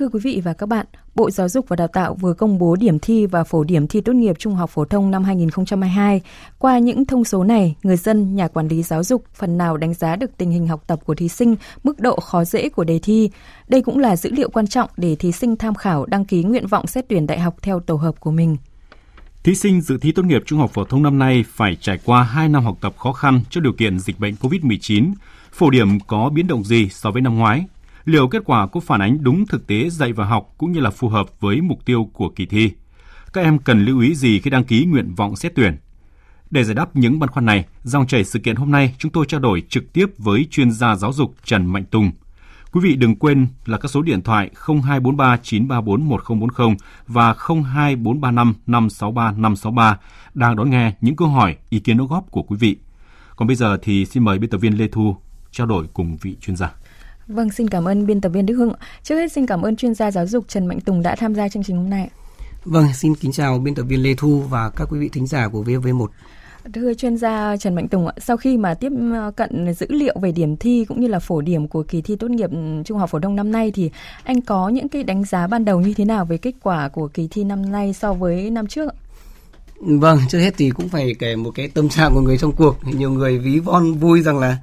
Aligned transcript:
Thưa 0.00 0.08
quý 0.08 0.20
vị 0.22 0.40
và 0.44 0.52
các 0.52 0.68
bạn, 0.68 0.86
Bộ 1.14 1.30
Giáo 1.30 1.48
dục 1.48 1.68
và 1.68 1.76
Đào 1.76 1.88
tạo 1.88 2.14
vừa 2.14 2.34
công 2.34 2.58
bố 2.58 2.76
điểm 2.76 2.98
thi 2.98 3.26
và 3.26 3.44
phổ 3.44 3.64
điểm 3.64 3.86
thi 3.86 4.00
tốt 4.00 4.12
nghiệp 4.12 4.38
trung 4.38 4.54
học 4.54 4.70
phổ 4.70 4.84
thông 4.84 5.10
năm 5.10 5.24
2022. 5.24 6.20
Qua 6.58 6.78
những 6.78 7.06
thông 7.06 7.24
số 7.24 7.44
này, 7.44 7.76
người 7.82 7.96
dân, 7.96 8.36
nhà 8.36 8.48
quản 8.48 8.68
lý 8.68 8.82
giáo 8.82 9.02
dục 9.02 9.24
phần 9.34 9.58
nào 9.58 9.76
đánh 9.76 9.94
giá 9.94 10.16
được 10.16 10.30
tình 10.36 10.50
hình 10.50 10.68
học 10.68 10.84
tập 10.86 11.00
của 11.04 11.14
thí 11.14 11.28
sinh, 11.28 11.56
mức 11.84 12.00
độ 12.00 12.16
khó 12.20 12.44
dễ 12.44 12.68
của 12.68 12.84
đề 12.84 12.98
thi. 12.98 13.30
Đây 13.68 13.82
cũng 13.82 13.98
là 13.98 14.16
dữ 14.16 14.30
liệu 14.32 14.50
quan 14.50 14.66
trọng 14.66 14.90
để 14.96 15.16
thí 15.16 15.32
sinh 15.32 15.56
tham 15.56 15.74
khảo 15.74 16.06
đăng 16.06 16.24
ký 16.24 16.42
nguyện 16.42 16.66
vọng 16.66 16.86
xét 16.86 17.04
tuyển 17.08 17.26
đại 17.26 17.38
học 17.38 17.56
theo 17.62 17.80
tổ 17.80 17.94
hợp 17.94 18.20
của 18.20 18.30
mình. 18.30 18.56
Thí 19.42 19.54
sinh 19.54 19.80
dự 19.80 19.98
thi 19.98 20.12
tốt 20.12 20.24
nghiệp 20.24 20.42
trung 20.46 20.58
học 20.58 20.70
phổ 20.74 20.84
thông 20.84 21.02
năm 21.02 21.18
nay 21.18 21.44
phải 21.48 21.76
trải 21.80 21.98
qua 22.04 22.22
2 22.22 22.48
năm 22.48 22.64
học 22.64 22.78
tập 22.80 22.94
khó 22.98 23.12
khăn 23.12 23.40
trước 23.50 23.60
điều 23.60 23.72
kiện 23.72 23.98
dịch 23.98 24.20
bệnh 24.20 24.34
COVID-19. 24.34 25.12
Phổ 25.52 25.70
điểm 25.70 26.00
có 26.00 26.30
biến 26.34 26.46
động 26.46 26.64
gì 26.64 26.88
so 26.88 27.10
với 27.10 27.22
năm 27.22 27.38
ngoái? 27.38 27.64
Liệu 28.04 28.28
kết 28.28 28.42
quả 28.44 28.66
có 28.66 28.80
phản 28.80 29.00
ánh 29.00 29.24
đúng 29.24 29.46
thực 29.46 29.66
tế 29.66 29.90
dạy 29.90 30.12
và 30.12 30.24
học 30.24 30.54
cũng 30.58 30.72
như 30.72 30.80
là 30.80 30.90
phù 30.90 31.08
hợp 31.08 31.40
với 31.40 31.60
mục 31.60 31.84
tiêu 31.84 32.10
của 32.12 32.28
kỳ 32.28 32.46
thi. 32.46 32.72
Các 33.32 33.40
em 33.40 33.58
cần 33.58 33.84
lưu 33.84 34.00
ý 34.00 34.14
gì 34.14 34.40
khi 34.40 34.50
đăng 34.50 34.64
ký 34.64 34.84
nguyện 34.84 35.14
vọng 35.14 35.36
xét 35.36 35.52
tuyển? 35.54 35.76
Để 36.50 36.64
giải 36.64 36.74
đáp 36.74 36.96
những 36.96 37.18
băn 37.18 37.30
khoăn 37.30 37.46
này, 37.46 37.64
dòng 37.82 38.06
chảy 38.06 38.24
sự 38.24 38.38
kiện 38.38 38.56
hôm 38.56 38.70
nay 38.70 38.94
chúng 38.98 39.12
tôi 39.12 39.26
trao 39.28 39.40
đổi 39.40 39.62
trực 39.68 39.92
tiếp 39.92 40.06
với 40.18 40.46
chuyên 40.50 40.70
gia 40.70 40.96
giáo 40.96 41.12
dục 41.12 41.34
Trần 41.44 41.66
Mạnh 41.66 41.84
Tùng. 41.84 42.10
Quý 42.72 42.80
vị 42.84 42.96
đừng 42.96 43.16
quên 43.16 43.46
là 43.66 43.78
các 43.78 43.88
số 43.88 44.02
điện 44.02 44.22
thoại 44.22 44.50
0243 44.54 45.36
934 45.42 46.08
1040 46.08 46.76
và 47.06 47.34
02435 47.38 48.54
563 48.66 49.32
563 49.32 49.98
đang 50.34 50.56
đón 50.56 50.70
nghe 50.70 50.92
những 51.00 51.16
câu 51.16 51.28
hỏi, 51.28 51.56
ý 51.70 51.78
kiến 51.78 51.98
đóng 51.98 52.06
góp 52.06 52.30
của 52.30 52.42
quý 52.42 52.56
vị. 52.56 52.76
Còn 53.36 53.48
bây 53.48 53.56
giờ 53.56 53.78
thì 53.82 54.06
xin 54.06 54.24
mời 54.24 54.38
biên 54.38 54.50
tập 54.50 54.58
viên 54.58 54.78
Lê 54.78 54.88
Thu 54.88 55.16
trao 55.50 55.66
đổi 55.66 55.86
cùng 55.92 56.16
vị 56.16 56.36
chuyên 56.40 56.56
gia. 56.56 56.72
Vâng, 57.30 57.50
xin 57.50 57.68
cảm 57.68 57.88
ơn 57.88 58.06
biên 58.06 58.20
tập 58.20 58.28
viên 58.28 58.46
Đức 58.46 58.54
Hưng. 58.54 58.72
Trước 59.02 59.14
hết 59.14 59.32
xin 59.32 59.46
cảm 59.46 59.62
ơn 59.62 59.76
chuyên 59.76 59.94
gia 59.94 60.10
giáo 60.10 60.26
dục 60.26 60.44
Trần 60.48 60.66
Mạnh 60.66 60.80
Tùng 60.80 61.02
đã 61.02 61.16
tham 61.16 61.34
gia 61.34 61.48
chương 61.48 61.62
trình 61.62 61.76
hôm 61.76 61.90
nay. 61.90 62.08
Vâng, 62.64 62.86
xin 62.94 63.14
kính 63.14 63.32
chào 63.32 63.58
biên 63.58 63.74
tập 63.74 63.82
viên 63.82 64.02
Lê 64.02 64.14
Thu 64.18 64.42
và 64.48 64.70
các 64.70 64.88
quý 64.90 64.98
vị 64.98 65.08
thính 65.08 65.26
giả 65.26 65.48
của 65.48 65.62
VV1. 65.62 66.06
Thưa 66.74 66.94
chuyên 66.94 67.16
gia 67.16 67.56
Trần 67.56 67.74
Mạnh 67.74 67.88
Tùng, 67.88 68.08
sau 68.18 68.36
khi 68.36 68.56
mà 68.56 68.74
tiếp 68.74 68.92
ờ, 69.12 69.30
cận 69.36 69.74
dữ 69.74 69.86
liệu 69.90 70.16
về 70.22 70.32
điểm 70.32 70.56
thi 70.56 70.84
cũng 70.88 71.00
như 71.00 71.06
là 71.06 71.18
phổ 71.18 71.40
điểm 71.40 71.68
của 71.68 71.82
kỳ 71.82 72.02
thi 72.02 72.16
tốt 72.16 72.30
nghiệp 72.30 72.50
trung 72.84 72.98
học 72.98 73.10
phổ 73.10 73.20
thông 73.20 73.36
năm 73.36 73.52
nay 73.52 73.72
thì 73.74 73.90
anh 74.24 74.40
có 74.40 74.68
những 74.68 74.88
cái 74.88 75.04
đánh 75.04 75.24
giá 75.24 75.46
ban 75.46 75.64
đầu 75.64 75.80
như 75.80 75.94
thế 75.94 76.04
nào 76.04 76.24
về 76.24 76.36
kết 76.36 76.54
quả 76.62 76.88
của 76.88 77.08
kỳ 77.08 77.28
thi 77.30 77.44
năm 77.44 77.72
nay 77.72 77.92
so 77.92 78.12
với 78.12 78.50
năm 78.50 78.66
trước? 78.66 78.94
Vâng, 79.80 80.18
trước 80.28 80.38
hết 80.38 80.54
thì 80.56 80.70
cũng 80.70 80.88
phải 80.88 81.14
kể 81.18 81.36
một 81.36 81.50
cái 81.54 81.68
tâm 81.68 81.88
trạng 81.88 82.14
của 82.14 82.20
người 82.20 82.38
trong 82.38 82.52
cuộc. 82.52 82.76
Nhiều 82.84 83.10
người 83.10 83.38
ví 83.38 83.58
von 83.58 83.92
vui 83.92 84.22
rằng 84.22 84.38
là 84.38 84.58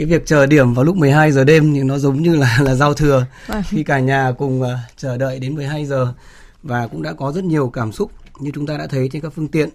cái 0.00 0.06
việc 0.06 0.26
chờ 0.26 0.46
điểm 0.46 0.74
vào 0.74 0.84
lúc 0.84 0.96
12 0.96 1.32
giờ 1.32 1.44
đêm 1.44 1.74
thì 1.74 1.82
nó 1.82 1.98
giống 1.98 2.22
như 2.22 2.36
là 2.36 2.58
là 2.62 2.74
giao 2.74 2.94
thừa 2.94 3.26
vâng. 3.46 3.62
khi 3.68 3.82
cả 3.82 3.98
nhà 3.98 4.32
cùng 4.38 4.62
uh, 4.62 4.68
chờ 4.96 5.16
đợi 5.16 5.38
đến 5.38 5.54
12 5.54 5.86
giờ 5.86 6.14
và 6.62 6.86
cũng 6.86 7.02
đã 7.02 7.12
có 7.12 7.32
rất 7.32 7.44
nhiều 7.44 7.68
cảm 7.68 7.92
xúc 7.92 8.12
như 8.38 8.50
chúng 8.54 8.66
ta 8.66 8.76
đã 8.76 8.86
thấy 8.86 9.08
trên 9.12 9.22
các 9.22 9.32
phương 9.36 9.48
tiện. 9.48 9.68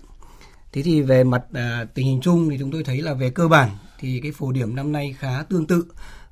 Thế 0.74 0.82
thì 0.82 1.02
về 1.02 1.24
mặt 1.24 1.44
uh, 1.52 1.94
tình 1.94 2.06
hình 2.06 2.22
chung 2.22 2.50
thì 2.50 2.58
chúng 2.60 2.72
tôi 2.72 2.84
thấy 2.84 3.02
là 3.02 3.14
về 3.14 3.30
cơ 3.30 3.48
bản 3.48 3.70
thì 4.00 4.20
cái 4.24 4.32
phổ 4.32 4.52
điểm 4.52 4.76
năm 4.76 4.92
nay 4.92 5.16
khá 5.20 5.44
tương 5.50 5.68
tự 5.68 5.86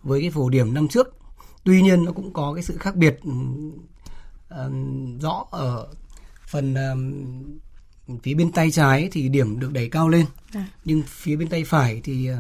với 0.04 0.22
cái 0.22 0.32
phổ 0.32 0.50
điểm 0.50 0.74
năm 0.74 0.88
trước. 0.88 1.18
Tuy 1.64 1.82
nhiên 1.82 2.06
nó 2.06 2.12
cũng 2.12 2.34
có 2.34 2.54
cái 2.54 2.64
sự 2.64 2.78
khác 2.80 2.96
biệt 2.96 3.20
uh, 3.28 4.72
rõ 5.22 5.46
ở 5.52 5.88
phần 6.48 6.74
uh, 6.74 8.24
phía 8.24 8.34
bên 8.34 8.52
tay 8.52 8.72
trái 8.72 9.10
thì 9.12 9.30
điểm 9.30 9.60
được 9.60 9.74
đẩy 9.74 9.90
cao 9.90 10.10
lên, 10.10 10.26
à. 10.54 10.68
nhưng 10.86 11.04
phía 11.08 11.36
bên 11.36 11.48
tay 11.48 11.64
phải 11.64 12.02
thì 12.04 12.32
uh, 12.32 12.38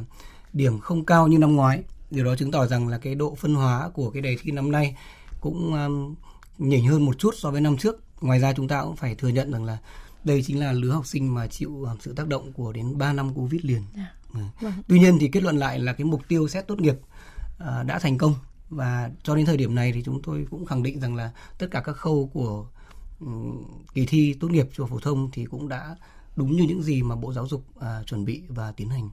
điểm 0.53 0.79
không 0.79 1.05
cao 1.05 1.27
như 1.27 1.37
năm 1.37 1.55
ngoái. 1.55 1.83
Điều 2.11 2.25
đó 2.25 2.35
chứng 2.35 2.51
tỏ 2.51 2.65
rằng 2.65 2.87
là 2.87 2.97
cái 2.97 3.15
độ 3.15 3.35
phân 3.35 3.55
hóa 3.55 3.89
của 3.89 4.09
cái 4.09 4.21
đề 4.21 4.37
thi 4.41 4.51
năm 4.51 4.71
nay 4.71 4.97
cũng 5.41 5.73
um, 5.73 6.15
nhỉnh 6.57 6.87
hơn 6.87 7.05
một 7.05 7.19
chút 7.19 7.35
so 7.37 7.51
với 7.51 7.61
năm 7.61 7.77
trước. 7.77 8.03
Ngoài 8.21 8.39
ra 8.39 8.53
chúng 8.53 8.67
ta 8.67 8.83
cũng 8.83 8.95
phải 8.95 9.15
thừa 9.15 9.27
nhận 9.27 9.51
rằng 9.51 9.65
là 9.65 9.77
đây 10.23 10.43
chính 10.43 10.59
là 10.59 10.71
lứa 10.71 10.91
học 10.91 11.07
sinh 11.07 11.33
mà 11.33 11.47
chịu 11.47 11.83
um, 11.83 11.97
sự 11.99 12.13
tác 12.13 12.27
động 12.27 12.53
của 12.53 12.73
đến 12.73 12.97
3 12.97 13.13
năm 13.13 13.33
Covid 13.33 13.61
liền. 13.63 13.81
À, 13.95 14.13
vâng. 14.61 14.73
Tuy 14.87 14.99
nhiên 14.99 15.17
thì 15.19 15.27
kết 15.27 15.43
luận 15.43 15.57
lại 15.57 15.79
là 15.79 15.93
cái 15.93 16.05
mục 16.05 16.21
tiêu 16.27 16.47
xét 16.47 16.67
tốt 16.67 16.79
nghiệp 16.79 16.95
uh, 16.95 17.85
đã 17.85 17.99
thành 17.99 18.17
công 18.17 18.35
và 18.69 19.09
cho 19.23 19.35
đến 19.35 19.45
thời 19.45 19.57
điểm 19.57 19.75
này 19.75 19.91
thì 19.91 20.03
chúng 20.03 20.21
tôi 20.21 20.47
cũng 20.51 20.65
khẳng 20.65 20.83
định 20.83 20.99
rằng 20.99 21.15
là 21.15 21.31
tất 21.57 21.67
cả 21.71 21.81
các 21.85 21.93
khâu 21.93 22.29
của 22.33 22.67
um, 23.19 23.63
kỳ 23.93 24.05
thi 24.05 24.33
tốt 24.39 24.51
nghiệp 24.51 24.69
trung 24.73 24.87
học 24.87 24.89
phổ 24.89 24.99
thông 24.99 25.29
thì 25.31 25.45
cũng 25.45 25.69
đã 25.69 25.95
đúng 26.35 26.55
như 26.55 26.63
những 26.63 26.83
gì 26.83 27.03
mà 27.03 27.15
Bộ 27.15 27.33
Giáo 27.33 27.47
dục 27.47 27.65
uh, 27.77 28.07
chuẩn 28.07 28.25
bị 28.25 28.43
và 28.47 28.71
tiến 28.71 28.89
hành. 28.89 29.09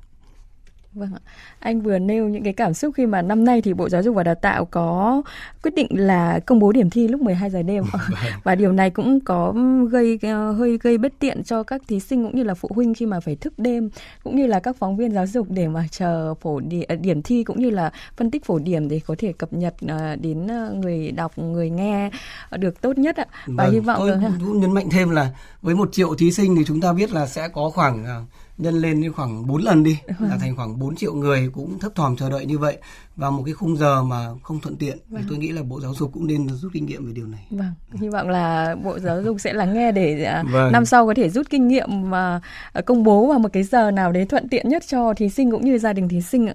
Vâng 0.94 1.10
ạ. 1.14 1.20
Anh 1.58 1.80
vừa 1.80 1.98
nêu 1.98 2.28
những 2.28 2.42
cái 2.42 2.52
cảm 2.52 2.74
xúc 2.74 2.94
khi 2.96 3.06
mà 3.06 3.22
năm 3.22 3.44
nay 3.44 3.62
thì 3.62 3.74
Bộ 3.74 3.88
Giáo 3.88 4.02
dục 4.02 4.14
và 4.14 4.22
Đào 4.22 4.34
tạo 4.34 4.64
có 4.64 5.22
quyết 5.62 5.74
định 5.74 5.86
là 5.90 6.40
công 6.46 6.58
bố 6.58 6.72
điểm 6.72 6.90
thi 6.90 7.08
lúc 7.08 7.20
12 7.20 7.50
giờ 7.50 7.62
đêm 7.62 7.84
vâng. 7.92 8.02
và 8.42 8.54
điều 8.54 8.72
này 8.72 8.90
cũng 8.90 9.20
có 9.20 9.54
gây 9.90 10.18
ờ, 10.22 10.52
hơi 10.52 10.78
gây 10.82 10.98
bất 10.98 11.12
tiện 11.18 11.44
cho 11.44 11.62
các 11.62 11.82
thí 11.88 12.00
sinh 12.00 12.24
cũng 12.24 12.36
như 12.36 12.42
là 12.42 12.54
phụ 12.54 12.68
huynh 12.74 12.94
khi 12.94 13.06
mà 13.06 13.20
phải 13.20 13.36
thức 13.36 13.58
đêm 13.58 13.90
cũng 14.24 14.36
như 14.36 14.46
là 14.46 14.60
các 14.60 14.76
phóng 14.76 14.96
viên 14.96 15.12
giáo 15.12 15.26
dục 15.26 15.46
để 15.50 15.68
mà 15.68 15.86
chờ 15.90 16.34
phổ 16.34 16.60
ờ, 16.88 16.96
điểm 16.96 17.22
thi 17.22 17.44
cũng 17.44 17.60
như 17.60 17.70
là 17.70 17.92
phân 18.16 18.30
tích 18.30 18.44
phổ 18.44 18.58
điểm 18.58 18.88
để 18.88 19.00
có 19.06 19.14
thể 19.18 19.32
cập 19.32 19.52
nhật 19.52 19.74
ờ, 19.88 20.16
đến 20.16 20.46
người 20.80 21.10
đọc 21.10 21.38
người 21.38 21.70
nghe 21.70 22.10
được 22.58 22.80
tốt 22.80 22.98
nhất 22.98 23.16
ạ. 23.16 23.26
Và 23.46 23.64
vâng, 23.64 23.72
hy 23.72 23.80
vọng 23.80 23.98
tôi 24.40 24.56
nhấn 24.56 24.74
mạnh 24.74 24.88
thêm 24.90 25.10
là 25.10 25.30
với 25.62 25.74
một 25.74 25.92
triệu 25.92 26.14
thí 26.14 26.32
sinh 26.32 26.56
thì 26.56 26.64
chúng 26.66 26.80
ta 26.80 26.92
biết 26.92 27.12
là 27.12 27.26
sẽ 27.26 27.48
có 27.48 27.70
khoảng 27.70 28.26
nhân 28.62 28.74
lên 28.74 29.12
khoảng 29.12 29.46
4 29.46 29.62
lần 29.62 29.82
đi 29.84 29.98
vâng. 30.18 30.30
là 30.30 30.36
thành 30.36 30.56
khoảng 30.56 30.78
4 30.78 30.96
triệu 30.96 31.14
người 31.14 31.50
cũng 31.54 31.78
thấp 31.78 31.92
thỏm 31.94 32.16
chờ 32.16 32.30
đợi 32.30 32.46
như 32.46 32.58
vậy 32.58 32.78
vào 33.16 33.30
một 33.30 33.42
cái 33.46 33.54
khung 33.54 33.76
giờ 33.76 34.02
mà 34.02 34.26
không 34.42 34.60
thuận 34.60 34.76
tiện 34.76 34.98
vâng. 35.08 35.22
thì 35.22 35.26
tôi 35.28 35.38
nghĩ 35.38 35.52
là 35.52 35.62
bộ 35.62 35.80
giáo 35.80 35.94
dục 35.94 36.10
cũng 36.12 36.26
nên 36.26 36.48
rút 36.48 36.72
kinh 36.74 36.86
nghiệm 36.86 37.06
về 37.06 37.12
điều 37.12 37.26
này. 37.26 37.46
Vâng, 37.50 37.72
hy 38.00 38.08
vọng 38.08 38.28
là 38.28 38.76
bộ 38.84 38.98
giáo 38.98 39.22
dục 39.22 39.36
sẽ 39.40 39.52
lắng 39.52 39.74
nghe 39.74 39.92
để 39.92 40.24
à, 40.24 40.44
vâng. 40.52 40.72
năm 40.72 40.84
sau 40.84 41.06
có 41.06 41.14
thể 41.16 41.28
rút 41.28 41.50
kinh 41.50 41.68
nghiệm 41.68 42.10
mà 42.10 42.40
à, 42.72 42.80
công 42.80 43.02
bố 43.02 43.26
vào 43.26 43.38
một 43.38 43.48
cái 43.52 43.62
giờ 43.62 43.90
nào 43.90 44.12
đấy 44.12 44.26
thuận 44.26 44.48
tiện 44.48 44.68
nhất 44.68 44.82
cho 44.86 45.14
thí 45.14 45.28
sinh 45.28 45.50
cũng 45.50 45.64
như 45.64 45.78
gia 45.78 45.92
đình 45.92 46.08
thí 46.08 46.20
sinh 46.20 46.46
ạ. 46.46 46.54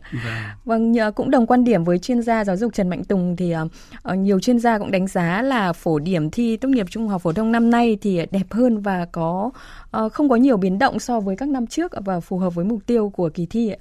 Vâng, 0.66 0.94
vâng 0.94 1.14
cũng 1.16 1.32
đồng 1.32 1.48
quan 1.48 1.64
điểm 1.64 1.84
với 1.84 2.00
chuyên 2.00 2.22
gia 2.22 2.46
giáo 2.46 2.58
dục 2.58 2.74
Trần 2.74 2.90
Mạnh 2.90 3.04
Tùng 3.04 3.36
thì 3.36 3.54
uh, 3.56 4.18
nhiều 4.18 4.40
chuyên 4.40 4.60
gia 4.60 4.78
cũng 4.78 4.92
đánh 4.92 5.08
giá 5.08 5.42
là 5.42 5.74
phổ 5.74 6.00
điểm 6.00 6.30
thi 6.30 6.58
tốt 6.58 6.70
nghiệp 6.70 6.86
trung 6.90 7.08
học 7.08 7.22
phổ 7.22 7.34
thông 7.34 7.52
năm 7.52 7.70
nay 7.70 7.98
thì 8.02 8.26
đẹp 8.32 8.46
hơn 8.52 8.82
và 8.82 9.06
có 9.12 9.52
uh, 9.98 10.14
không 10.14 10.30
có 10.30 10.36
nhiều 10.36 10.58
biến 10.58 10.80
động 10.80 11.00
so 11.00 11.20
với 11.20 11.36
các 11.36 11.50
năm 11.50 11.68
trước 11.68 11.94
và 12.06 12.20
phù 12.20 12.38
hợp 12.38 12.56
với 12.56 12.66
mục 12.66 12.80
tiêu 12.86 13.10
của 13.10 13.30
kỳ 13.30 13.46
thi. 13.46 13.72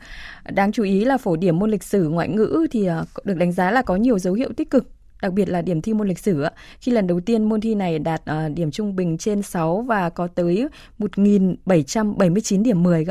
Đáng 0.51 0.73
chú 0.73 0.83
ý 0.83 1.05
là 1.05 1.19
phổ 1.19 1.37
điểm 1.37 1.59
môn 1.59 1.71
lịch 1.71 1.83
sử 1.83 2.09
ngoại 2.09 2.29
ngữ 2.29 2.64
thì 2.71 2.87
ờ, 2.87 3.05
được 3.25 3.35
đánh 3.35 3.53
giá 3.53 3.71
là 3.71 3.83
có 3.83 3.97
nhiều 3.97 4.19
dấu 4.19 4.35
hiệu 4.35 4.53
tích 4.57 4.71
cực 4.71 4.89
đặc 5.25 5.33
biệt 5.33 5.49
là 5.49 5.63
điểm 5.63 5.83
thi 5.83 5.95
môn 5.95 6.09
lịch 6.09 6.19
sử 6.19 6.45
khi 6.81 6.93
lần 6.93 7.07
đầu 7.07 7.21
tiên 7.21 7.45
môn 7.45 7.61
thi 7.61 7.75
này 7.75 7.99
đạt 7.99 8.23
uh, 8.23 8.55
điểm 8.55 8.71
trung 8.71 8.97
bình 8.97 9.19
trên 9.19 9.43
6 9.43 9.81
và 9.81 10.11
có 10.11 10.27
tới 10.27 10.69
1.779 10.99 12.63
điểm 12.63 12.83
10 12.83 13.07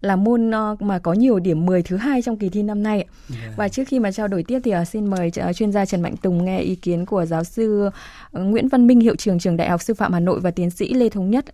là 0.00 0.16
môn 0.16 0.50
uh, 0.50 0.82
mà 0.82 0.98
có 0.98 1.12
nhiều 1.12 1.38
điểm 1.38 1.66
10 1.66 1.82
thứ 1.82 1.96
hai 1.96 2.22
trong 2.22 2.36
kỳ 2.36 2.48
thi 2.48 2.62
năm 2.62 2.82
nay. 2.82 3.06
Yeah. 3.40 3.56
Và 3.56 3.68
trước 3.68 3.82
khi 3.88 3.98
mà 3.98 4.12
trao 4.12 4.28
đổi 4.28 4.42
tiếp 4.42 4.60
thì 4.64 4.72
xin 4.90 5.06
mời 5.06 5.30
chuyên 5.54 5.72
gia 5.72 5.84
Trần 5.84 6.02
Mạnh 6.02 6.16
Tùng 6.16 6.44
nghe 6.44 6.60
ý 6.60 6.74
kiến 6.74 7.06
của 7.06 7.26
giáo 7.26 7.44
sư 7.44 7.90
Nguyễn 8.32 8.68
Văn 8.68 8.86
Minh 8.86 9.00
hiệu 9.00 9.16
trưởng 9.16 9.38
trường 9.38 9.56
Đại 9.56 9.68
học 9.68 9.82
Sư 9.82 9.94
phạm 9.94 10.12
Hà 10.12 10.20
Nội 10.20 10.40
và 10.40 10.50
tiến 10.50 10.70
sĩ 10.70 10.94
Lê 10.94 11.08
Thống 11.08 11.30
Nhất 11.30 11.44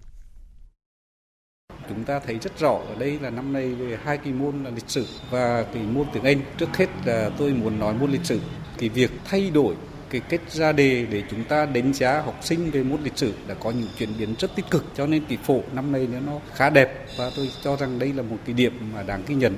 chúng 1.94 2.04
ta 2.04 2.18
thấy 2.18 2.38
rất 2.38 2.58
rõ 2.58 2.70
ở 2.70 2.94
đây 2.98 3.18
là 3.22 3.30
năm 3.30 3.52
nay 3.52 3.74
về 3.74 3.98
hai 4.04 4.18
kỳ 4.18 4.32
môn 4.32 4.64
là 4.64 4.70
lịch 4.70 4.90
sử 4.90 5.06
và 5.30 5.64
kỳ 5.74 5.80
môn 5.80 6.06
tiếng 6.12 6.24
Anh. 6.24 6.40
Trước 6.58 6.76
hết 6.76 6.86
là 7.04 7.30
tôi 7.38 7.50
muốn 7.50 7.78
nói 7.78 7.94
môn 7.94 8.10
lịch 8.10 8.24
sử. 8.24 8.40
Cái 8.78 8.88
việc 8.88 9.10
thay 9.24 9.50
đổi 9.50 9.74
cái 10.10 10.20
kết 10.28 10.40
ra 10.50 10.72
đề 10.72 11.06
để 11.10 11.22
chúng 11.30 11.44
ta 11.44 11.66
đánh 11.66 11.92
giá 11.92 12.20
học 12.20 12.38
sinh 12.42 12.70
về 12.70 12.82
môn 12.82 13.02
lịch 13.02 13.18
sử 13.18 13.32
đã 13.46 13.54
có 13.54 13.70
những 13.70 13.88
chuyển 13.98 14.08
biến 14.18 14.34
rất 14.38 14.56
tích 14.56 14.70
cực 14.70 14.84
cho 14.94 15.06
nên 15.06 15.24
kỳ 15.24 15.36
phổ 15.36 15.60
năm 15.72 15.92
nay 15.92 16.08
nó 16.26 16.32
khá 16.54 16.70
đẹp 16.70 17.06
và 17.18 17.30
tôi 17.36 17.50
cho 17.62 17.76
rằng 17.76 17.98
đây 17.98 18.12
là 18.12 18.22
một 18.22 18.36
cái 18.46 18.54
điểm 18.54 18.72
mà 18.94 19.02
đáng 19.02 19.22
ghi 19.26 19.34
nhận. 19.34 19.54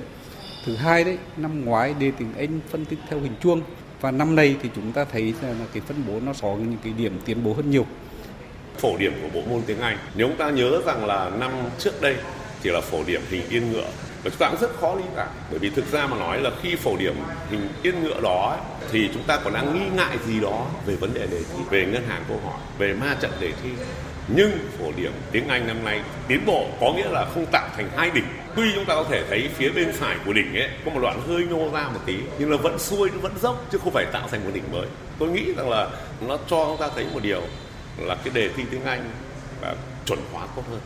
Thứ 0.65 0.75
hai 0.75 1.03
đấy, 1.03 1.17
năm 1.37 1.65
ngoái 1.65 1.93
đề 1.99 2.11
tiếng 2.19 2.33
Anh 2.37 2.59
phân 2.69 2.85
tích 2.85 2.99
theo 3.09 3.19
hình 3.19 3.35
chuông 3.41 3.61
và 4.01 4.11
năm 4.11 4.35
nay 4.35 4.55
thì 4.63 4.69
chúng 4.75 4.91
ta 4.91 5.05
thấy 5.05 5.33
là 5.41 5.53
cái 5.73 5.81
phân 5.87 5.97
bố 6.07 6.19
nó 6.19 6.33
có 6.41 6.55
những 6.55 6.77
cái 6.83 6.93
điểm 6.97 7.19
tiến 7.25 7.43
bộ 7.43 7.53
hơn 7.53 7.71
nhiều 7.71 7.85
phổ 8.79 8.97
điểm 8.97 9.13
của 9.21 9.27
bộ 9.33 9.41
môn 9.49 9.61
tiếng 9.67 9.81
Anh. 9.81 9.97
Nếu 10.15 10.27
chúng 10.27 10.37
ta 10.37 10.49
nhớ 10.49 10.81
rằng 10.85 11.05
là 11.05 11.31
năm 11.39 11.51
trước 11.79 12.01
đây 12.01 12.15
chỉ 12.63 12.69
là 12.69 12.81
phổ 12.81 13.03
điểm 13.03 13.21
hình 13.29 13.41
yên 13.49 13.71
ngựa. 13.71 13.87
Và 14.23 14.29
chúng 14.29 14.39
ta 14.39 14.49
cũng 14.49 14.61
rất 14.61 14.79
khó 14.81 14.95
lý 14.95 15.03
giải, 15.15 15.27
bởi 15.49 15.59
vì 15.59 15.69
thực 15.69 15.91
ra 15.91 16.07
mà 16.07 16.17
nói 16.17 16.41
là 16.41 16.49
khi 16.61 16.75
phổ 16.75 16.97
điểm 16.97 17.15
hình 17.51 17.67
yên 17.83 18.03
ngựa 18.03 18.21
đó 18.21 18.57
thì 18.91 19.09
chúng 19.13 19.23
ta 19.23 19.39
còn 19.43 19.53
đang 19.53 19.73
nghi 19.73 19.85
ngại 19.95 20.17
gì 20.27 20.39
đó 20.39 20.65
về 20.85 20.95
vấn 20.95 21.13
đề 21.13 21.27
đề 21.27 21.37
thi, 21.37 21.63
về 21.69 21.85
ngân 21.85 22.03
hàng 22.07 22.23
câu 22.27 22.39
hỏi, 22.45 22.59
về 22.77 22.93
ma 22.93 23.15
trận 23.21 23.31
đề 23.39 23.51
thi. 23.63 23.69
Nhưng 24.27 24.51
phổ 24.79 24.85
điểm 24.97 25.11
tiếng 25.31 25.47
Anh 25.47 25.67
năm 25.67 25.85
nay 25.85 26.01
tiến 26.27 26.45
bộ, 26.45 26.67
có 26.81 26.93
nghĩa 26.93 27.09
là 27.09 27.25
không 27.33 27.45
tạo 27.51 27.67
thành 27.75 27.89
hai 27.97 28.09
đỉnh. 28.09 28.25
Tuy 28.55 28.63
chúng 28.75 28.85
ta 28.85 28.95
có 28.95 29.05
thể 29.09 29.23
thấy 29.29 29.49
phía 29.57 29.69
bên 29.69 29.93
phải 29.93 30.15
của 30.25 30.33
đỉnh 30.33 30.55
ấy 30.55 30.69
có 30.85 30.91
một 30.91 30.99
đoạn 31.01 31.21
hơi 31.27 31.45
nhô 31.49 31.69
ra 31.73 31.87
một 31.93 31.99
tí, 32.05 32.15
nhưng 32.39 32.51
là 32.51 32.57
vẫn 32.57 32.79
xuôi, 32.79 33.09
nó 33.09 33.19
vẫn 33.21 33.33
dốc, 33.41 33.65
chứ 33.71 33.77
không 33.83 33.93
phải 33.93 34.05
tạo 34.13 34.27
thành 34.31 34.43
một 34.45 34.51
đỉnh 34.53 34.71
mới. 34.71 34.85
Tôi 35.19 35.29
nghĩ 35.29 35.53
rằng 35.57 35.69
là 35.69 35.87
nó 36.27 36.37
cho 36.37 36.65
chúng 36.65 36.77
ta 36.79 36.89
thấy 36.95 37.05
một 37.13 37.19
điều 37.23 37.41
là 37.97 38.15
cái 38.15 38.33
đề 38.33 38.49
thi 38.55 38.63
tiếng 38.71 38.83
Anh 38.83 39.09
và 39.61 39.75
chuẩn 40.05 40.19
hóa 40.31 40.47
tốt 40.55 40.63
hơn. 40.69 40.79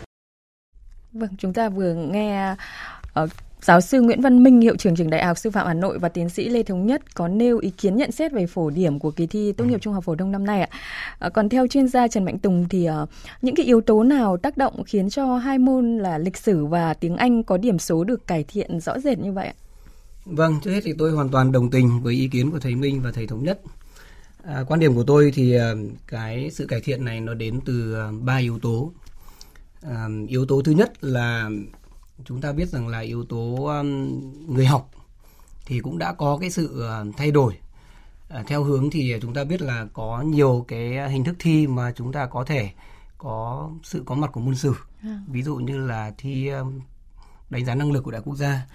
Vâng, 1.14 1.30
chúng 1.38 1.54
ta 1.54 1.70
vừa 1.70 1.94
nghe 1.94 2.56
uh, 3.24 3.30
Giáo 3.62 3.82
sư 3.82 4.02
Nguyễn 4.02 4.22
Văn 4.22 4.44
Minh, 4.44 4.62
hiệu 4.62 4.76
trưởng 4.76 4.96
trường 4.96 5.10
Đại 5.10 5.26
học 5.26 5.38
Sư 5.38 5.50
phạm 5.52 5.68
Hà 5.68 5.74
Nội 5.74 6.00
và 6.00 6.10
tiến 6.10 6.30
sĩ 6.30 6.50
Lê 6.50 6.64
Thống 6.64 6.86
Nhất 6.86 7.16
có 7.16 7.28
nêu 7.28 7.58
ý 7.58 7.70
kiến 7.70 7.98
nhận 7.98 8.12
xét 8.12 8.32
về 8.32 8.48
phổ 8.48 8.70
điểm 8.70 9.00
của 9.00 9.12
kỳ 9.12 9.28
thi 9.28 9.52
tốt 9.52 9.66
nghiệp 9.66 9.82
trung 9.82 9.94
học 9.94 10.04
phổ 10.04 10.16
thông 10.16 10.32
năm 10.32 10.46
nay 10.46 10.62
ạ. 10.62 10.70
À, 11.20 11.30
còn 11.30 11.50
theo 11.50 11.68
chuyên 11.68 11.88
gia 11.88 12.08
Trần 12.08 12.26
Mạnh 12.26 12.40
Tùng 12.40 12.66
thì 12.70 12.90
uh, 12.90 13.10
những 13.42 13.56
cái 13.56 13.66
yếu 13.66 13.82
tố 13.82 14.04
nào 14.04 14.38
tác 14.38 14.58
động 14.58 14.84
khiến 14.84 15.10
cho 15.10 15.38
hai 15.38 15.58
môn 15.58 15.98
là 15.98 16.18
lịch 16.18 16.38
sử 16.38 16.66
và 16.66 16.94
tiếng 16.94 17.18
Anh 17.18 17.44
có 17.44 17.58
điểm 17.58 17.80
số 17.80 18.04
được 18.04 18.28
cải 18.28 18.44
thiện 18.44 18.80
rõ 18.80 19.00
rệt 19.00 19.20
như 19.20 19.32
vậy 19.32 19.48
ạ? 19.48 19.54
Vâng, 20.26 20.60
trước 20.64 20.72
hết 20.72 20.82
thì 20.84 20.94
tôi 20.98 21.12
hoàn 21.12 21.30
toàn 21.30 21.52
đồng 21.52 21.70
tình 21.70 22.02
với 22.04 22.14
ý 22.14 22.28
kiến 22.28 22.52
của 22.52 22.60
thầy 22.60 22.76
Minh 22.76 23.02
và 23.02 23.12
thầy 23.12 23.28
Thống 23.28 23.44
Nhất. 23.44 23.62
À, 24.50 24.64
quan 24.68 24.80
điểm 24.80 24.96
của 24.96 25.04
tôi 25.04 25.32
thì 25.34 25.58
uh, 25.58 25.62
cái 26.08 26.52
sự 26.52 26.66
cải 26.66 26.82
thiện 26.82 27.06
này 27.06 27.22
nó 27.22 27.34
đến 27.34 27.60
từ 27.66 27.98
ba 28.22 28.38
uh, 28.38 28.42
yếu 28.42 28.60
tố. 28.60 28.92
À, 29.82 30.08
yếu 30.28 30.46
tố 30.46 30.62
thứ 30.62 30.72
nhất 30.72 31.04
là 31.04 31.50
chúng 32.26 32.42
ta 32.42 32.52
biết 32.52 32.70
rằng 32.70 32.88
là 32.88 33.00
yếu 33.00 33.26
tố 33.26 33.72
người 34.48 34.66
học 34.66 34.92
thì 35.66 35.80
cũng 35.80 35.98
đã 35.98 36.14
có 36.14 36.38
cái 36.42 36.50
sự 36.50 36.88
thay 37.18 37.32
đổi 37.32 37.58
à, 38.30 38.44
theo 38.48 38.64
hướng 38.64 38.90
thì 38.90 39.16
chúng 39.22 39.34
ta 39.34 39.44
biết 39.44 39.62
là 39.62 39.88
có 39.94 40.22
nhiều 40.22 40.66
cái 40.68 41.10
hình 41.10 41.24
thức 41.24 41.36
thi 41.40 41.68
mà 41.68 41.92
chúng 41.96 42.12
ta 42.12 42.26
có 42.26 42.44
thể 42.44 42.70
có 43.18 43.70
sự 43.84 44.04
có 44.06 44.16
mặt 44.16 44.30
của 44.34 44.42
môn 44.42 44.56
sử 44.56 44.74
à. 45.04 45.22
ví 45.28 45.44
dụ 45.44 45.56
như 45.56 45.78
là 45.78 46.12
thi 46.18 46.50
đánh 47.50 47.66
giá 47.66 47.76
năng 47.76 47.92
lực 47.92 48.04
của 48.04 48.12
đại 48.12 48.22
quốc 48.26 48.36
gia 48.36 48.66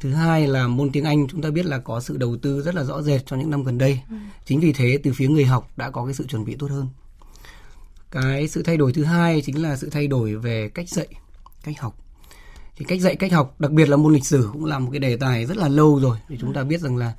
thứ 0.00 0.12
hai 0.12 0.46
là 0.48 0.66
môn 0.68 0.90
tiếng 0.92 1.04
anh 1.04 1.28
chúng 1.28 1.42
ta 1.42 1.50
biết 1.50 1.66
là 1.66 1.78
có 1.78 2.00
sự 2.00 2.16
đầu 2.16 2.36
tư 2.42 2.62
rất 2.62 2.74
là 2.74 2.84
rõ 2.84 3.02
rệt 3.02 3.26
trong 3.26 3.38
những 3.38 3.50
năm 3.50 3.64
gần 3.64 3.78
đây. 3.78 4.00
Ừ. 4.10 4.16
chính 4.44 4.60
vì 4.60 4.72
thế 4.72 4.98
từ 5.02 5.12
phía 5.12 5.28
người 5.28 5.44
học 5.44 5.70
đã 5.76 5.90
có 5.90 6.04
cái 6.04 6.14
sự 6.14 6.26
chuẩn 6.26 6.44
bị 6.44 6.56
tốt 6.58 6.70
hơn. 6.70 6.88
Cái 8.10 8.48
sự 8.48 8.62
thay 8.62 8.76
đổi 8.76 8.92
thứ 8.92 9.04
hai 9.04 9.42
chính 9.46 9.62
là 9.62 9.76
sự 9.76 9.90
thay 9.90 10.06
đổi 10.06 10.34
về 10.36 10.68
cách 10.68 10.88
dạy 10.88 11.06
cách 11.62 11.80
học. 11.80 11.96
Thì 12.76 12.84
cách 12.84 13.00
dạy 13.00 13.16
cách 13.16 13.32
học 13.32 13.54
đặc 13.60 13.70
biệt 13.70 13.88
là 13.88 13.96
môn 13.96 14.14
lịch 14.14 14.26
sử 14.26 14.48
cũng 14.52 14.64
là 14.64 14.78
một 14.78 14.88
cái 14.90 15.00
đề 15.00 15.16
tài 15.16 15.46
rất 15.46 15.56
là 15.56 15.68
lâu 15.68 16.00
rồi. 16.00 16.18
Thì 16.28 16.36
chúng 16.40 16.52
ta 16.52 16.64
biết 16.64 16.80
rằng 16.80 16.96
là 16.96 17.12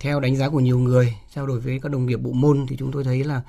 theo 0.00 0.20
đánh 0.20 0.36
giá 0.36 0.48
của 0.48 0.60
nhiều 0.60 0.78
người 0.78 1.16
trao 1.34 1.46
đổi 1.46 1.60
với 1.60 1.78
các 1.82 1.92
đồng 1.92 2.06
nghiệp 2.06 2.16
bộ 2.16 2.32
môn 2.32 2.66
thì 2.68 2.76
chúng 2.76 2.92
tôi 2.92 3.04
thấy 3.04 3.24
là 3.24 3.42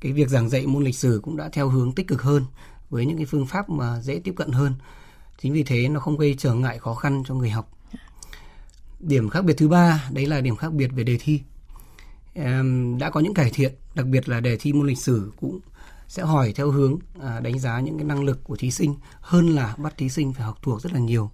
cái 0.00 0.12
việc 0.12 0.28
giảng 0.28 0.48
dạy 0.48 0.66
môn 0.66 0.84
lịch 0.84 0.96
sử 0.96 1.20
cũng 1.22 1.36
đã 1.36 1.48
theo 1.52 1.68
hướng 1.68 1.92
tích 1.92 2.08
cực 2.08 2.22
hơn 2.22 2.44
với 2.90 3.06
những 3.06 3.16
cái 3.16 3.26
phương 3.26 3.46
pháp 3.46 3.70
mà 3.70 4.00
dễ 4.00 4.20
tiếp 4.24 4.32
cận 4.36 4.52
hơn 4.52 4.74
chính 5.46 5.52
vì 5.52 5.64
thế 5.64 5.88
nó 5.88 6.00
không 6.00 6.16
gây 6.16 6.34
trở 6.38 6.54
ngại 6.54 6.78
khó 6.78 6.94
khăn 6.94 7.22
cho 7.26 7.34
người 7.34 7.50
học 7.50 7.70
điểm 9.00 9.28
khác 9.28 9.44
biệt 9.44 9.54
thứ 9.56 9.68
ba 9.68 10.04
đấy 10.10 10.26
là 10.26 10.40
điểm 10.40 10.56
khác 10.56 10.72
biệt 10.72 10.90
về 10.94 11.04
đề 11.04 11.16
thi 11.20 11.40
em 12.34 12.98
đã 12.98 13.10
có 13.10 13.20
những 13.20 13.34
cải 13.34 13.50
thiện 13.50 13.74
đặc 13.94 14.06
biệt 14.06 14.28
là 14.28 14.40
đề 14.40 14.56
thi 14.56 14.72
môn 14.72 14.86
lịch 14.86 14.98
sử 14.98 15.32
cũng 15.40 15.60
sẽ 16.08 16.22
hỏi 16.22 16.52
theo 16.56 16.70
hướng 16.70 16.98
à, 17.20 17.40
đánh 17.40 17.58
giá 17.58 17.80
những 17.80 17.98
cái 17.98 18.04
năng 18.04 18.24
lực 18.24 18.44
của 18.44 18.56
thí 18.56 18.70
sinh 18.70 18.94
hơn 19.20 19.48
là 19.48 19.74
bắt 19.78 19.94
thí 19.96 20.08
sinh 20.08 20.32
phải 20.32 20.46
học 20.46 20.58
thuộc 20.62 20.82
rất 20.82 20.92
là 20.92 20.98
nhiều. 20.98 21.30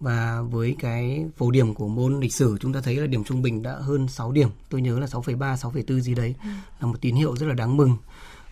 Và 0.00 0.42
với 0.42 0.76
cái 0.78 1.26
phổ 1.36 1.50
điểm 1.50 1.74
của 1.74 1.88
môn 1.88 2.20
lịch 2.20 2.32
sử 2.32 2.56
chúng 2.60 2.72
ta 2.72 2.80
thấy 2.80 2.96
là 2.96 3.06
điểm 3.06 3.24
trung 3.24 3.42
bình 3.42 3.62
đã 3.62 3.72
hơn 3.72 4.08
6 4.08 4.32
điểm, 4.32 4.48
tôi 4.68 4.80
nhớ 4.80 4.98
là 4.98 5.06
6,3, 5.06 5.56
6,4 5.56 6.00
gì 6.00 6.14
đấy 6.14 6.34
là 6.80 6.86
một 6.86 7.00
tín 7.00 7.14
hiệu 7.14 7.36
rất 7.36 7.46
là 7.46 7.54
đáng 7.54 7.76
mừng. 7.76 7.96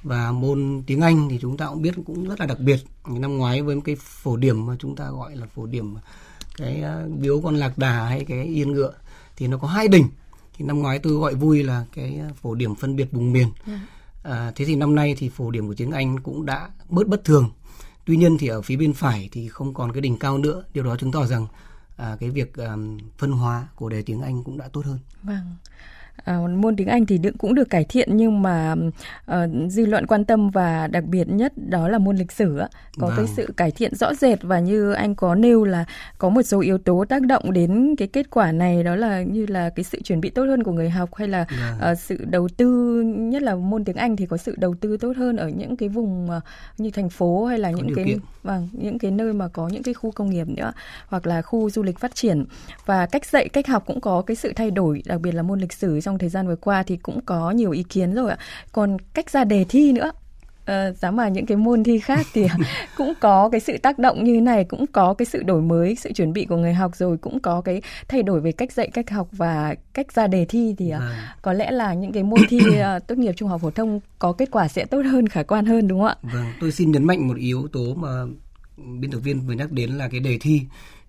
Và 0.07 0.33
môn 0.33 0.83
tiếng 0.87 1.01
Anh 1.01 1.29
thì 1.31 1.39
chúng 1.43 1.57
ta 1.57 1.67
cũng 1.67 1.83
biết 1.83 1.95
cũng 2.07 2.29
rất 2.29 2.41
là 2.41 2.47
đặc 2.47 2.61
biệt. 2.61 2.81
Năm 3.07 3.37
ngoái 3.37 3.63
với 3.63 3.77
cái 3.85 3.97
phổ 4.01 4.37
điểm 4.37 4.67
mà 4.67 4.77
chúng 4.79 4.97
ta 4.97 5.11
gọi 5.11 5.37
là 5.37 5.47
phổ 5.47 5.67
điểm 5.67 5.95
cái 6.57 6.83
à, 6.83 7.03
biếu 7.19 7.41
con 7.41 7.57
lạc 7.57 7.79
đà 7.79 8.07
hay 8.07 8.25
cái 8.25 8.45
yên 8.45 8.73
ngựa 8.73 8.93
thì 9.37 9.49
nó 9.49 9.59
có 9.59 9.69
hai 9.69 9.89
đỉnh. 9.89 10.09
Thì 10.57 10.65
năm 10.65 10.79
ngoái 10.79 10.99
tôi 10.99 11.13
gọi 11.13 11.35
vui 11.35 11.63
là 11.63 11.85
cái 11.95 12.21
phổ 12.43 12.55
điểm 12.55 12.75
phân 12.75 12.97
biệt 12.97 13.13
vùng 13.13 13.33
miền. 13.33 13.49
Yeah 13.67 13.81
À, 14.27 14.53
thế 14.57 14.65
thì 14.65 14.77
năm 14.77 14.95
nay 14.95 15.15
thì 15.19 15.29
phổ 15.29 15.51
điểm 15.51 15.69
của 15.69 15.75
tiếng 15.75 15.91
Anh 15.91 16.21
cũng 16.21 16.47
đã 16.47 16.71
bớt 16.89 17.09
bất 17.09 17.25
thường. 17.25 17.51
Tuy 18.05 18.17
nhiên 18.17 18.39
thì 18.39 18.49
ở 18.49 18.63
phía 18.63 18.77
bên 18.77 18.93
phải 18.93 19.29
thì 19.33 19.49
không 19.49 19.75
còn 19.75 19.93
cái 19.93 20.01
đỉnh 20.01 20.19
cao 20.19 20.39
nữa. 20.39 20.63
Điều 20.75 20.85
đó 20.85 20.97
chứng 20.97 21.13
tỏ 21.13 21.27
rằng 21.27 21.47
à, 21.97 22.17
cái 22.21 22.31
việc 22.31 22.57
um, 22.57 22.99
phân 23.19 23.33
hóa 23.33 23.69
của 23.75 23.89
đề 23.89 24.03
tiếng 24.03 24.23
Anh 24.23 24.45
cũng 24.45 24.59
đã 24.59 24.69
tốt 24.69 24.85
hơn. 24.87 24.99
Vâng. 25.23 25.57
À, 26.27 26.39
môn 26.57 26.77
tiếng 26.77 26.89
Anh 26.89 27.07
thì 27.07 27.21
cũng 27.39 27.55
được 27.55 27.71
cải 27.71 27.85
thiện 27.85 28.17
nhưng 28.17 28.43
mà 28.43 28.75
uh, 29.33 29.37
dư 29.69 29.87
luận 29.87 30.07
quan 30.07 30.25
tâm 30.25 30.51
và 30.51 30.87
đặc 30.87 31.05
biệt 31.05 31.29
nhất 31.29 31.53
đó 31.57 31.89
là 31.89 31.99
môn 31.99 32.17
lịch 32.17 32.33
sử 32.33 32.59
có 32.99 33.07
vâng. 33.07 33.17
cái 33.17 33.27
sự 33.37 33.53
cải 33.57 33.71
thiện 33.71 33.95
rõ 33.95 34.15
rệt 34.15 34.39
và 34.43 34.61
như 34.61 34.93
anh 34.93 35.15
có 35.15 35.35
nêu 35.35 35.65
là 35.65 35.85
có 36.19 36.29
một 36.29 36.43
số 36.43 36.61
yếu 36.61 36.79
tố 36.79 37.05
tác 37.09 37.23
động 37.23 37.53
đến 37.53 37.95
cái 37.99 38.09
kết 38.09 38.31
quả 38.31 38.53
này 38.53 38.83
đó 38.83 38.97
là 38.97 39.23
như 39.23 39.47
là 39.47 39.71
cái 39.71 39.85
sự 39.85 40.03
chuẩn 40.03 40.21
bị 40.21 40.31
tốt 40.31 40.45
hơn 40.45 40.63
của 40.63 40.73
người 40.73 40.91
học 40.91 41.15
hay 41.15 41.29
là 41.29 41.47
vâng. 41.81 41.93
uh, 41.93 41.99
sự 41.99 42.25
đầu 42.25 42.49
tư 42.57 43.03
nhất 43.17 43.43
là 43.43 43.55
môn 43.55 43.85
tiếng 43.85 43.97
Anh 43.97 44.17
thì 44.17 44.27
có 44.27 44.37
sự 44.37 44.55
đầu 44.59 44.75
tư 44.81 44.97
tốt 44.97 45.17
hơn 45.17 45.37
ở 45.37 45.49
những 45.49 45.77
cái 45.77 45.89
vùng 45.89 46.29
uh, 46.37 46.43
như 46.79 46.91
thành 46.91 47.11
phố 47.11 47.45
hay 47.45 47.59
là 47.59 47.73
có 47.73 47.79
những 47.79 47.97
cái 47.97 48.05
kiện. 48.05 48.19
vâng 48.43 48.69
những 48.73 48.99
cái 48.99 49.11
nơi 49.11 49.33
mà 49.33 49.49
có 49.49 49.69
những 49.69 49.83
cái 49.83 49.95
khu 49.95 50.11
công 50.11 50.31
nghiệp 50.31 50.49
nữa 50.49 50.73
hoặc 51.07 51.27
là 51.27 51.43
khu 51.43 51.71
du 51.71 51.83
lịch 51.83 51.99
phát 51.99 52.15
triển 52.15 52.45
và 52.87 53.07
cách 53.07 53.25
dạy 53.25 53.49
cách 53.49 53.67
học 53.67 53.83
cũng 53.87 54.01
có 54.01 54.23
cái 54.23 54.37
sự 54.37 54.53
thay 54.57 54.71
đổi 54.71 55.03
đặc 55.07 55.21
biệt 55.21 55.33
là 55.33 55.43
môn 55.43 55.61
lịch 55.61 55.73
sử 55.73 56.01
trong 56.01 56.16
thời 56.19 56.29
gian 56.29 56.47
vừa 56.47 56.57
qua 56.57 56.83
thì 56.83 56.97
cũng 56.97 57.21
có 57.21 57.51
nhiều 57.51 57.71
ý 57.71 57.83
kiến 57.83 58.15
rồi 58.15 58.31
ạ. 58.31 58.39
Còn 58.73 58.97
cách 59.15 59.31
ra 59.31 59.45
đề 59.45 59.65
thi 59.69 59.93
nữa 59.93 60.13
À, 60.67 60.93
giá 60.93 61.11
mà 61.11 61.29
những 61.29 61.47
cái 61.47 61.57
môn 61.57 61.85
thi 61.85 61.99
khác 61.99 62.27
thì 62.33 62.47
cũng 62.97 63.13
có 63.21 63.49
cái 63.49 63.61
sự 63.61 63.79
tác 63.79 63.99
động 63.99 64.25
như 64.25 64.35
thế 64.35 64.41
này 64.41 64.65
cũng 64.65 64.87
có 64.87 65.15
cái 65.15 65.27
sự 65.27 65.43
đổi 65.43 65.63
mới 65.63 65.95
sự 65.95 66.13
chuẩn 66.13 66.33
bị 66.33 66.45
của 66.45 66.57
người 66.57 66.75
học 66.75 66.97
rồi 66.97 67.17
cũng 67.17 67.41
có 67.41 67.61
cái 67.61 67.83
thay 68.09 68.23
đổi 68.23 68.41
về 68.41 68.53
cách 68.53 68.73
dạy 68.73 68.91
cách 68.95 69.11
học 69.11 69.29
và 69.33 69.75
cách 69.95 70.13
ra 70.13 70.27
đề 70.27 70.45
thi 70.45 70.75
thì 70.79 70.91
à. 70.91 71.35
có 71.43 71.53
lẽ 71.53 71.71
là 71.71 71.95
những 71.95 72.13
cái 72.13 72.23
môn 72.23 72.41
thi 72.49 72.59
uh, 72.59 73.07
tốt 73.07 73.19
nghiệp 73.19 73.33
trung 73.37 73.49
học 73.49 73.61
phổ 73.61 73.71
thông 73.71 74.01
có 74.19 74.33
kết 74.33 74.51
quả 74.51 74.69
sẽ 74.69 74.85
tốt 74.85 75.03
hơn 75.07 75.29
khả 75.29 75.43
quan 75.43 75.67
hơn 75.67 75.89
đúng 75.89 76.01
không 76.01 76.09
ạ? 76.09 76.17
Vâng, 76.23 76.47
tôi 76.61 76.73
xin 76.73 76.91
nhấn 76.91 77.05
mạnh 77.05 77.29
một 77.29 77.37
yếu 77.37 77.69
tố 77.73 77.95
mà 77.95 78.25
biên 78.77 79.11
tập 79.11 79.19
viên 79.19 79.41
vừa 79.41 79.55
nhắc 79.55 79.73
đến 79.73 79.91
là 79.91 80.09
cái 80.09 80.21
đề 80.21 80.39
thi 80.41 80.61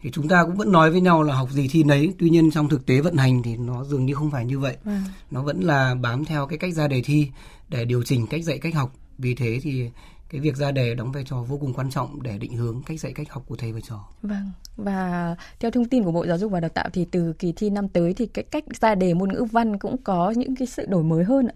thì 0.01 0.11
chúng 0.11 0.27
ta 0.27 0.44
cũng 0.44 0.55
vẫn 0.55 0.71
nói 0.71 0.91
với 0.91 1.01
nhau 1.01 1.23
là 1.23 1.35
học 1.35 1.49
gì 1.51 1.67
thi 1.71 1.83
nấy 1.83 2.13
tuy 2.19 2.29
nhiên 2.29 2.51
trong 2.51 2.69
thực 2.69 2.85
tế 2.85 3.01
vận 3.01 3.17
hành 3.17 3.44
thì 3.44 3.57
nó 3.57 3.83
dường 3.83 4.05
như 4.05 4.13
không 4.13 4.31
phải 4.31 4.45
như 4.45 4.59
vậy 4.59 4.77
à. 4.85 5.03
nó 5.31 5.41
vẫn 5.41 5.59
là 5.61 5.95
bám 6.01 6.25
theo 6.25 6.47
cái 6.47 6.57
cách 6.57 6.73
ra 6.73 6.88
đề 6.88 7.01
thi 7.01 7.27
để 7.69 7.85
điều 7.85 8.03
chỉnh 8.03 8.27
cách 8.27 8.44
dạy 8.44 8.57
cách 8.57 8.75
học 8.75 8.91
vì 9.17 9.35
thế 9.35 9.59
thì 9.61 9.89
cái 10.29 10.41
việc 10.41 10.55
ra 10.55 10.71
đề 10.71 10.95
đóng 10.95 11.11
vai 11.11 11.23
trò 11.23 11.38
vô 11.38 11.57
cùng 11.57 11.73
quan 11.73 11.89
trọng 11.89 12.23
để 12.23 12.38
định 12.38 12.53
hướng 12.53 12.81
cách 12.85 12.99
dạy 12.99 13.13
cách 13.13 13.29
học 13.29 13.44
của 13.47 13.55
thầy 13.55 13.71
và 13.71 13.79
trò. 13.89 14.07
Vâng. 14.21 14.51
Và 14.77 15.35
theo 15.59 15.71
thông 15.71 15.85
tin 15.85 16.03
của 16.03 16.11
Bộ 16.11 16.25
Giáo 16.27 16.38
dục 16.38 16.51
và 16.51 16.59
Đào 16.59 16.69
tạo 16.69 16.89
thì 16.94 17.05
từ 17.11 17.33
kỳ 17.39 17.53
thi 17.55 17.69
năm 17.69 17.88
tới 17.88 18.13
thì 18.13 18.25
cái 18.25 18.44
cách 18.44 18.63
ra 18.81 18.95
đề 18.95 19.13
môn 19.13 19.33
ngữ 19.33 19.45
văn 19.51 19.79
cũng 19.79 19.97
có 20.03 20.31
những 20.31 20.55
cái 20.55 20.67
sự 20.67 20.85
đổi 20.85 21.03
mới 21.03 21.23
hơn 21.23 21.47
ạ 21.47 21.55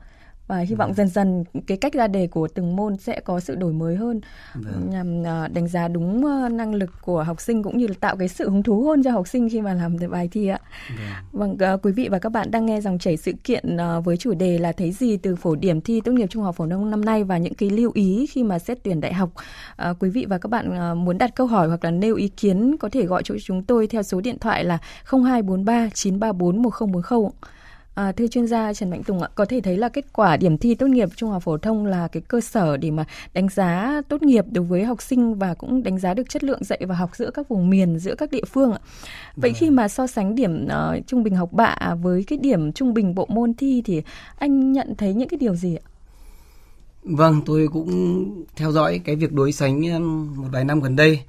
và 0.51 0.59
hy 0.59 0.75
vọng 0.75 0.93
dần 0.93 1.07
dần 1.07 1.43
cái 1.67 1.77
cách 1.77 1.93
ra 1.93 2.07
đề 2.07 2.27
của 2.27 2.47
từng 2.47 2.75
môn 2.75 2.97
sẽ 2.97 3.19
có 3.19 3.39
sự 3.39 3.55
đổi 3.55 3.73
mới 3.73 3.95
hơn 3.95 4.21
vâng. 4.53 4.89
nhằm 4.89 5.23
à, 5.25 5.47
đánh 5.47 5.67
giá 5.67 5.87
đúng 5.87 6.25
à, 6.25 6.49
năng 6.49 6.75
lực 6.75 6.89
của 7.01 7.23
học 7.23 7.41
sinh 7.41 7.63
cũng 7.63 7.77
như 7.77 7.87
là 7.87 7.93
tạo 7.99 8.15
cái 8.17 8.27
sự 8.27 8.49
hứng 8.49 8.63
thú 8.63 8.83
hơn 8.83 9.03
cho 9.03 9.11
học 9.11 9.27
sinh 9.27 9.49
khi 9.49 9.61
mà 9.61 9.73
làm 9.73 9.97
bài 10.11 10.29
thi 10.31 10.47
ạ. 10.47 10.59
Vâng, 11.31 11.57
vâng 11.57 11.79
quý 11.83 11.91
vị 11.91 12.07
và 12.11 12.19
các 12.19 12.29
bạn 12.29 12.51
đang 12.51 12.65
nghe 12.65 12.81
dòng 12.81 12.99
chảy 12.99 13.17
sự 13.17 13.31
kiện 13.43 13.77
với 14.03 14.17
chủ 14.17 14.33
đề 14.33 14.57
là 14.57 14.71
thấy 14.71 14.91
gì 14.91 15.17
từ 15.17 15.35
phổ 15.35 15.55
điểm 15.55 15.81
thi 15.81 16.01
tốt 16.01 16.11
nghiệp 16.11 16.27
trung 16.29 16.43
học 16.43 16.55
phổ 16.55 16.67
thông 16.67 16.91
năm 16.91 17.05
nay 17.05 17.23
và 17.23 17.37
những 17.37 17.53
cái 17.53 17.69
lưu 17.69 17.91
ý 17.93 18.27
khi 18.31 18.43
mà 18.43 18.59
xét 18.59 18.77
tuyển 18.83 19.01
đại 19.01 19.13
học. 19.13 19.29
À, 19.75 19.93
quý 19.99 20.09
vị 20.09 20.25
và 20.29 20.37
các 20.37 20.47
bạn 20.49 20.95
muốn 21.05 21.17
đặt 21.17 21.35
câu 21.35 21.47
hỏi 21.47 21.67
hoặc 21.67 21.83
là 21.83 21.91
nêu 21.91 22.15
ý 22.15 22.27
kiến 22.27 22.77
có 22.77 22.89
thể 22.89 23.05
gọi 23.05 23.23
cho 23.23 23.35
chúng 23.43 23.63
tôi 23.63 23.87
theo 23.87 24.03
số 24.03 24.21
điện 24.21 24.39
thoại 24.39 24.63
là 24.63 24.77
0243 25.05 25.89
934 25.93 26.61
1040. 26.61 27.31
À, 27.95 28.11
thưa 28.11 28.27
chuyên 28.27 28.47
gia 28.47 28.73
Trần 28.73 28.89
Mạnh 28.89 29.03
Tùng 29.03 29.21
ạ, 29.21 29.29
có 29.35 29.45
thể 29.45 29.61
thấy 29.61 29.77
là 29.77 29.89
kết 29.89 30.13
quả 30.13 30.37
điểm 30.37 30.57
thi 30.57 30.75
tốt 30.75 30.87
nghiệp 30.87 31.09
trung 31.15 31.29
học 31.29 31.43
phổ 31.43 31.57
thông 31.57 31.85
là 31.85 32.07
cái 32.07 32.21
cơ 32.21 32.41
sở 32.41 32.77
để 32.77 32.91
mà 32.91 33.05
đánh 33.33 33.49
giá 33.49 34.01
tốt 34.09 34.21
nghiệp 34.21 34.45
đối 34.51 34.65
với 34.65 34.83
học 34.83 35.01
sinh 35.01 35.35
và 35.35 35.53
cũng 35.53 35.83
đánh 35.83 35.99
giá 35.99 36.13
được 36.13 36.29
chất 36.29 36.43
lượng 36.43 36.63
dạy 36.63 36.81
và 36.87 36.95
học 36.95 37.15
giữa 37.15 37.31
các 37.31 37.49
vùng 37.49 37.69
miền, 37.69 37.99
giữa 37.99 38.15
các 38.15 38.31
địa 38.31 38.45
phương 38.47 38.71
ạ. 38.71 38.79
Vậy 39.35 39.53
khi 39.53 39.67
vâng. 39.67 39.75
mà 39.75 39.87
so 39.87 40.07
sánh 40.07 40.35
điểm 40.35 40.65
uh, 40.65 41.07
trung 41.07 41.23
bình 41.23 41.35
học 41.35 41.53
bạ 41.53 41.75
với 42.01 42.23
cái 42.23 42.37
điểm 42.37 42.71
trung 42.71 42.93
bình 42.93 43.15
bộ 43.15 43.25
môn 43.29 43.53
thi 43.53 43.81
thì 43.85 44.01
anh 44.35 44.71
nhận 44.71 44.95
thấy 44.97 45.13
những 45.13 45.29
cái 45.29 45.37
điều 45.37 45.55
gì 45.55 45.75
ạ? 45.75 45.85
Vâng, 47.03 47.41
tôi 47.45 47.67
cũng 47.67 48.45
theo 48.55 48.71
dõi 48.71 48.99
cái 48.99 49.15
việc 49.15 49.31
đối 49.31 49.51
sánh 49.51 49.81
một 50.35 50.47
vài 50.51 50.63
năm 50.63 50.81
gần 50.81 50.95
đây 50.95 51.19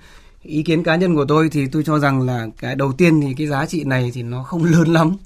ý 0.42 0.62
kiến 0.62 0.82
cá 0.82 0.96
nhân 0.96 1.14
của 1.14 1.25
tôi 1.25 1.49
thì 1.49 1.66
tôi 1.66 1.82
cho 1.84 1.99
rằng 1.99 2.22
là 2.22 2.46
cái 2.58 2.75
đầu 2.75 2.92
tiên 2.92 3.20
thì 3.20 3.34
cái 3.34 3.46
giá 3.46 3.66
trị 3.66 3.84
này 3.84 4.11
thì 4.14 4.22
nó 4.22 4.42
không 4.42 4.64
lớn 4.64 4.88
lắm. 4.88 5.16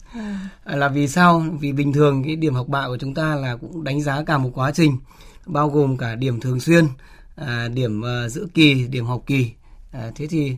À. 0.64 0.76
là 0.76 0.88
vì 0.88 1.08
sao? 1.08 1.44
Vì 1.60 1.72
bình 1.72 1.92
thường 1.92 2.22
cái 2.24 2.36
điểm 2.36 2.54
học 2.54 2.68
bạ 2.68 2.86
của 2.86 2.96
chúng 3.00 3.14
ta 3.14 3.34
là 3.34 3.56
cũng 3.56 3.84
đánh 3.84 4.02
giá 4.02 4.22
cả 4.22 4.38
một 4.38 4.50
quá 4.54 4.70
trình 4.74 4.98
bao 5.46 5.68
gồm 5.68 5.96
cả 5.96 6.14
điểm 6.14 6.40
thường 6.40 6.60
xuyên 6.60 6.86
à, 7.36 7.68
điểm 7.68 8.00
uh, 8.00 8.30
giữa 8.30 8.46
kỳ 8.54 8.86
điểm 8.86 9.06
học 9.06 9.22
kỳ. 9.26 9.50
À, 9.92 10.10
thế 10.14 10.26
thì 10.26 10.56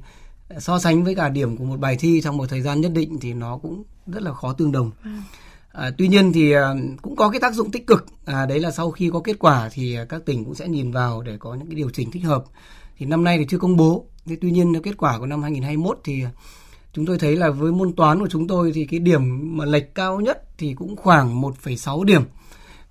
so 0.58 0.78
sánh 0.78 1.04
với 1.04 1.14
cả 1.14 1.28
điểm 1.28 1.56
của 1.56 1.64
một 1.64 1.80
bài 1.80 1.96
thi 2.00 2.20
trong 2.20 2.36
một 2.36 2.46
thời 2.48 2.62
gian 2.62 2.80
nhất 2.80 2.92
định 2.94 3.18
thì 3.20 3.34
nó 3.34 3.58
cũng 3.58 3.82
rất 4.06 4.22
là 4.22 4.32
khó 4.32 4.52
tương 4.52 4.72
đồng. 4.72 4.90
À. 5.02 5.22
À, 5.72 5.90
tuy 5.98 6.08
nhiên 6.08 6.32
thì 6.32 6.52
à, 6.52 6.74
cũng 7.02 7.16
có 7.16 7.30
cái 7.30 7.40
tác 7.40 7.54
dụng 7.54 7.70
tích 7.70 7.86
cực. 7.86 8.06
À, 8.24 8.46
đấy 8.46 8.60
là 8.60 8.70
sau 8.70 8.90
khi 8.90 9.10
có 9.12 9.20
kết 9.20 9.38
quả 9.38 9.68
thì 9.72 9.96
các 10.08 10.22
tỉnh 10.26 10.44
cũng 10.44 10.54
sẽ 10.54 10.68
nhìn 10.68 10.92
vào 10.92 11.22
để 11.22 11.36
có 11.38 11.54
những 11.54 11.66
cái 11.66 11.74
điều 11.74 11.90
chỉnh 11.90 12.10
thích 12.10 12.24
hợp. 12.24 12.44
Thì 12.98 13.06
năm 13.06 13.24
nay 13.24 13.38
thì 13.38 13.46
chưa 13.48 13.58
công 13.58 13.76
bố 13.76 14.04
Thế 14.28 14.36
tuy 14.40 14.50
nhiên 14.50 14.82
kết 14.82 14.96
quả 14.98 15.18
của 15.18 15.26
năm 15.26 15.42
2021 15.42 16.00
thì 16.04 16.24
chúng 16.92 17.06
tôi 17.06 17.18
thấy 17.18 17.36
là 17.36 17.50
với 17.50 17.72
môn 17.72 17.92
toán 17.92 18.20
của 18.20 18.28
chúng 18.30 18.46
tôi 18.46 18.72
thì 18.74 18.86
cái 18.86 19.00
điểm 19.00 19.56
mà 19.56 19.64
lệch 19.64 19.94
cao 19.94 20.20
nhất 20.20 20.42
thì 20.58 20.74
cũng 20.74 20.96
khoảng 20.96 21.40
1,6 21.42 22.04
điểm. 22.04 22.22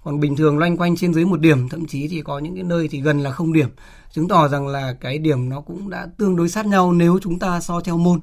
còn 0.03 0.19
bình 0.19 0.35
thường 0.35 0.57
loanh 0.57 0.77
quanh 0.77 0.95
trên 0.95 1.13
dưới 1.13 1.25
một 1.25 1.39
điểm 1.39 1.69
thậm 1.69 1.85
chí 1.85 2.07
thì 2.07 2.21
có 2.21 2.39
những 2.39 2.55
cái 2.55 2.63
nơi 2.63 2.87
thì 2.87 3.01
gần 3.01 3.19
là 3.19 3.31
không 3.31 3.53
điểm 3.53 3.69
chứng 4.11 4.27
tỏ 4.27 4.47
rằng 4.47 4.67
là 4.67 4.93
cái 5.01 5.17
điểm 5.17 5.49
nó 5.49 5.61
cũng 5.61 5.89
đã 5.89 6.07
tương 6.17 6.35
đối 6.35 6.49
sát 6.49 6.65
nhau 6.65 6.93
nếu 6.93 7.19
chúng 7.21 7.39
ta 7.39 7.59
so 7.59 7.81
theo 7.81 7.97
môn 7.97 8.19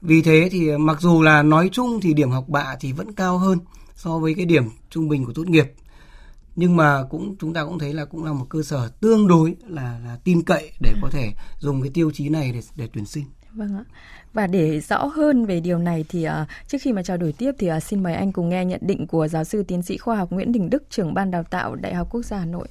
vì 0.00 0.22
thế 0.22 0.48
thì 0.52 0.76
mặc 0.76 1.00
dù 1.00 1.22
là 1.22 1.42
nói 1.42 1.68
chung 1.72 2.00
thì 2.00 2.14
điểm 2.14 2.30
học 2.30 2.48
bạ 2.48 2.76
thì 2.80 2.92
vẫn 2.92 3.12
cao 3.12 3.38
hơn 3.38 3.58
so 3.94 4.18
với 4.18 4.34
cái 4.34 4.44
điểm 4.44 4.64
trung 4.90 5.08
bình 5.08 5.24
của 5.24 5.32
tốt 5.32 5.48
nghiệp 5.48 5.72
nhưng 6.58 6.76
mà 6.76 7.04
cũng 7.10 7.36
chúng 7.40 7.54
ta 7.54 7.64
cũng 7.64 7.78
thấy 7.78 7.94
là 7.94 8.04
cũng 8.04 8.24
là 8.24 8.32
một 8.32 8.46
cơ 8.48 8.62
sở 8.62 8.88
tương 9.00 9.28
đối 9.28 9.56
là 9.66 10.00
là 10.04 10.18
tin 10.24 10.42
cậy 10.42 10.72
để 10.80 10.94
có 11.02 11.08
thể 11.12 11.32
dùng 11.58 11.82
cái 11.82 11.90
tiêu 11.94 12.10
chí 12.14 12.28
này 12.28 12.52
để 12.52 12.60
để 12.76 12.88
tuyển 12.92 13.06
sinh. 13.06 13.24
Vâng 13.52 13.76
ạ. 13.76 13.84
Và 14.32 14.46
để 14.46 14.80
rõ 14.80 15.04
hơn 15.04 15.44
về 15.46 15.60
điều 15.60 15.78
này 15.78 16.04
thì 16.08 16.26
uh, 16.26 16.32
trước 16.68 16.78
khi 16.80 16.92
mà 16.92 17.02
trao 17.02 17.16
đổi 17.16 17.32
tiếp 17.32 17.52
thì 17.58 17.72
uh, 17.72 17.82
xin 17.82 18.02
mời 18.02 18.14
anh 18.14 18.32
cùng 18.32 18.48
nghe 18.48 18.64
nhận 18.64 18.80
định 18.82 19.06
của 19.06 19.28
giáo 19.28 19.44
sư 19.44 19.62
tiến 19.62 19.82
sĩ 19.82 19.98
khoa 19.98 20.16
học 20.16 20.30
Nguyễn 20.30 20.52
Đình 20.52 20.70
Đức, 20.70 20.82
trưởng 20.90 21.14
ban 21.14 21.30
đào 21.30 21.42
tạo 21.42 21.74
Đại 21.74 21.94
học 21.94 22.08
Quốc 22.10 22.22
gia 22.22 22.38
Hà 22.38 22.44
Nội. 22.44 22.68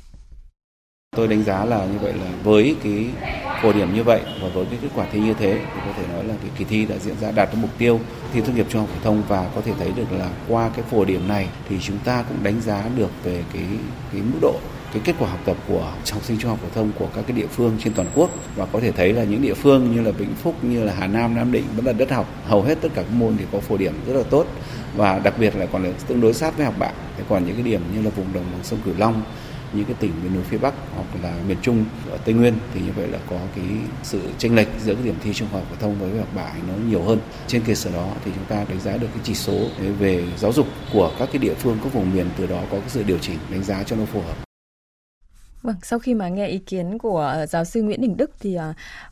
Tôi 1.16 1.28
đánh 1.28 1.44
giá 1.44 1.66
là 1.66 1.86
như 1.86 2.00
vậy 2.02 2.14
là 2.14 2.26
với 2.44 2.76
cái 2.84 3.06
phổ 3.62 3.74
điểm 3.74 3.94
như 3.94 4.04
vậy 4.04 4.22
và 4.42 4.50
với 4.54 4.66
cái 4.66 4.80
kết 4.82 4.88
quả 4.96 5.06
thi 5.12 5.20
như 5.20 5.34
thế 5.34 5.54
thì 5.54 5.82
có 5.86 5.94
thể 5.98 6.04
nói 6.14 6.24
là 6.24 6.34
cái 6.42 6.52
kỳ 6.58 6.66
thi 6.66 6.86
đã 6.86 6.96
diễn 6.98 7.16
ra 7.22 7.32
đạt 7.32 7.50
được 7.54 7.58
mục 7.62 7.70
tiêu 7.78 8.00
thi 8.34 8.42
tốt 8.42 8.52
nghiệp 8.56 8.66
trung 8.70 8.82
học 8.82 8.90
phổ 8.90 9.04
thông 9.04 9.24
và 9.28 9.50
có 9.56 9.62
thể 9.62 9.72
thấy 9.80 9.92
được 9.96 10.12
là 10.12 10.30
qua 10.48 10.70
cái 10.76 10.86
phổ 10.92 11.06
điểm 11.06 11.28
này 11.28 11.48
thì 11.70 11.76
chúng 11.82 11.98
ta 11.98 12.24
cũng 12.30 12.38
đánh 12.44 12.62
giá 12.62 12.84
được 12.96 13.10
về 13.24 13.44
cái 13.54 13.64
cái 14.12 14.22
mức 14.22 14.40
độ, 14.42 14.56
cái 14.94 15.02
kết 15.06 15.16
quả 15.20 15.30
học 15.30 15.40
tập 15.46 15.58
của 15.68 15.92
học 16.12 16.24
sinh 16.24 16.38
trung 16.40 16.50
học 16.50 16.60
phổ 16.62 16.68
thông 16.76 16.92
của 17.00 17.08
các 17.16 17.24
cái 17.28 17.38
địa 17.38 17.48
phương 17.48 17.78
trên 17.84 17.94
toàn 17.94 18.08
quốc. 18.16 18.30
Và 18.56 18.66
có 18.66 18.80
thể 18.80 18.92
thấy 18.92 19.14
là 19.14 19.24
những 19.24 19.42
địa 19.42 19.54
phương 19.54 19.96
như 19.96 20.02
là 20.02 20.12
Vĩnh 20.12 20.36
Phúc, 20.36 20.56
như 20.64 20.84
là 20.84 20.94
Hà 21.00 21.08
Nam 21.08 21.36
Nam 21.36 21.52
Định 21.52 21.64
vẫn 21.76 21.86
là 21.86 21.94
đất 21.94 22.12
học. 22.12 22.28
Hầu 22.46 22.62
hết 22.62 22.78
tất 22.82 22.90
cả 22.96 23.02
các 23.02 23.12
môn 23.12 23.38
thì 23.38 23.46
có 23.52 23.60
phổ 23.60 23.78
điểm 23.78 23.94
rất 24.08 24.14
là 24.14 24.24
tốt. 24.30 24.46
Và 24.96 25.20
đặc 25.20 25.34
biệt 25.40 25.56
là 25.56 25.66
còn 25.66 25.84
là 25.84 25.90
tương 26.08 26.22
đối 26.22 26.34
sát 26.34 26.58
với 26.58 26.66
học 26.66 26.76
bạ. 26.80 26.92
Còn 27.30 27.46
những 27.46 27.56
cái 27.56 27.64
điểm 27.64 27.82
như 27.96 28.02
là 28.02 28.10
vùng 28.10 28.34
đồng 28.34 28.44
bằng 28.52 28.64
sông 28.64 28.80
Cửu 28.86 28.94
Long 28.98 29.22
những 29.74 29.86
cái 29.86 29.96
tỉnh 30.00 30.12
miền 30.24 30.34
núi 30.34 30.44
phía 30.50 30.58
Bắc 30.58 30.74
hoặc 30.96 31.06
là 31.24 31.34
miền 31.48 31.58
Trung 31.62 31.86
ở 32.10 32.18
Tây 32.18 32.36
Nguyên 32.36 32.54
thì 32.74 32.82
như 32.82 32.92
vậy 32.96 33.08
là 33.08 33.20
có 33.30 33.38
cái 33.56 33.66
sự 34.04 34.22
chênh 34.38 34.56
lệch 34.56 34.68
giữa 34.84 34.94
cái 34.94 35.04
điểm 35.04 35.16
thi 35.24 35.34
trung 35.34 35.48
học 35.52 35.64
phổ 35.70 35.76
thông 35.80 36.00
với 36.00 36.20
học 36.20 36.30
bạ 36.36 36.52
nó 36.68 36.74
nhiều 36.90 37.04
hơn. 37.04 37.20
Trên 37.48 37.62
cơ 37.68 37.74
sở 37.74 37.92
đó 37.92 38.10
thì 38.26 38.32
chúng 38.36 38.46
ta 38.46 38.66
đánh 38.70 38.80
giá 38.80 38.98
được 38.98 39.08
cái 39.14 39.22
chỉ 39.24 39.34
số 39.34 39.68
về 40.00 40.24
giáo 40.38 40.54
dục 40.54 40.68
của 40.94 41.12
các 41.20 41.30
cái 41.32 41.40
địa 41.40 41.54
phương, 41.54 41.78
các 41.84 41.94
vùng 41.94 42.16
miền, 42.16 42.26
từ 42.38 42.48
đó 42.48 42.62
có 42.72 42.80
cái 42.80 42.90
sự 42.90 43.04
điều 43.04 43.18
chỉnh 43.18 43.38
đánh 43.50 43.64
giá 43.64 43.84
cho 43.84 43.96
nó 43.96 44.06
phù 44.06 44.22
hợp. 44.22 44.47
Vâng, 45.68 45.76
sau 45.84 46.00
khi 46.00 46.14
mà 46.14 46.30
nghe 46.30 46.48
ý 46.48 46.58
kiến 46.58 46.98
của 46.98 47.20
ờ, 47.20 47.46
giáo 47.46 47.66
sư 47.66 47.82
Nguyễn 47.82 48.02
Đình 48.02 48.18
Đức 48.18 48.32
thì 48.40 48.58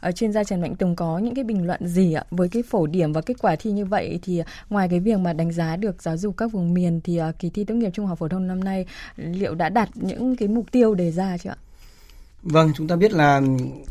uh, 0.08 0.16
chuyên 0.16 0.32
gia 0.32 0.44
Trần 0.44 0.62
Mạnh 0.62 0.76
Tùng 0.76 0.96
có 0.96 1.20
những 1.20 1.36
cái 1.36 1.44
bình 1.44 1.68
luận 1.68 1.88
gì 1.88 2.14
ạ? 2.14 2.24
Với 2.32 2.50
cái 2.50 2.64
phổ 2.70 2.88
điểm 2.88 3.14
và 3.14 3.22
kết 3.22 3.34
quả 3.42 3.56
thi 3.56 3.72
như 3.72 3.86
vậy 3.86 4.20
thì 4.24 4.42
ngoài 4.70 4.88
cái 4.90 5.00
việc 5.00 5.20
mà 5.20 5.34
đánh 5.34 5.52
giá 5.52 5.76
được 5.76 6.02
giáo 6.02 6.18
dục 6.18 6.38
các 6.38 6.52
vùng 6.52 6.74
miền 6.74 7.02
thì 7.04 7.22
uh, 7.22 7.40
kỳ 7.40 7.50
thi 7.50 7.64
tốt 7.64 7.74
nghiệp 7.76 7.90
trung 7.94 8.06
học 8.06 8.20
phổ 8.20 8.28
thông 8.28 8.48
năm 8.48 8.64
nay 8.64 8.86
liệu 9.18 9.56
đã 9.56 9.70
đạt 9.70 9.90
những 9.96 10.36
cái 10.36 10.48
mục 10.48 10.72
tiêu 10.72 10.96
đề 10.96 11.12
ra 11.12 11.38
chưa 11.38 11.50
ạ? 11.50 11.58
Vâng, 12.42 12.72
chúng 12.76 12.88
ta 12.88 12.96
biết 12.96 13.14
là 13.14 13.42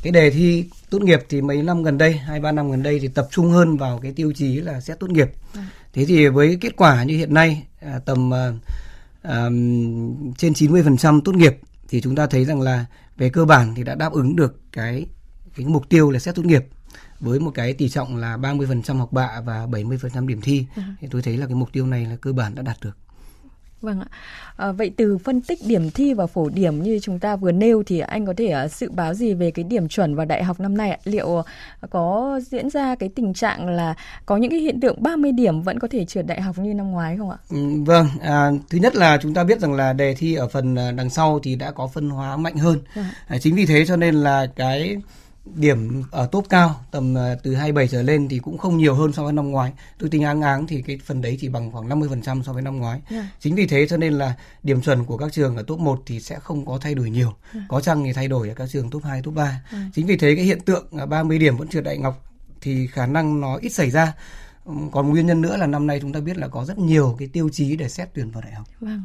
cái 0.02 0.12
đề 0.12 0.30
thi 0.30 0.64
tốt 0.90 1.02
nghiệp 1.02 1.20
thì 1.28 1.40
mấy 1.40 1.62
năm 1.62 1.82
gần 1.82 1.98
đây, 1.98 2.12
hai 2.12 2.40
ba 2.40 2.52
năm 2.52 2.70
gần 2.70 2.82
đây 2.82 2.98
thì 2.98 3.08
tập 3.08 3.28
trung 3.30 3.50
hơn 3.50 3.76
vào 3.76 3.98
cái 3.98 4.12
tiêu 4.12 4.32
chí 4.32 4.60
là 4.60 4.80
xét 4.80 5.00
tốt 5.00 5.10
nghiệp. 5.10 5.30
À. 5.54 5.66
Thế 5.92 6.04
thì 6.04 6.28
với 6.28 6.58
kết 6.60 6.76
quả 6.76 7.04
như 7.04 7.16
hiện 7.16 7.34
nay 7.34 7.62
à, 7.80 8.00
tầm 8.04 8.30
uh, 8.30 8.54
um, 9.24 10.34
trên 10.34 10.52
90% 10.52 11.20
tốt 11.24 11.34
nghiệp 11.34 11.58
thì 11.88 12.00
chúng 12.00 12.16
ta 12.16 12.26
thấy 12.26 12.44
rằng 12.44 12.60
là 12.60 12.84
về 13.16 13.28
cơ 13.28 13.44
bản 13.44 13.74
thì 13.74 13.84
đã 13.84 13.94
đáp 13.94 14.12
ứng 14.12 14.36
được 14.36 14.60
cái 14.72 15.06
cái 15.56 15.66
mục 15.66 15.88
tiêu 15.88 16.10
là 16.10 16.18
xét 16.18 16.34
tốt 16.34 16.44
nghiệp 16.44 16.64
với 17.20 17.40
một 17.40 17.50
cái 17.50 17.72
tỷ 17.72 17.88
trọng 17.88 18.16
là 18.16 18.36
30% 18.36 18.96
học 18.96 19.12
bạ 19.12 19.40
và 19.44 19.66
70% 19.66 20.26
điểm 20.26 20.40
thi. 20.40 20.66
Ừ. 20.76 20.82
Thì 21.00 21.08
tôi 21.10 21.22
thấy 21.22 21.36
là 21.36 21.46
cái 21.46 21.54
mục 21.54 21.68
tiêu 21.72 21.86
này 21.86 22.06
là 22.06 22.16
cơ 22.16 22.32
bản 22.32 22.54
đã 22.54 22.62
đạt 22.62 22.76
được. 22.82 22.98
Vâng 23.84 24.00
ạ. 24.00 24.06
À, 24.56 24.72
vậy 24.72 24.92
từ 24.96 25.18
phân 25.18 25.40
tích 25.40 25.58
điểm 25.66 25.90
thi 25.90 26.14
và 26.14 26.26
phổ 26.26 26.48
điểm 26.48 26.82
như 26.82 26.98
chúng 27.02 27.18
ta 27.18 27.36
vừa 27.36 27.52
nêu 27.52 27.82
thì 27.86 28.00
anh 28.00 28.26
có 28.26 28.34
thể 28.36 28.64
uh, 28.64 28.70
dự 28.70 28.90
báo 28.90 29.14
gì 29.14 29.34
về 29.34 29.50
cái 29.50 29.64
điểm 29.64 29.88
chuẩn 29.88 30.14
vào 30.14 30.26
đại 30.26 30.44
học 30.44 30.60
năm 30.60 30.76
nay 30.76 30.90
ạ? 30.90 30.98
Liệu 31.04 31.26
uh, 31.28 31.44
có 31.90 32.40
diễn 32.46 32.70
ra 32.70 32.94
cái 32.94 33.08
tình 33.08 33.34
trạng 33.34 33.68
là 33.68 33.94
có 34.26 34.36
những 34.36 34.50
cái 34.50 34.60
hiện 34.60 34.80
tượng 34.80 35.02
30 35.02 35.32
điểm 35.32 35.62
vẫn 35.62 35.78
có 35.78 35.88
thể 35.90 36.04
trượt 36.04 36.26
đại 36.26 36.40
học 36.40 36.58
như 36.58 36.74
năm 36.74 36.90
ngoái 36.90 37.16
không 37.16 37.30
ạ? 37.30 37.36
Ừ, 37.50 37.84
vâng, 37.84 38.06
à, 38.20 38.50
thứ 38.70 38.78
nhất 38.78 38.96
là 38.96 39.18
chúng 39.22 39.34
ta 39.34 39.44
biết 39.44 39.60
rằng 39.60 39.74
là 39.74 39.92
đề 39.92 40.14
thi 40.14 40.34
ở 40.34 40.48
phần 40.48 40.74
đằng 40.74 41.10
sau 41.10 41.40
thì 41.42 41.56
đã 41.56 41.70
có 41.70 41.86
phân 41.86 42.10
hóa 42.10 42.36
mạnh 42.36 42.56
hơn. 42.56 42.78
Vâng. 42.94 43.04
À, 43.26 43.38
chính 43.38 43.54
vì 43.54 43.66
thế 43.66 43.84
cho 43.86 43.96
nên 43.96 44.14
là 44.14 44.46
cái 44.56 44.96
điểm 45.44 46.02
ở 46.10 46.26
top 46.26 46.46
cao 46.48 46.80
tầm 46.90 47.14
ờ, 47.14 47.36
từ 47.42 47.54
27 47.54 47.88
trở 47.88 48.02
lên 48.02 48.28
thì 48.28 48.38
cũng 48.38 48.58
không 48.58 48.76
nhiều 48.76 48.94
hơn 48.94 49.12
so 49.12 49.24
với 49.24 49.32
năm 49.32 49.50
ngoái. 49.50 49.72
Tôi 49.98 50.10
tính 50.10 50.22
áng 50.22 50.42
áng 50.42 50.66
thì 50.66 50.82
cái 50.82 50.98
phần 51.04 51.22
đấy 51.22 51.38
chỉ 51.40 51.48
bằng 51.48 51.72
khoảng 51.72 51.88
50% 51.88 52.42
so 52.42 52.52
với 52.52 52.62
năm 52.62 52.78
ngoái. 52.78 53.00
Yeah. 53.10 53.24
Dạ. 53.24 53.30
Chính 53.40 53.54
vì 53.54 53.66
thế 53.66 53.86
cho 53.88 53.96
nên 53.96 54.12
là 54.12 54.34
điểm 54.62 54.80
chuẩn 54.80 55.04
của 55.04 55.16
các 55.16 55.32
trường 55.32 55.56
ở 55.56 55.62
top 55.62 55.78
1 55.78 56.02
thì 56.06 56.20
sẽ 56.20 56.38
không 56.38 56.66
có 56.66 56.78
thay 56.80 56.94
đổi 56.94 57.10
nhiều. 57.10 57.26
Yeah. 57.26 57.54
Dạ. 57.54 57.60
Có 57.68 57.80
chăng 57.80 58.04
thì 58.04 58.12
thay 58.12 58.28
đổi 58.28 58.48
ở 58.48 58.54
các 58.54 58.68
trường 58.70 58.90
top 58.90 59.04
2, 59.04 59.22
top 59.22 59.34
3. 59.34 59.44
Yeah. 59.44 59.54
Dạ. 59.72 59.78
Chính 59.92 60.06
vì 60.06 60.16
thế 60.16 60.36
cái 60.36 60.44
hiện 60.44 60.60
tượng 60.60 60.86
30 61.08 61.38
điểm 61.38 61.56
vẫn 61.56 61.68
trượt 61.68 61.84
đại 61.84 61.98
ngọc 61.98 62.24
thì 62.60 62.86
khả 62.86 63.06
năng 63.06 63.40
nó 63.40 63.56
ít 63.56 63.68
xảy 63.68 63.90
ra. 63.90 64.12
Còn 64.92 65.10
nguyên 65.10 65.26
nhân 65.26 65.40
nữa 65.40 65.56
là 65.56 65.66
năm 65.66 65.86
nay 65.86 65.98
chúng 66.00 66.12
ta 66.12 66.20
biết 66.20 66.36
là 66.36 66.48
có 66.48 66.64
rất 66.64 66.78
nhiều 66.78 67.16
cái 67.18 67.28
tiêu 67.28 67.48
chí 67.52 67.76
để 67.76 67.88
xét 67.88 68.08
tuyển 68.14 68.30
vào 68.30 68.42
đại 68.42 68.52
học. 68.52 68.66
Vâng. 68.80 69.04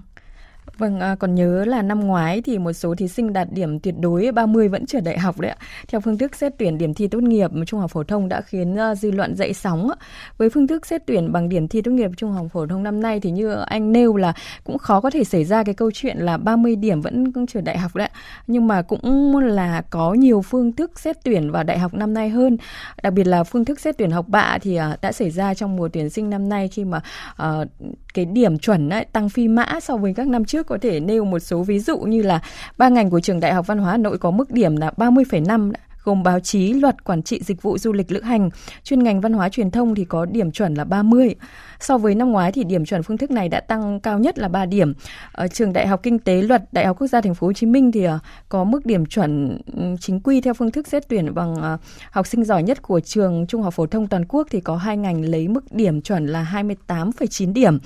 Vâng, 0.78 1.00
à, 1.00 1.16
còn 1.16 1.36
nhớ 1.36 1.66
là 1.66 1.82
năm 1.82 2.00
ngoái 2.00 2.42
thì 2.42 2.58
một 2.58 2.74
số 2.74 2.96
thí 2.96 3.08
sinh 3.08 3.34
đạt 3.34 3.48
điểm 3.52 3.80
tuyệt 3.80 3.96
đối 4.00 4.32
30 4.32 4.68
vẫn 4.68 4.86
trượt 4.86 5.04
đại 5.04 5.20
học 5.20 5.40
đấy 5.40 5.52
ạ. 5.52 5.58
Theo 5.88 6.02
phương 6.02 6.18
thức 6.18 6.36
xét 6.36 6.54
tuyển 6.58 6.78
điểm 6.78 6.94
thi 6.94 7.08
tốt 7.08 7.24
nghiệp 7.24 7.52
trung 7.68 7.80
học 7.80 7.92
phổ 7.92 8.04
thông 8.04 8.30
đã 8.30 8.42
khiến 8.42 8.78
uh, 8.92 8.98
dư 8.98 9.12
luận 9.12 9.36
dậy 9.36 9.54
sóng. 9.54 9.90
Với 10.38 10.50
phương 10.50 10.68
thức 10.68 10.86
xét 10.86 11.02
tuyển 11.06 11.32
bằng 11.32 11.50
điểm 11.50 11.68
thi 11.68 11.82
tốt 11.82 11.92
nghiệp 11.92 12.12
trung 12.18 12.32
học 12.32 12.48
phổ 12.54 12.68
thông 12.68 12.84
năm 12.84 13.02
nay 13.02 13.20
thì 13.20 13.32
như 13.32 13.54
anh 13.54 13.92
nêu 13.92 14.16
là 14.16 14.34
cũng 14.64 14.78
khó 14.78 15.02
có 15.02 15.10
thể 15.10 15.24
xảy 15.24 15.44
ra 15.46 15.64
cái 15.64 15.76
câu 15.76 15.92
chuyện 15.94 16.18
là 16.18 16.38
30 16.38 16.76
điểm 16.76 17.02
vẫn 17.02 17.34
trượt 17.48 17.64
đại 17.64 17.78
học 17.78 17.96
đấy. 17.96 18.10
Nhưng 18.48 18.68
mà 18.68 18.82
cũng 18.82 19.38
là 19.38 19.82
có 19.90 20.14
nhiều 20.14 20.42
phương 20.42 20.72
thức 20.72 21.00
xét 21.00 21.24
tuyển 21.24 21.52
vào 21.52 21.64
đại 21.64 21.80
học 21.80 21.94
năm 21.94 22.14
nay 22.14 22.30
hơn. 22.30 22.58
Đặc 23.04 23.14
biệt 23.14 23.28
là 23.28 23.44
phương 23.44 23.66
thức 23.66 23.80
xét 23.80 23.98
tuyển 23.98 24.12
học 24.12 24.26
bạ 24.28 24.58
thì 24.62 24.80
uh, 24.80 25.02
đã 25.02 25.12
xảy 25.12 25.30
ra 25.30 25.54
trong 25.54 25.76
mùa 25.76 25.90
tuyển 25.94 26.10
sinh 26.10 26.30
năm 26.30 26.50
nay 26.50 26.68
khi 26.68 26.86
mà 26.86 27.02
uh, 27.44 27.68
cái 28.14 28.26
điểm 28.26 28.60
chuẩn 28.60 28.90
ấy, 28.90 29.06
tăng 29.06 29.30
phi 29.30 29.48
mã 29.48 29.80
so 29.82 29.98
với 29.98 30.14
các 30.14 30.28
năm 30.28 30.46
trước 30.46 30.68
có 30.68 30.78
thể 30.82 31.00
nêu 31.00 31.26
một 31.26 31.40
số 31.40 31.64
ví 31.64 31.80
dụ 31.80 32.00
như 32.00 32.22
là 32.22 32.42
ba 32.78 32.90
ngành 32.90 33.10
của 33.10 33.20
trường 33.20 33.40
Đại 33.40 33.54
học 33.54 33.68
Văn 33.68 33.78
hóa 33.78 33.92
Hà 33.92 33.98
Nội 33.98 34.18
có 34.18 34.32
mức 34.32 34.52
điểm 34.52 34.78
là 34.78 34.92
30,5 34.98 35.72
gồm 36.10 36.24
báo 36.24 36.40
chí, 36.40 36.74
luật, 36.74 37.04
quản 37.04 37.22
trị 37.22 37.40
dịch 37.44 37.62
vụ 37.62 37.78
du 37.78 37.94
lịch 37.94 38.12
lữ 38.12 38.22
hành, 38.22 38.50
chuyên 38.84 39.04
ngành 39.04 39.22
văn 39.22 39.34
hóa 39.34 39.50
truyền 39.50 39.72
thông 39.72 39.96
thì 39.96 40.06
có 40.06 40.26
điểm 40.26 40.52
chuẩn 40.52 40.74
là 40.74 40.84
30. 40.84 41.36
So 41.80 41.98
với 41.98 42.16
năm 42.16 42.32
ngoái 42.32 42.52
thì 42.52 42.64
điểm 42.64 42.86
chuẩn 42.86 43.04
phương 43.04 43.18
thức 43.18 43.32
này 43.32 43.50
đã 43.50 43.60
tăng 43.60 44.00
cao 44.00 44.20
nhất 44.20 44.40
là 44.40 44.48
3 44.48 44.66
điểm. 44.66 44.94
Ở 45.32 45.48
trường 45.48 45.74
Đại 45.74 45.88
học 45.88 46.00
Kinh 46.04 46.20
tế 46.20 46.42
Luật 46.42 46.64
Đại 46.72 46.86
học 46.86 46.98
Quốc 47.00 47.08
gia 47.08 47.22
Thành 47.22 47.36
phố 47.36 47.48
Hồ 47.48 47.54
Chí 47.54 47.66
Minh 47.66 47.92
thì 47.92 48.04
ờ, 48.04 48.20
có 48.50 48.64
mức 48.64 48.86
điểm 48.86 49.06
chuẩn 49.06 49.58
ừ, 49.76 49.84
chính 50.00 50.20
quy 50.20 50.42
theo 50.42 50.54
phương 50.54 50.72
thức 50.72 50.88
xét 50.88 51.08
tuyển 51.08 51.34
bằng 51.36 51.56
ờ, 51.56 51.78
học 52.12 52.28
sinh 52.28 52.44
giỏi 52.44 52.64
nhất 52.64 52.82
của 52.82 53.00
trường 53.00 53.46
Trung 53.48 53.62
học 53.62 53.74
phổ 53.74 53.86
thông 53.86 54.08
toàn 54.08 54.26
quốc 54.28 54.48
thì 54.52 54.60
có 54.60 54.76
hai 54.76 54.98
ngành 54.98 55.22
lấy 55.22 55.48
mức 55.48 55.72
điểm 55.72 56.02
chuẩn 56.02 56.28
là 56.28 56.64
28,9 56.88 57.54
điểm. 57.54 57.78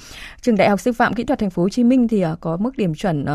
Trường 0.42 0.56
Đại 0.56 0.70
học 0.70 0.80
Sư 0.80 0.94
phạm 0.94 1.14
Kỹ 1.14 1.24
thuật 1.24 1.40
Thành 1.40 1.50
phố 1.50 1.62
Hồ 1.62 1.70
Chí 1.70 1.84
Minh 1.84 2.08
thì 2.08 2.22
ờ, 2.22 2.36
có 2.40 2.58
mức 2.58 2.78
điểm 2.78 2.96
chuẩn 2.96 3.26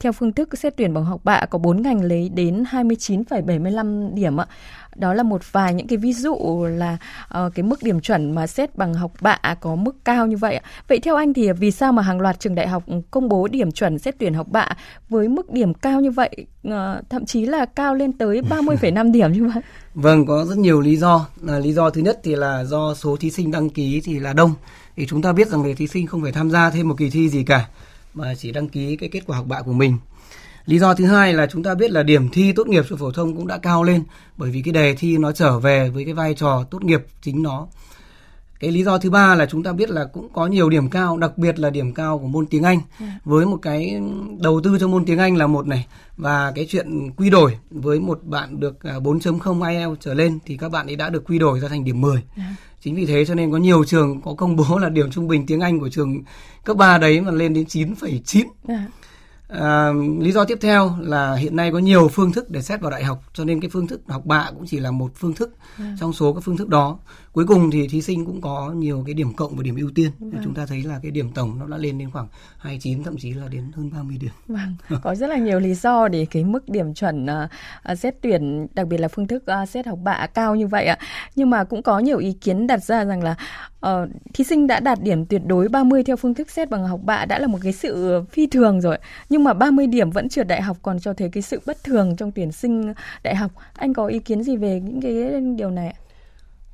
theo 0.00 0.12
phương 0.12 0.32
thức 0.32 0.58
xét 0.58 0.76
tuyển 0.76 0.94
bằng 0.94 1.04
học 1.04 1.20
bạ 1.24 1.46
có 1.50 1.58
4 1.58 1.82
ngành 1.82 2.02
lấy 2.02 2.28
đến 2.28 2.64
29,75 2.70 4.14
điểm 4.14 4.36
ạ. 4.38 4.46
Đó 4.96 5.14
là 5.14 5.22
một 5.22 5.52
vài 5.52 5.74
những 5.74 5.86
cái 5.86 5.96
ví 5.96 6.12
dụ 6.12 6.66
là 6.70 6.96
uh, 7.38 7.54
cái 7.54 7.62
mức 7.62 7.82
điểm 7.82 8.00
chuẩn 8.00 8.34
mà 8.34 8.46
xét 8.46 8.76
bằng 8.76 8.94
học 8.94 9.12
bạ 9.20 9.38
có 9.60 9.74
mức 9.74 10.04
cao 10.04 10.26
như 10.26 10.36
vậy 10.36 10.60
vậy 10.88 10.98
theo 10.98 11.16
anh 11.16 11.34
thì 11.34 11.52
vì 11.52 11.70
sao 11.70 11.92
mà 11.92 12.02
hàng 12.02 12.20
loạt 12.20 12.40
trường 12.40 12.54
đại 12.54 12.68
học 12.68 12.84
công 13.10 13.28
bố 13.28 13.48
điểm 13.48 13.72
chuẩn 13.72 13.98
xét 13.98 14.14
tuyển 14.18 14.34
học 14.34 14.46
bạ 14.50 14.68
với 15.08 15.28
mức 15.28 15.50
điểm 15.50 15.74
cao 15.74 16.00
như 16.00 16.10
vậy 16.10 16.30
uh, 16.68 16.72
thậm 17.10 17.26
chí 17.26 17.46
là 17.46 17.66
cao 17.66 17.94
lên 17.94 18.12
tới 18.12 18.40
30,5 18.50 19.12
điểm 19.12 19.32
như 19.32 19.50
vậy? 19.54 19.62
Vâng 19.94 20.26
có 20.26 20.44
rất 20.44 20.58
nhiều 20.58 20.80
lý 20.80 20.96
do. 20.96 21.26
Là 21.42 21.58
lý 21.58 21.72
do 21.72 21.90
thứ 21.90 22.00
nhất 22.00 22.20
thì 22.22 22.36
là 22.36 22.64
do 22.64 22.94
số 22.94 23.16
thí 23.16 23.30
sinh 23.30 23.50
đăng 23.50 23.70
ký 23.70 24.00
thì 24.04 24.18
là 24.18 24.32
đông. 24.32 24.54
Thì 24.96 25.06
chúng 25.06 25.22
ta 25.22 25.32
biết 25.32 25.48
rằng 25.48 25.66
là 25.66 25.74
thí 25.76 25.86
sinh 25.86 26.06
không 26.06 26.22
phải 26.22 26.32
tham 26.32 26.50
gia 26.50 26.70
thêm 26.70 26.88
một 26.88 26.94
kỳ 26.98 27.10
thi 27.10 27.28
gì 27.28 27.44
cả 27.44 27.68
mà 28.14 28.34
chỉ 28.34 28.52
đăng 28.52 28.68
ký 28.68 28.96
cái 28.96 29.08
kết 29.08 29.20
quả 29.26 29.36
học 29.36 29.46
bạ 29.46 29.62
của 29.62 29.72
mình 29.72 29.96
Lý 30.68 30.78
do 30.78 30.94
thứ 30.94 31.06
hai 31.06 31.34
là 31.34 31.46
chúng 31.46 31.62
ta 31.62 31.74
biết 31.74 31.90
là 31.90 32.02
điểm 32.02 32.28
thi 32.28 32.52
tốt 32.52 32.66
nghiệp 32.68 32.84
trung 32.88 32.98
phổ 32.98 33.10
thông 33.10 33.36
cũng 33.36 33.46
đã 33.46 33.58
cao 33.58 33.84
lên 33.84 34.02
bởi 34.36 34.50
vì 34.50 34.62
cái 34.62 34.72
đề 34.72 34.94
thi 34.94 35.18
nó 35.18 35.32
trở 35.32 35.58
về 35.58 35.90
với 35.90 36.04
cái 36.04 36.14
vai 36.14 36.34
trò 36.34 36.64
tốt 36.70 36.84
nghiệp 36.84 37.06
chính 37.22 37.42
nó. 37.42 37.66
Cái 38.60 38.70
lý 38.70 38.84
do 38.84 38.98
thứ 38.98 39.10
ba 39.10 39.34
là 39.34 39.46
chúng 39.46 39.62
ta 39.62 39.72
biết 39.72 39.90
là 39.90 40.04
cũng 40.04 40.28
có 40.32 40.46
nhiều 40.46 40.70
điểm 40.70 40.90
cao, 40.90 41.16
đặc 41.16 41.38
biệt 41.38 41.58
là 41.58 41.70
điểm 41.70 41.94
cao 41.94 42.18
của 42.18 42.26
môn 42.26 42.46
tiếng 42.46 42.62
Anh. 42.62 42.80
À. 42.98 43.20
Với 43.24 43.46
một 43.46 43.56
cái 43.62 44.00
đầu 44.38 44.60
tư 44.64 44.78
cho 44.80 44.88
môn 44.88 45.04
tiếng 45.04 45.18
Anh 45.18 45.36
là 45.36 45.46
một 45.46 45.66
này 45.66 45.86
và 46.16 46.52
cái 46.54 46.66
chuyện 46.68 47.10
quy 47.16 47.30
đổi 47.30 47.58
với 47.70 48.00
một 48.00 48.20
bạn 48.24 48.60
được 48.60 48.76
4.0 48.82 49.62
à, 49.62 49.70
IELTS 49.70 50.00
trở 50.00 50.14
lên 50.14 50.38
thì 50.46 50.56
các 50.56 50.68
bạn 50.68 50.86
ấy 50.86 50.96
đã 50.96 51.10
được 51.10 51.24
quy 51.24 51.38
đổi 51.38 51.60
ra 51.60 51.68
thành 51.68 51.84
điểm 51.84 52.00
10. 52.00 52.22
À. 52.36 52.54
Chính 52.80 52.94
vì 52.94 53.06
thế 53.06 53.24
cho 53.24 53.34
nên 53.34 53.52
có 53.52 53.58
nhiều 53.58 53.84
trường 53.84 54.20
có 54.20 54.34
công 54.34 54.56
bố 54.56 54.78
là 54.78 54.88
điểm 54.88 55.10
trung 55.10 55.28
bình 55.28 55.46
tiếng 55.46 55.60
Anh 55.60 55.80
của 55.80 55.88
trường 55.88 56.22
cấp 56.64 56.76
3 56.76 56.98
đấy 56.98 57.20
mà 57.20 57.30
lên 57.30 57.54
đến 57.54 57.64
9,9. 57.64 58.44
À 59.48 59.92
lý 60.20 60.32
do 60.32 60.44
tiếp 60.44 60.58
theo 60.60 60.96
là 61.00 61.34
hiện 61.34 61.56
nay 61.56 61.72
có 61.72 61.78
nhiều 61.78 62.08
phương 62.08 62.32
thức 62.32 62.50
để 62.50 62.62
xét 62.62 62.80
vào 62.80 62.90
đại 62.90 63.04
học 63.04 63.22
cho 63.32 63.44
nên 63.44 63.60
cái 63.60 63.70
phương 63.70 63.86
thức 63.86 64.00
học 64.08 64.26
bạ 64.26 64.50
cũng 64.54 64.66
chỉ 64.66 64.80
là 64.80 64.90
một 64.90 65.10
phương 65.14 65.34
thức 65.34 65.50
à. 65.78 65.96
trong 66.00 66.12
số 66.12 66.32
các 66.32 66.40
phương 66.44 66.56
thức 66.56 66.68
đó. 66.68 66.98
Cuối 67.32 67.46
cùng 67.46 67.70
thì 67.70 67.88
thí 67.88 68.02
sinh 68.02 68.24
cũng 68.24 68.40
có 68.40 68.72
nhiều 68.76 69.02
cái 69.06 69.14
điểm 69.14 69.34
cộng 69.34 69.56
và 69.56 69.62
điểm 69.62 69.76
ưu 69.76 69.90
tiên. 69.94 70.10
Vâng. 70.18 70.40
Chúng 70.44 70.54
ta 70.54 70.66
thấy 70.66 70.82
là 70.82 70.98
cái 71.02 71.10
điểm 71.10 71.30
tổng 71.32 71.58
nó 71.58 71.66
đã 71.66 71.76
lên 71.76 71.98
đến 71.98 72.10
khoảng 72.10 72.28
29 72.58 73.02
thậm 73.02 73.16
chí 73.16 73.32
là 73.32 73.48
đến 73.48 73.72
hơn 73.74 73.90
30 73.94 74.16
điểm. 74.20 74.30
Vâng, 74.46 75.00
có 75.02 75.14
rất 75.14 75.30
là 75.30 75.36
nhiều 75.36 75.60
lý 75.60 75.74
do 75.74 76.08
để 76.08 76.26
cái 76.30 76.44
mức 76.44 76.68
điểm 76.68 76.94
chuẩn 76.94 77.26
uh, 77.26 77.98
xét 77.98 78.14
tuyển 78.20 78.66
đặc 78.74 78.88
biệt 78.88 78.98
là 78.98 79.08
phương 79.08 79.26
thức 79.26 79.44
uh, 79.62 79.68
xét 79.68 79.86
học 79.86 79.98
bạ 80.02 80.26
cao 80.34 80.54
như 80.54 80.66
vậy 80.66 80.86
ạ. 80.86 80.98
Nhưng 81.36 81.50
mà 81.50 81.64
cũng 81.64 81.82
có 81.82 81.98
nhiều 81.98 82.18
ý 82.18 82.32
kiến 82.32 82.66
đặt 82.66 82.84
ra 82.84 83.04
rằng 83.04 83.22
là 83.22 83.36
uh, 83.86 84.10
thí 84.34 84.44
sinh 84.44 84.66
đã 84.66 84.80
đạt 84.80 85.02
điểm 85.02 85.26
tuyệt 85.26 85.42
đối 85.46 85.68
30 85.68 86.04
theo 86.04 86.16
phương 86.16 86.34
thức 86.34 86.50
xét 86.50 86.70
bằng 86.70 86.86
học 86.86 87.00
bạ 87.04 87.24
đã 87.24 87.38
là 87.38 87.46
một 87.46 87.58
cái 87.62 87.72
sự 87.72 88.22
phi 88.30 88.46
thường 88.46 88.80
rồi. 88.80 88.98
Nhưng 89.28 89.44
mà 89.44 89.54
30 89.54 89.86
điểm 89.86 90.10
vẫn 90.10 90.28
trượt 90.28 90.46
đại 90.46 90.62
học 90.62 90.76
còn 90.82 91.00
cho 91.00 91.12
thấy 91.14 91.28
cái 91.32 91.42
sự 91.42 91.60
bất 91.66 91.84
thường 91.84 92.16
trong 92.16 92.32
tuyển 92.32 92.52
sinh 92.52 92.92
đại 93.22 93.36
học. 93.36 93.52
Anh 93.74 93.94
có 93.94 94.06
ý 94.06 94.18
kiến 94.18 94.42
gì 94.42 94.56
về 94.56 94.80
những 94.80 95.00
cái 95.00 95.40
điều 95.56 95.70
này 95.70 95.88
ạ? 95.88 96.07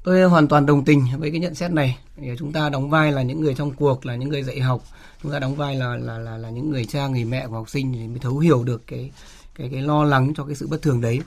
Tôi 0.04 0.22
hoàn 0.22 0.48
toàn 0.48 0.66
đồng 0.66 0.84
tình 0.84 1.06
với 1.18 1.30
cái 1.30 1.40
nhận 1.40 1.54
xét 1.54 1.70
này. 1.70 1.98
Chúng 2.38 2.52
ta 2.52 2.68
đóng 2.68 2.90
vai 2.90 3.12
là 3.12 3.22
những 3.22 3.40
người 3.40 3.54
trong 3.54 3.72
cuộc, 3.72 4.06
là 4.06 4.16
những 4.16 4.28
người 4.28 4.42
dạy 4.42 4.60
học, 4.60 4.82
chúng 5.22 5.32
ta 5.32 5.38
đóng 5.38 5.56
vai 5.56 5.76
là 5.76 5.96
là 5.96 6.18
là 6.18 6.38
là 6.38 6.50
những 6.50 6.70
người 6.70 6.84
cha, 6.84 7.06
người 7.06 7.24
mẹ 7.24 7.46
của 7.46 7.54
học 7.54 7.70
sinh 7.70 7.92
thì 7.92 8.08
mới 8.08 8.18
thấu 8.18 8.38
hiểu 8.38 8.64
được 8.64 8.86
cái 8.86 9.10
cái 9.54 9.68
cái 9.72 9.82
lo 9.82 10.04
lắng 10.04 10.32
cho 10.36 10.44
cái 10.44 10.54
sự 10.54 10.66
bất 10.66 10.82
thường 10.82 11.00
đấy. 11.00 11.20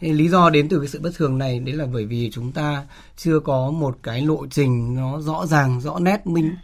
Thế 0.00 0.12
lý 0.12 0.28
do 0.28 0.50
đến 0.50 0.68
từ 0.68 0.78
cái 0.78 0.88
sự 0.88 1.00
bất 1.00 1.10
thường 1.16 1.38
này 1.38 1.58
đấy 1.58 1.74
là 1.74 1.86
bởi 1.92 2.04
vì 2.04 2.30
chúng 2.32 2.52
ta 2.52 2.82
chưa 3.16 3.40
có 3.40 3.70
một 3.70 3.98
cái 4.02 4.22
lộ 4.22 4.46
trình 4.46 4.94
nó 4.94 5.20
rõ 5.20 5.46
ràng, 5.46 5.80
rõ 5.80 5.98
nét 5.98 6.26
minh 6.26 6.54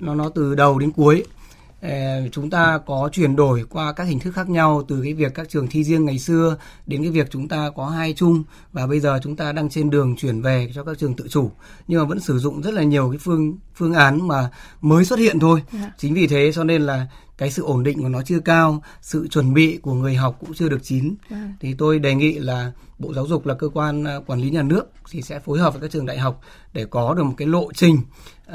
nó 0.00 0.14
nó 0.14 0.28
từ 0.28 0.54
đầu 0.54 0.78
đến 0.78 0.92
cuối 0.92 1.24
chúng 2.32 2.50
ta 2.50 2.78
có 2.86 3.08
chuyển 3.12 3.36
đổi 3.36 3.64
qua 3.70 3.92
các 3.92 4.04
hình 4.04 4.20
thức 4.20 4.30
khác 4.30 4.48
nhau 4.48 4.82
từ 4.88 5.00
cái 5.02 5.14
việc 5.14 5.34
các 5.34 5.48
trường 5.48 5.68
thi 5.68 5.84
riêng 5.84 6.04
ngày 6.04 6.18
xưa 6.18 6.56
đến 6.86 7.02
cái 7.02 7.10
việc 7.10 7.30
chúng 7.30 7.48
ta 7.48 7.70
có 7.76 7.86
hai 7.86 8.14
chung 8.16 8.44
và 8.72 8.86
bây 8.86 9.00
giờ 9.00 9.20
chúng 9.22 9.36
ta 9.36 9.52
đang 9.52 9.68
trên 9.70 9.90
đường 9.90 10.16
chuyển 10.16 10.42
về 10.42 10.70
cho 10.74 10.84
các 10.84 10.98
trường 10.98 11.14
tự 11.14 11.28
chủ 11.28 11.50
nhưng 11.88 12.00
mà 12.00 12.08
vẫn 12.08 12.20
sử 12.20 12.38
dụng 12.38 12.62
rất 12.62 12.74
là 12.74 12.82
nhiều 12.82 13.10
cái 13.10 13.18
phương 13.18 13.58
phương 13.74 13.94
án 13.94 14.28
mà 14.28 14.50
mới 14.80 15.04
xuất 15.04 15.18
hiện 15.18 15.38
thôi 15.38 15.62
yeah. 15.72 15.84
Dạ. 15.84 15.92
chính 15.98 16.14
vì 16.14 16.26
thế 16.26 16.52
cho 16.54 16.64
nên 16.64 16.82
là 16.82 17.06
cái 17.38 17.50
sự 17.50 17.62
ổn 17.62 17.82
định 17.82 18.02
của 18.02 18.08
nó 18.08 18.22
chưa 18.22 18.40
cao 18.40 18.82
sự 19.00 19.28
chuẩn 19.28 19.54
bị 19.54 19.78
của 19.82 19.94
người 19.94 20.14
học 20.14 20.36
cũng 20.40 20.54
chưa 20.54 20.68
được 20.68 20.82
chín. 20.82 21.14
Vâng. 21.30 21.54
thì 21.60 21.74
tôi 21.74 21.98
đề 21.98 22.14
nghị 22.14 22.32
là 22.32 22.72
bộ 22.98 23.14
giáo 23.14 23.26
dục 23.26 23.46
là 23.46 23.54
cơ 23.54 23.68
quan 23.68 24.04
à, 24.04 24.16
quản 24.26 24.40
lý 24.40 24.50
nhà 24.50 24.62
nước 24.62 24.90
thì 25.10 25.22
sẽ 25.22 25.38
phối 25.38 25.58
hợp 25.58 25.72
với 25.74 25.82
các 25.82 25.90
trường 25.90 26.06
đại 26.06 26.18
học 26.18 26.40
để 26.72 26.84
có 26.84 27.14
được 27.14 27.22
một 27.22 27.34
cái 27.36 27.48
lộ 27.48 27.72
trình 27.72 28.00
uh, 28.50 28.54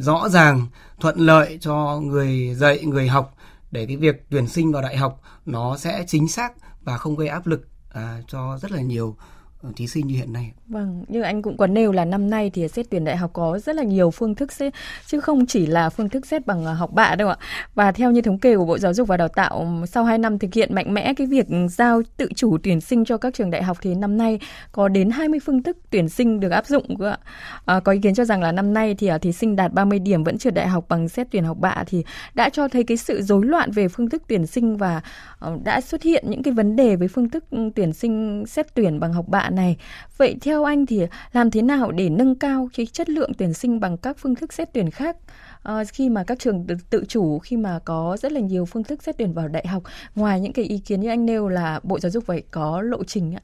rõ 0.00 0.28
ràng 0.28 0.66
thuận 1.00 1.18
lợi 1.18 1.58
cho 1.60 2.00
người 2.00 2.54
dạy 2.54 2.84
người 2.84 3.08
học 3.08 3.34
để 3.70 3.86
cái 3.86 3.96
việc 3.96 4.24
tuyển 4.30 4.46
sinh 4.46 4.72
vào 4.72 4.82
đại 4.82 4.96
học 4.96 5.22
nó 5.46 5.76
sẽ 5.76 6.04
chính 6.06 6.28
xác 6.28 6.52
và 6.82 6.96
không 6.96 7.16
gây 7.16 7.28
áp 7.28 7.46
lực 7.46 7.68
uh, 7.88 8.28
cho 8.28 8.58
rất 8.62 8.70
là 8.70 8.80
nhiều 8.80 9.16
Ờ, 9.62 9.70
thí 9.76 9.86
sinh 9.86 10.06
như 10.06 10.14
hiện 10.14 10.32
nay. 10.32 10.52
Vâng, 10.68 11.04
như 11.08 11.22
anh 11.22 11.42
cũng 11.42 11.56
có 11.56 11.66
nêu 11.66 11.92
là 11.92 12.04
năm 12.04 12.30
nay 12.30 12.50
thì 12.54 12.68
xét 12.68 12.86
tuyển 12.90 13.04
đại 13.04 13.16
học 13.16 13.30
có 13.32 13.58
rất 13.58 13.76
là 13.76 13.82
nhiều 13.82 14.10
phương 14.10 14.34
thức 14.34 14.52
xét 14.52 14.72
chứ 15.06 15.20
không 15.20 15.46
chỉ 15.46 15.66
là 15.66 15.90
phương 15.90 16.08
thức 16.08 16.26
xét 16.26 16.46
bằng 16.46 16.66
à, 16.66 16.72
học 16.72 16.92
bạ 16.92 17.14
đâu 17.14 17.28
ạ. 17.28 17.36
Và 17.74 17.92
theo 17.92 18.10
như 18.10 18.22
thống 18.22 18.38
kê 18.38 18.56
của 18.56 18.64
Bộ 18.64 18.78
Giáo 18.78 18.94
dục 18.94 19.08
và 19.08 19.16
Đào 19.16 19.28
tạo 19.28 19.66
sau 19.86 20.04
2 20.04 20.18
năm 20.18 20.38
thực 20.38 20.54
hiện 20.54 20.74
mạnh 20.74 20.94
mẽ 20.94 21.14
cái 21.14 21.26
việc 21.26 21.46
giao 21.70 22.02
tự 22.16 22.28
chủ 22.34 22.58
tuyển 22.62 22.80
sinh 22.80 23.04
cho 23.04 23.16
các 23.16 23.34
trường 23.34 23.50
đại 23.50 23.62
học 23.62 23.78
thì 23.80 23.94
năm 23.94 24.18
nay 24.18 24.38
có 24.72 24.88
đến 24.88 25.10
20 25.10 25.40
phương 25.44 25.62
thức 25.62 25.76
tuyển 25.90 26.08
sinh 26.08 26.40
được 26.40 26.50
áp 26.50 26.66
dụng 26.66 27.02
ạ. 27.02 27.18
À, 27.64 27.80
có 27.80 27.92
ý 27.92 27.98
kiến 28.02 28.14
cho 28.14 28.24
rằng 28.24 28.42
là 28.42 28.52
năm 28.52 28.74
nay 28.74 28.94
thì 28.98 29.06
à, 29.06 29.18
thí 29.18 29.32
sinh 29.32 29.56
đạt 29.56 29.72
30 29.72 29.98
điểm 29.98 30.24
vẫn 30.24 30.38
trượt 30.38 30.54
đại 30.54 30.68
học 30.68 30.84
bằng 30.88 31.08
xét 31.08 31.26
tuyển 31.30 31.44
học 31.44 31.56
bạ 31.60 31.84
thì 31.86 32.04
đã 32.34 32.48
cho 32.48 32.68
thấy 32.68 32.84
cái 32.84 32.96
sự 32.96 33.22
rối 33.22 33.46
loạn 33.46 33.70
về 33.70 33.88
phương 33.88 34.10
thức 34.10 34.22
tuyển 34.28 34.46
sinh 34.46 34.76
và 34.76 35.00
ờ, 35.38 35.58
đã 35.64 35.80
xuất 35.80 36.02
hiện 36.02 36.24
những 36.28 36.42
cái 36.42 36.54
vấn 36.54 36.76
đề 36.76 36.96
với 36.96 37.08
phương 37.08 37.30
thức 37.30 37.44
tuyển 37.74 37.92
sinh 37.92 38.44
xét 38.46 38.74
tuyển 38.74 39.00
bằng 39.00 39.12
học 39.12 39.28
bạ 39.28 39.49
này. 39.50 39.76
Vậy 40.16 40.36
theo 40.40 40.64
anh 40.64 40.86
thì 40.86 41.02
làm 41.32 41.50
thế 41.50 41.62
nào 41.62 41.92
để 41.92 42.08
nâng 42.08 42.34
cao 42.34 42.68
cái 42.76 42.86
chất 42.86 43.08
lượng 43.08 43.32
tuyển 43.38 43.54
sinh 43.54 43.80
bằng 43.80 43.96
các 43.96 44.16
phương 44.18 44.34
thức 44.34 44.52
xét 44.52 44.68
tuyển 44.72 44.90
khác? 44.90 45.16
À, 45.62 45.84
khi 45.84 46.08
mà 46.08 46.24
các 46.24 46.38
trường 46.38 46.66
tự, 46.66 46.74
tự 46.90 47.04
chủ 47.08 47.38
khi 47.38 47.56
mà 47.56 47.78
có 47.84 48.16
rất 48.20 48.32
là 48.32 48.40
nhiều 48.40 48.64
phương 48.64 48.84
thức 48.84 49.02
xét 49.02 49.18
tuyển 49.18 49.32
vào 49.32 49.48
đại 49.48 49.66
học 49.66 49.82
ngoài 50.14 50.40
những 50.40 50.52
cái 50.52 50.64
ý 50.64 50.78
kiến 50.78 51.00
như 51.00 51.08
anh 51.08 51.26
nêu 51.26 51.48
là 51.48 51.80
bộ 51.82 51.98
giáo 52.00 52.10
dục 52.10 52.24
phải 52.26 52.42
có 52.50 52.82
lộ 52.82 53.04
trình 53.04 53.34
ạ 53.34 53.42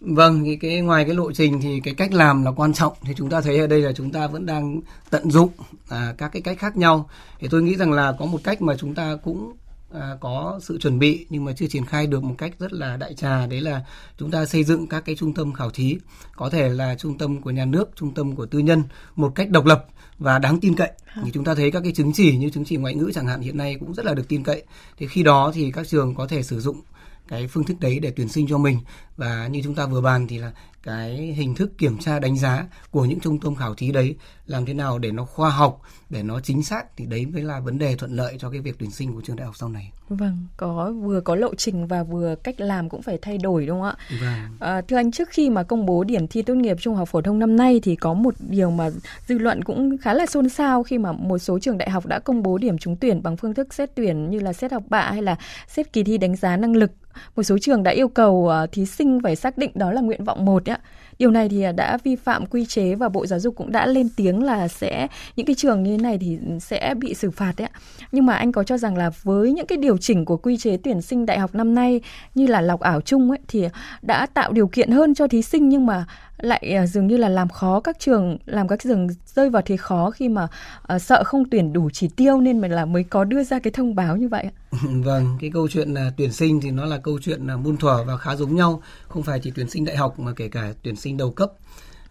Vâng, 0.00 0.44
cái, 0.44 0.58
cái 0.60 0.80
ngoài 0.80 1.04
cái 1.04 1.14
lộ 1.14 1.32
trình 1.32 1.60
thì 1.62 1.80
cái 1.84 1.94
cách 1.94 2.12
làm 2.12 2.44
là 2.44 2.50
quan 2.50 2.72
trọng. 2.72 2.92
Thì 3.02 3.14
chúng 3.16 3.30
ta 3.30 3.40
thấy 3.40 3.58
ở 3.58 3.66
đây 3.66 3.82
là 3.82 3.92
chúng 3.92 4.12
ta 4.12 4.26
vẫn 4.26 4.46
đang 4.46 4.80
tận 5.10 5.30
dụng 5.30 5.50
à, 5.88 6.14
các 6.18 6.28
cái 6.32 6.42
cách 6.42 6.58
khác 6.58 6.76
nhau. 6.76 7.08
Thì 7.40 7.48
tôi 7.50 7.62
nghĩ 7.62 7.76
rằng 7.76 7.92
là 7.92 8.12
có 8.18 8.26
một 8.26 8.40
cách 8.44 8.62
mà 8.62 8.76
chúng 8.76 8.94
ta 8.94 9.16
cũng 9.24 9.52
à, 9.92 10.16
có 10.20 10.60
sự 10.62 10.78
chuẩn 10.78 10.98
bị 10.98 11.26
nhưng 11.30 11.44
mà 11.44 11.52
chưa 11.52 11.66
triển 11.66 11.84
khai 11.84 12.06
được 12.06 12.22
một 12.22 12.34
cách 12.38 12.52
rất 12.58 12.72
là 12.72 12.96
đại 12.96 13.14
trà. 13.14 13.46
Đấy 13.46 13.60
là 13.60 13.84
chúng 14.18 14.30
ta 14.30 14.46
xây 14.46 14.64
dựng 14.64 14.86
các 14.86 15.04
cái 15.04 15.16
trung 15.16 15.34
tâm 15.34 15.52
khảo 15.52 15.70
thí. 15.70 15.98
Có 16.36 16.50
thể 16.50 16.68
là 16.68 16.94
trung 16.94 17.18
tâm 17.18 17.42
của 17.42 17.50
nhà 17.50 17.64
nước 17.64 17.90
trung 17.96 18.14
tâm 18.14 18.36
của 18.36 18.46
tư 18.46 18.58
nhân 18.58 18.82
một 19.16 19.32
cách 19.34 19.50
độc 19.50 19.64
lập 19.64 19.86
và 20.18 20.38
đáng 20.38 20.60
tin 20.60 20.74
cậy. 20.74 20.90
Thì 21.24 21.30
chúng 21.34 21.44
ta 21.44 21.54
thấy 21.54 21.70
các 21.70 21.80
cái 21.82 21.92
chứng 21.92 22.12
chỉ 22.12 22.36
như 22.36 22.50
chứng 22.50 22.64
chỉ 22.64 22.76
ngoại 22.76 22.94
ngữ 22.94 23.10
chẳng 23.14 23.26
hạn 23.26 23.40
hiện 23.40 23.56
nay 23.56 23.76
cũng 23.80 23.94
rất 23.94 24.06
là 24.06 24.14
được 24.14 24.28
tin 24.28 24.44
cậy. 24.44 24.62
Thì 24.98 25.06
khi 25.06 25.22
đó 25.22 25.52
thì 25.54 25.70
các 25.70 25.88
trường 25.88 26.14
có 26.14 26.26
thể 26.26 26.42
sử 26.42 26.60
dụng 26.60 26.80
cái 27.28 27.48
phương 27.48 27.64
thức 27.64 27.76
đấy 27.80 27.98
để 27.98 28.12
tuyển 28.16 28.28
sinh 28.28 28.46
cho 28.48 28.58
mình. 28.58 28.78
Và 29.16 29.46
như 29.46 29.60
chúng 29.64 29.74
ta 29.74 29.86
vừa 29.86 30.00
bàn 30.00 30.26
thì 30.26 30.38
là 30.38 30.52
cái 30.82 31.16
hình 31.16 31.54
thức 31.54 31.78
kiểm 31.78 31.98
tra 31.98 32.18
đánh 32.18 32.38
giá 32.38 32.66
của 32.90 33.04
những 33.04 33.20
trung 33.20 33.40
tâm 33.40 33.54
khảo 33.54 33.74
thí 33.74 33.92
đấy 33.92 34.16
làm 34.46 34.64
thế 34.64 34.74
nào 34.74 34.98
để 34.98 35.12
nó 35.12 35.24
khoa 35.24 35.50
học 35.50 35.80
để 36.10 36.22
nó 36.22 36.40
chính 36.40 36.62
xác 36.62 36.96
thì 36.96 37.06
đấy 37.06 37.26
mới 37.26 37.42
là 37.42 37.60
vấn 37.60 37.78
đề 37.78 37.96
thuận 37.96 38.12
lợi 38.12 38.36
cho 38.38 38.50
cái 38.50 38.60
việc 38.60 38.76
tuyển 38.78 38.90
sinh 38.90 39.14
của 39.14 39.20
trường 39.20 39.36
đại 39.36 39.46
học 39.46 39.56
sau 39.56 39.68
này. 39.68 39.92
Vâng, 40.08 40.46
có 40.56 40.92
vừa 40.92 41.20
có 41.20 41.34
lộ 41.34 41.54
trình 41.54 41.86
và 41.86 42.02
vừa 42.02 42.34
cách 42.34 42.60
làm 42.60 42.88
cũng 42.88 43.02
phải 43.02 43.18
thay 43.22 43.38
đổi 43.38 43.66
đúng 43.66 43.80
không 43.80 43.88
ạ? 43.88 43.94
Vâng. 44.20 44.56
À, 44.60 44.80
thưa 44.88 44.96
anh 44.96 45.10
trước 45.10 45.28
khi 45.28 45.50
mà 45.50 45.62
công 45.62 45.86
bố 45.86 46.04
điểm 46.04 46.26
thi 46.26 46.42
tốt 46.42 46.54
nghiệp 46.54 46.76
trung 46.80 46.94
học 46.94 47.08
phổ 47.08 47.20
thông 47.20 47.38
năm 47.38 47.56
nay 47.56 47.80
thì 47.82 47.96
có 47.96 48.14
một 48.14 48.34
điều 48.38 48.70
mà 48.70 48.90
dư 49.28 49.38
luận 49.38 49.64
cũng 49.64 49.98
khá 49.98 50.14
là 50.14 50.26
xôn 50.26 50.48
xao 50.48 50.82
khi 50.82 50.98
mà 50.98 51.12
một 51.12 51.38
số 51.38 51.58
trường 51.58 51.78
đại 51.78 51.90
học 51.90 52.06
đã 52.06 52.18
công 52.18 52.42
bố 52.42 52.58
điểm 52.58 52.78
trúng 52.78 52.96
tuyển 52.96 53.22
bằng 53.22 53.36
phương 53.36 53.54
thức 53.54 53.74
xét 53.74 53.90
tuyển 53.94 54.30
như 54.30 54.38
là 54.38 54.52
xét 54.52 54.72
học 54.72 54.82
bạ 54.88 55.10
hay 55.10 55.22
là 55.22 55.36
xét 55.68 55.92
kỳ 55.92 56.04
thi 56.04 56.18
đánh 56.18 56.36
giá 56.36 56.56
năng 56.56 56.76
lực 56.76 56.90
một 57.36 57.42
số 57.42 57.58
trường 57.58 57.82
đã 57.82 57.90
yêu 57.90 58.08
cầu 58.08 58.50
uh, 58.64 58.72
thí 58.72 58.86
sinh 58.86 59.20
phải 59.22 59.36
xác 59.36 59.58
định 59.58 59.70
đó 59.74 59.92
là 59.92 60.00
nguyện 60.00 60.24
vọng 60.24 60.44
một 60.44 60.62
á. 60.70 60.78
Điều 61.18 61.30
này 61.30 61.48
thì 61.48 61.64
đã 61.76 61.98
vi 62.04 62.16
phạm 62.16 62.46
quy 62.46 62.66
chế 62.66 62.94
và 62.94 63.08
Bộ 63.08 63.26
Giáo 63.26 63.38
dục 63.38 63.54
cũng 63.56 63.72
đã 63.72 63.86
lên 63.86 64.08
tiếng 64.16 64.42
là 64.42 64.68
sẽ, 64.68 65.06
những 65.36 65.46
cái 65.46 65.54
trường 65.54 65.82
như 65.82 65.90
thế 65.96 66.02
này 66.02 66.18
thì 66.18 66.38
sẽ 66.60 66.94
bị 66.98 67.14
xử 67.14 67.30
phạt 67.30 67.52
đấy 67.56 67.68
ạ. 67.72 67.80
Nhưng 68.12 68.26
mà 68.26 68.34
anh 68.34 68.52
có 68.52 68.64
cho 68.64 68.78
rằng 68.78 68.96
là 68.96 69.10
với 69.22 69.52
những 69.52 69.66
cái 69.66 69.78
điều 69.78 69.96
chỉnh 69.98 70.24
của 70.24 70.36
quy 70.36 70.56
chế 70.56 70.76
tuyển 70.76 71.02
sinh 71.02 71.26
đại 71.26 71.38
học 71.38 71.54
năm 71.54 71.74
nay 71.74 72.00
như 72.34 72.46
là 72.46 72.60
lọc 72.60 72.80
ảo 72.80 73.00
chung 73.00 73.30
ấy, 73.30 73.38
thì 73.48 73.64
đã 74.02 74.26
tạo 74.26 74.52
điều 74.52 74.68
kiện 74.68 74.90
hơn 74.90 75.14
cho 75.14 75.26
thí 75.26 75.42
sinh 75.42 75.68
nhưng 75.68 75.86
mà 75.86 76.06
lại 76.42 76.76
uh, 76.82 76.88
dường 76.88 77.06
như 77.06 77.16
là 77.16 77.28
làm 77.28 77.48
khó 77.48 77.80
các 77.80 77.98
trường 77.98 78.38
làm 78.46 78.68
các 78.68 78.80
trường 78.82 79.08
rơi 79.26 79.50
vào 79.50 79.62
thế 79.66 79.76
khó 79.76 80.10
khi 80.10 80.28
mà 80.28 80.48
uh, 80.94 81.02
sợ 81.02 81.24
không 81.24 81.50
tuyển 81.50 81.72
đủ 81.72 81.90
chỉ 81.92 82.08
tiêu 82.08 82.40
nên 82.40 82.60
mình 82.60 82.72
là 82.72 82.84
mới 82.84 83.04
có 83.04 83.24
đưa 83.24 83.44
ra 83.44 83.58
cái 83.58 83.70
thông 83.70 83.94
báo 83.94 84.16
như 84.16 84.28
vậy 84.28 84.42
ạ. 84.42 84.52
vâng, 85.04 85.38
cái 85.40 85.50
câu 85.54 85.68
chuyện 85.68 85.94
là 85.94 86.12
tuyển 86.16 86.32
sinh 86.32 86.60
thì 86.60 86.70
nó 86.70 86.84
là 86.84 86.98
câu 86.98 87.18
chuyện 87.22 87.46
là 87.46 87.56
muôn 87.56 87.76
thuở 87.76 88.04
và 88.04 88.16
khá 88.16 88.36
giống 88.36 88.56
nhau, 88.56 88.82
không 89.08 89.22
phải 89.22 89.40
chỉ 89.42 89.52
tuyển 89.54 89.70
sinh 89.70 89.84
đại 89.84 89.96
học 89.96 90.18
mà 90.18 90.32
kể 90.36 90.48
cả 90.48 90.72
tuyển 90.82 90.96
sinh 90.96 91.16
đầu 91.16 91.30
cấp 91.30 91.52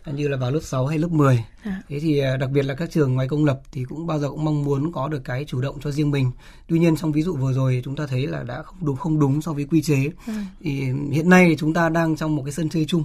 như 0.05 0.27
là 0.27 0.37
vào 0.37 0.51
lớp 0.51 0.59
6 0.63 0.87
hay 0.87 0.97
lớp 0.97 1.11
10. 1.11 1.43
À. 1.63 1.81
Thế 1.89 1.99
thì 1.99 2.21
đặc 2.39 2.49
biệt 2.51 2.65
là 2.65 2.73
các 2.73 2.91
trường 2.91 3.13
ngoài 3.13 3.27
công 3.27 3.45
lập 3.45 3.61
thì 3.71 3.83
cũng 3.89 4.07
bao 4.07 4.19
giờ 4.19 4.29
cũng 4.29 4.45
mong 4.45 4.63
muốn 4.63 4.91
có 4.91 5.07
được 5.07 5.21
cái 5.23 5.45
chủ 5.45 5.61
động 5.61 5.77
cho 5.83 5.91
riêng 5.91 6.11
mình. 6.11 6.31
Tuy 6.67 6.79
nhiên 6.79 6.95
trong 6.95 7.11
ví 7.11 7.21
dụ 7.21 7.35
vừa 7.35 7.53
rồi 7.53 7.81
chúng 7.85 7.95
ta 7.95 8.07
thấy 8.07 8.27
là 8.27 8.43
đã 8.43 8.63
không 8.63 8.77
đúng 8.81 8.95
không 8.95 9.19
đúng 9.19 9.41
so 9.41 9.53
với 9.53 9.65
quy 9.65 9.81
chế. 9.81 10.09
À. 10.27 10.45
Thì 10.61 10.81
hiện 11.11 11.29
nay 11.29 11.45
thì 11.49 11.55
chúng 11.59 11.73
ta 11.73 11.89
đang 11.89 12.15
trong 12.15 12.35
một 12.35 12.43
cái 12.45 12.51
sân 12.51 12.69
chơi 12.69 12.85
chung 12.85 13.03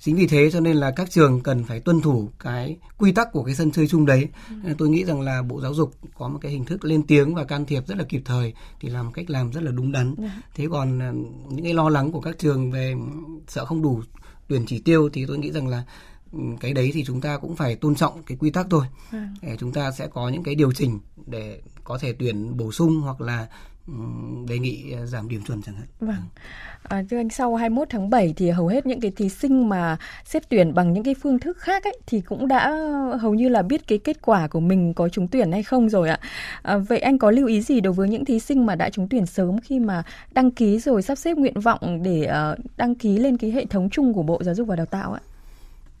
chính 0.00 0.16
vì 0.16 0.26
thế 0.26 0.50
cho 0.50 0.60
nên 0.60 0.76
là 0.76 0.90
các 0.90 1.10
trường 1.10 1.40
cần 1.40 1.64
phải 1.64 1.80
tuân 1.80 2.00
thủ 2.00 2.30
cái 2.38 2.76
quy 2.98 3.12
tắc 3.12 3.32
của 3.32 3.44
cái 3.44 3.54
sân 3.54 3.70
chơi 3.70 3.86
chung 3.88 4.06
đấy 4.06 4.28
ừ. 4.64 4.74
tôi 4.78 4.88
nghĩ 4.88 5.04
rằng 5.04 5.20
là 5.20 5.42
bộ 5.42 5.60
giáo 5.60 5.74
dục 5.74 5.94
có 6.14 6.28
một 6.28 6.38
cái 6.42 6.52
hình 6.52 6.64
thức 6.64 6.84
lên 6.84 7.02
tiếng 7.02 7.34
và 7.34 7.44
can 7.44 7.66
thiệp 7.66 7.86
rất 7.86 7.98
là 7.98 8.04
kịp 8.04 8.22
thời 8.24 8.54
thì 8.80 8.88
làm 8.88 9.12
cách 9.12 9.30
làm 9.30 9.52
rất 9.52 9.62
là 9.62 9.70
đúng 9.70 9.92
đắn 9.92 10.14
ừ. 10.18 10.24
thế 10.54 10.66
còn 10.70 10.98
ờ, 10.98 11.12
những 11.48 11.64
cái 11.64 11.74
lo 11.74 11.88
lắng 11.88 12.12
của 12.12 12.20
các 12.20 12.38
trường 12.38 12.70
về 12.70 12.94
sợ 13.48 13.64
không 13.64 13.82
đủ 13.82 14.02
tuyển 14.48 14.64
chỉ 14.66 14.78
tiêu 14.78 15.08
thì 15.12 15.26
tôi 15.26 15.38
nghĩ 15.38 15.52
rằng 15.52 15.68
là 15.68 15.84
ừ, 16.32 16.38
cái 16.60 16.72
đấy 16.72 16.90
thì 16.94 17.04
chúng 17.04 17.20
ta 17.20 17.36
cũng 17.38 17.56
phải 17.56 17.76
tôn 17.76 17.94
trọng 17.94 18.22
cái 18.22 18.38
quy 18.40 18.50
tắc 18.50 18.66
thôi 18.70 18.84
để 19.42 19.56
chúng 19.60 19.72
ta 19.72 19.90
sẽ 19.90 20.06
có 20.06 20.28
những 20.28 20.42
cái 20.42 20.54
điều 20.54 20.72
chỉnh 20.72 20.98
để 21.26 21.60
có 21.84 21.98
thể 21.98 22.12
tuyển 22.12 22.56
bổ 22.56 22.72
sung 22.72 23.00
hoặc 23.00 23.20
là 23.20 23.48
đề 24.48 24.58
nghị 24.58 24.92
ờ, 24.92 25.06
giảm 25.06 25.28
điểm 25.28 25.42
chuẩn 25.42 25.62
chẳng 25.62 25.74
hạn. 25.74 25.86
Vâng. 26.00 26.22
À, 26.82 27.02
thưa 27.10 27.16
anh 27.16 27.30
sau 27.30 27.54
21 27.54 27.88
tháng 27.90 28.10
7 28.10 28.34
thì 28.36 28.50
hầu 28.50 28.66
hết 28.66 28.86
những 28.86 29.00
cái 29.00 29.12
thí 29.16 29.28
sinh 29.28 29.68
mà 29.68 29.96
xét 30.24 30.48
tuyển 30.48 30.74
bằng 30.74 30.92
những 30.92 31.04
cái 31.04 31.14
phương 31.14 31.38
thức 31.38 31.58
khác 31.58 31.84
ấy 31.84 31.98
thì 32.06 32.20
cũng 32.20 32.48
đã 32.48 32.70
hầu 33.20 33.34
như 33.34 33.48
là 33.48 33.62
biết 33.62 33.86
cái 33.86 33.98
kết 33.98 34.22
quả 34.22 34.48
của 34.48 34.60
mình 34.60 34.94
có 34.94 35.08
trúng 35.08 35.28
tuyển 35.28 35.52
hay 35.52 35.62
không 35.62 35.88
rồi 35.88 36.08
ạ. 36.08 36.20
À, 36.62 36.76
vậy 36.76 36.98
anh 36.98 37.18
có 37.18 37.30
lưu 37.30 37.46
ý 37.46 37.62
gì 37.62 37.80
đối 37.80 37.92
với 37.92 38.08
những 38.08 38.24
thí 38.24 38.38
sinh 38.38 38.66
mà 38.66 38.74
đã 38.74 38.90
trúng 38.90 39.08
tuyển 39.08 39.26
sớm 39.26 39.60
khi 39.60 39.78
mà 39.78 40.02
đăng 40.32 40.50
ký 40.50 40.78
rồi 40.78 41.02
sắp 41.02 41.14
xếp 41.14 41.36
nguyện 41.36 41.60
vọng 41.60 42.02
để 42.02 42.30
uh, 42.52 42.58
đăng 42.76 42.94
ký 42.94 43.18
lên 43.18 43.36
cái 43.36 43.50
hệ 43.50 43.66
thống 43.66 43.90
chung 43.90 44.14
của 44.14 44.22
Bộ 44.22 44.42
Giáo 44.42 44.54
dục 44.54 44.68
và 44.68 44.76
Đào 44.76 44.86
tạo 44.86 45.12
ạ? 45.12 45.20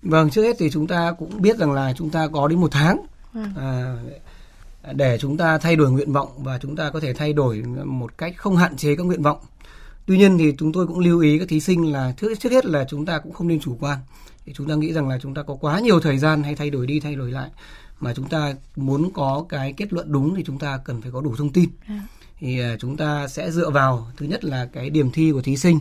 Vâng, 0.02 0.30
trước 0.30 0.42
hết 0.42 0.56
thì 0.58 0.70
chúng 0.70 0.86
ta 0.86 1.12
cũng 1.18 1.42
biết 1.42 1.58
rằng 1.58 1.72
là 1.72 1.92
chúng 1.96 2.10
ta 2.10 2.28
có 2.32 2.48
đến 2.48 2.60
một 2.60 2.70
tháng. 2.72 3.00
À. 3.56 3.96
Để 4.92 5.18
chúng 5.20 5.36
ta 5.36 5.58
thay 5.58 5.76
đổi 5.76 5.90
nguyện 5.90 6.12
vọng 6.12 6.28
và 6.36 6.58
chúng 6.58 6.76
ta 6.76 6.90
có 6.90 7.00
thể 7.00 7.14
thay 7.14 7.32
đổi 7.32 7.62
một 7.84 8.18
cách 8.18 8.34
không 8.36 8.56
hạn 8.56 8.76
chế 8.76 8.96
các 8.96 9.02
nguyện 9.06 9.22
vọng. 9.22 9.38
Tuy 10.06 10.18
nhiên 10.18 10.38
thì 10.38 10.54
chúng 10.58 10.72
tôi 10.72 10.86
cũng 10.86 10.98
lưu 10.98 11.20
ý 11.20 11.38
các 11.38 11.48
thí 11.48 11.60
sinh 11.60 11.92
là 11.92 12.12
trước 12.16 12.34
trước 12.40 12.52
hết 12.52 12.66
là 12.66 12.84
chúng 12.88 13.06
ta 13.06 13.18
cũng 13.18 13.32
không 13.32 13.48
nên 13.48 13.60
chủ 13.60 13.76
quan. 13.80 13.98
Thì 14.46 14.52
chúng 14.52 14.68
ta 14.68 14.74
nghĩ 14.74 14.92
rằng 14.92 15.08
là 15.08 15.18
chúng 15.22 15.34
ta 15.34 15.42
có 15.42 15.54
quá 15.54 15.80
nhiều 15.80 16.00
thời 16.00 16.18
gian 16.18 16.42
hay 16.42 16.54
thay 16.54 16.70
đổi 16.70 16.86
đi 16.86 17.00
thay 17.00 17.14
đổi 17.14 17.30
lại 17.32 17.50
mà 18.00 18.14
chúng 18.14 18.28
ta 18.28 18.54
muốn 18.76 19.10
có 19.14 19.44
cái 19.48 19.72
kết 19.72 19.92
luận 19.92 20.12
đúng 20.12 20.34
thì 20.34 20.44
chúng 20.46 20.58
ta 20.58 20.78
cần 20.84 21.02
phải 21.02 21.10
có 21.10 21.20
đủ 21.20 21.34
thông 21.38 21.52
tin. 21.52 21.70
À. 21.86 22.02
Thì 22.38 22.60
à, 22.60 22.76
chúng 22.80 22.96
ta 22.96 23.28
sẽ 23.28 23.50
dựa 23.50 23.70
vào 23.70 24.06
thứ 24.16 24.26
nhất 24.26 24.44
là 24.44 24.68
cái 24.72 24.90
điểm 24.90 25.10
thi 25.10 25.32
của 25.32 25.42
thí 25.42 25.56
sinh, 25.56 25.78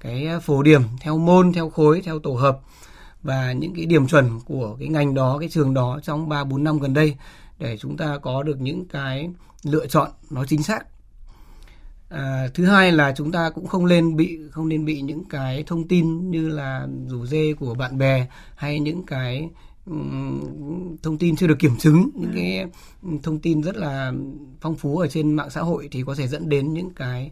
cái 0.00 0.28
phổ 0.42 0.62
điểm 0.62 0.82
theo 1.00 1.18
môn, 1.18 1.52
theo 1.52 1.70
khối, 1.70 2.00
theo 2.04 2.18
tổ 2.18 2.32
hợp 2.32 2.58
và 3.22 3.52
những 3.52 3.74
cái 3.74 3.86
điểm 3.86 4.06
chuẩn 4.06 4.40
của 4.40 4.76
cái 4.78 4.88
ngành 4.88 5.14
đó, 5.14 5.38
cái 5.40 5.48
trường 5.48 5.74
đó 5.74 6.00
trong 6.02 6.28
3 6.28 6.44
4 6.44 6.64
năm 6.64 6.78
gần 6.78 6.94
đây 6.94 7.16
để 7.62 7.78
chúng 7.78 7.96
ta 7.96 8.18
có 8.22 8.42
được 8.42 8.60
những 8.60 8.84
cái 8.84 9.30
lựa 9.62 9.86
chọn 9.86 10.10
nó 10.30 10.44
chính 10.44 10.62
xác. 10.62 10.86
À, 12.08 12.48
thứ 12.54 12.64
hai 12.64 12.92
là 12.92 13.12
chúng 13.16 13.32
ta 13.32 13.50
cũng 13.50 13.66
không 13.66 13.88
nên 13.88 14.16
bị 14.16 14.38
không 14.50 14.68
nên 14.68 14.84
bị 14.84 15.00
những 15.00 15.24
cái 15.24 15.64
thông 15.66 15.88
tin 15.88 16.30
như 16.30 16.48
là 16.48 16.86
rủ 17.08 17.26
dê 17.26 17.52
của 17.52 17.74
bạn 17.74 17.98
bè 17.98 18.26
hay 18.54 18.80
những 18.80 19.06
cái 19.06 19.48
thông 21.02 21.18
tin 21.18 21.36
chưa 21.36 21.46
được 21.46 21.58
kiểm 21.58 21.76
chứng 21.78 22.10
những 22.14 22.32
cái 22.34 22.66
thông 23.22 23.38
tin 23.38 23.62
rất 23.62 23.76
là 23.76 24.12
phong 24.60 24.76
phú 24.76 24.98
ở 24.98 25.06
trên 25.08 25.32
mạng 25.32 25.50
xã 25.50 25.60
hội 25.60 25.88
thì 25.90 26.02
có 26.06 26.14
thể 26.14 26.28
dẫn 26.28 26.48
đến 26.48 26.72
những 26.74 26.90
cái 26.90 27.30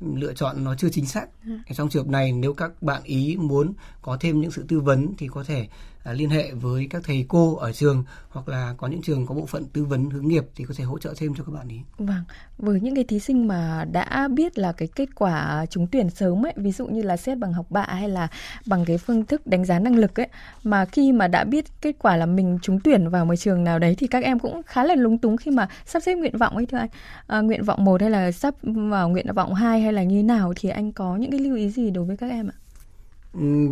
lựa 0.00 0.34
chọn 0.34 0.64
nó 0.64 0.74
chưa 0.74 0.88
chính 0.88 1.06
xác. 1.06 1.26
Ừ. 1.46 1.52
Trong 1.74 1.88
trường 1.88 2.04
hợp 2.04 2.10
này 2.10 2.32
nếu 2.32 2.54
các 2.54 2.82
bạn 2.82 3.02
ý 3.04 3.36
muốn 3.36 3.72
có 4.02 4.16
thêm 4.20 4.40
những 4.40 4.50
sự 4.50 4.64
tư 4.68 4.80
vấn 4.80 5.14
thì 5.18 5.28
có 5.28 5.44
thể 5.44 5.68
À, 6.04 6.12
liên 6.12 6.30
hệ 6.30 6.52
với 6.52 6.86
các 6.90 7.02
thầy 7.04 7.24
cô 7.28 7.56
ở 7.56 7.72
trường 7.72 8.04
hoặc 8.28 8.48
là 8.48 8.74
có 8.76 8.86
những 8.86 9.02
trường 9.02 9.26
có 9.26 9.34
bộ 9.34 9.46
phận 9.46 9.64
tư 9.72 9.84
vấn 9.84 10.10
hướng 10.10 10.28
nghiệp 10.28 10.44
thì 10.56 10.64
có 10.64 10.74
thể 10.76 10.84
hỗ 10.84 10.98
trợ 10.98 11.14
thêm 11.16 11.34
cho 11.34 11.44
các 11.44 11.52
bạn 11.52 11.68
ý. 11.68 11.80
Vâng, 11.98 12.22
với 12.58 12.80
những 12.80 12.94
cái 12.94 13.04
thí 13.04 13.18
sinh 13.18 13.48
mà 13.48 13.84
đã 13.92 14.28
biết 14.28 14.58
là 14.58 14.72
cái 14.72 14.88
kết 14.94 15.08
quả 15.14 15.66
trúng 15.70 15.86
tuyển 15.86 16.10
sớm 16.10 16.46
ấy, 16.46 16.52
ví 16.56 16.72
dụ 16.72 16.86
như 16.86 17.02
là 17.02 17.16
xét 17.16 17.38
bằng 17.38 17.52
học 17.52 17.66
bạ 17.70 17.86
hay 17.88 18.08
là 18.08 18.28
bằng 18.66 18.84
cái 18.84 18.98
phương 18.98 19.24
thức 19.24 19.46
đánh 19.46 19.64
giá 19.64 19.78
năng 19.78 19.96
lực 19.96 20.20
ấy, 20.20 20.28
mà 20.64 20.84
khi 20.84 21.12
mà 21.12 21.28
đã 21.28 21.44
biết 21.44 21.64
kết 21.80 21.96
quả 21.98 22.16
là 22.16 22.26
mình 22.26 22.58
trúng 22.62 22.80
tuyển 22.80 23.08
vào 23.08 23.24
một 23.24 23.36
trường 23.36 23.64
nào 23.64 23.78
đấy 23.78 23.94
thì 23.98 24.06
các 24.06 24.24
em 24.24 24.38
cũng 24.38 24.62
khá 24.66 24.84
là 24.84 24.94
lúng 24.94 25.18
túng 25.18 25.36
khi 25.36 25.50
mà 25.50 25.68
sắp 25.86 26.00
xếp 26.00 26.14
nguyện 26.14 26.38
vọng 26.38 26.56
ấy 26.56 26.66
thưa 26.66 26.78
anh. 26.78 26.90
À, 27.26 27.40
nguyện 27.40 27.64
vọng 27.64 27.84
một 27.84 28.00
hay 28.00 28.10
là 28.10 28.32
sắp 28.32 28.54
vào 28.62 29.08
nguyện 29.08 29.34
vọng 29.34 29.54
2 29.54 29.80
hay 29.80 29.92
là 29.92 30.02
như 30.02 30.22
nào 30.22 30.52
thì 30.56 30.68
anh 30.68 30.92
có 30.92 31.16
những 31.16 31.30
cái 31.30 31.40
lưu 31.40 31.56
ý 31.56 31.70
gì 31.70 31.90
đối 31.90 32.04
với 32.04 32.16
các 32.16 32.30
em 32.30 32.48
ạ? 32.48 32.61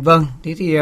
Vâng, 0.03 0.25
thế 0.43 0.55
thì 0.57 0.77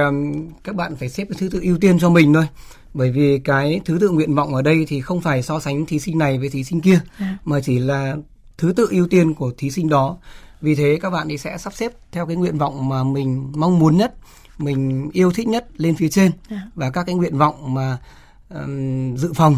các 0.64 0.76
bạn 0.76 0.96
phải 0.96 1.10
xếp 1.10 1.26
cái 1.30 1.38
thứ 1.40 1.50
tự 1.50 1.60
ưu 1.62 1.78
tiên 1.78 2.00
cho 2.00 2.10
mình 2.10 2.34
thôi. 2.34 2.48
Bởi 2.94 3.12
vì 3.12 3.40
cái 3.40 3.82
thứ 3.86 3.98
tự 4.02 4.10
nguyện 4.10 4.36
vọng 4.36 4.56
ở 4.56 4.62
đây 4.62 4.86
thì 4.88 5.02
không 5.02 5.22
phải 5.22 5.44
so 5.44 5.60
sánh 5.60 5.86
thí 5.86 6.00
sinh 6.00 6.18
này 6.18 6.38
với 6.40 6.50
thí 6.50 6.64
sinh 6.64 6.82
kia, 6.82 7.00
à. 7.18 7.38
mà 7.46 7.60
chỉ 7.62 7.80
là 7.80 8.16
thứ 8.58 8.74
tự 8.76 8.88
ưu 8.92 9.08
tiên 9.08 9.34
của 9.34 9.52
thí 9.58 9.72
sinh 9.72 9.90
đó. 9.90 10.18
Vì 10.62 10.76
thế 10.76 11.00
các 11.02 11.10
bạn 11.10 11.28
thì 11.30 11.38
sẽ 11.38 11.58
sắp 11.58 11.74
xếp 11.74 11.92
theo 12.12 12.26
cái 12.26 12.36
nguyện 12.36 12.58
vọng 12.58 12.90
mà 12.90 13.04
mình 13.04 13.52
mong 13.56 13.80
muốn 13.80 13.98
nhất, 13.98 14.16
mình 14.58 15.10
yêu 15.14 15.32
thích 15.32 15.48
nhất 15.48 15.68
lên 15.78 15.96
phía 15.96 16.10
trên 16.10 16.32
à. 16.50 16.68
và 16.76 16.90
các 16.90 17.04
cái 17.04 17.16
nguyện 17.16 17.38
vọng 17.38 17.74
mà 17.74 17.98
um, 18.50 19.16
dự 19.16 19.34
phòng 19.34 19.56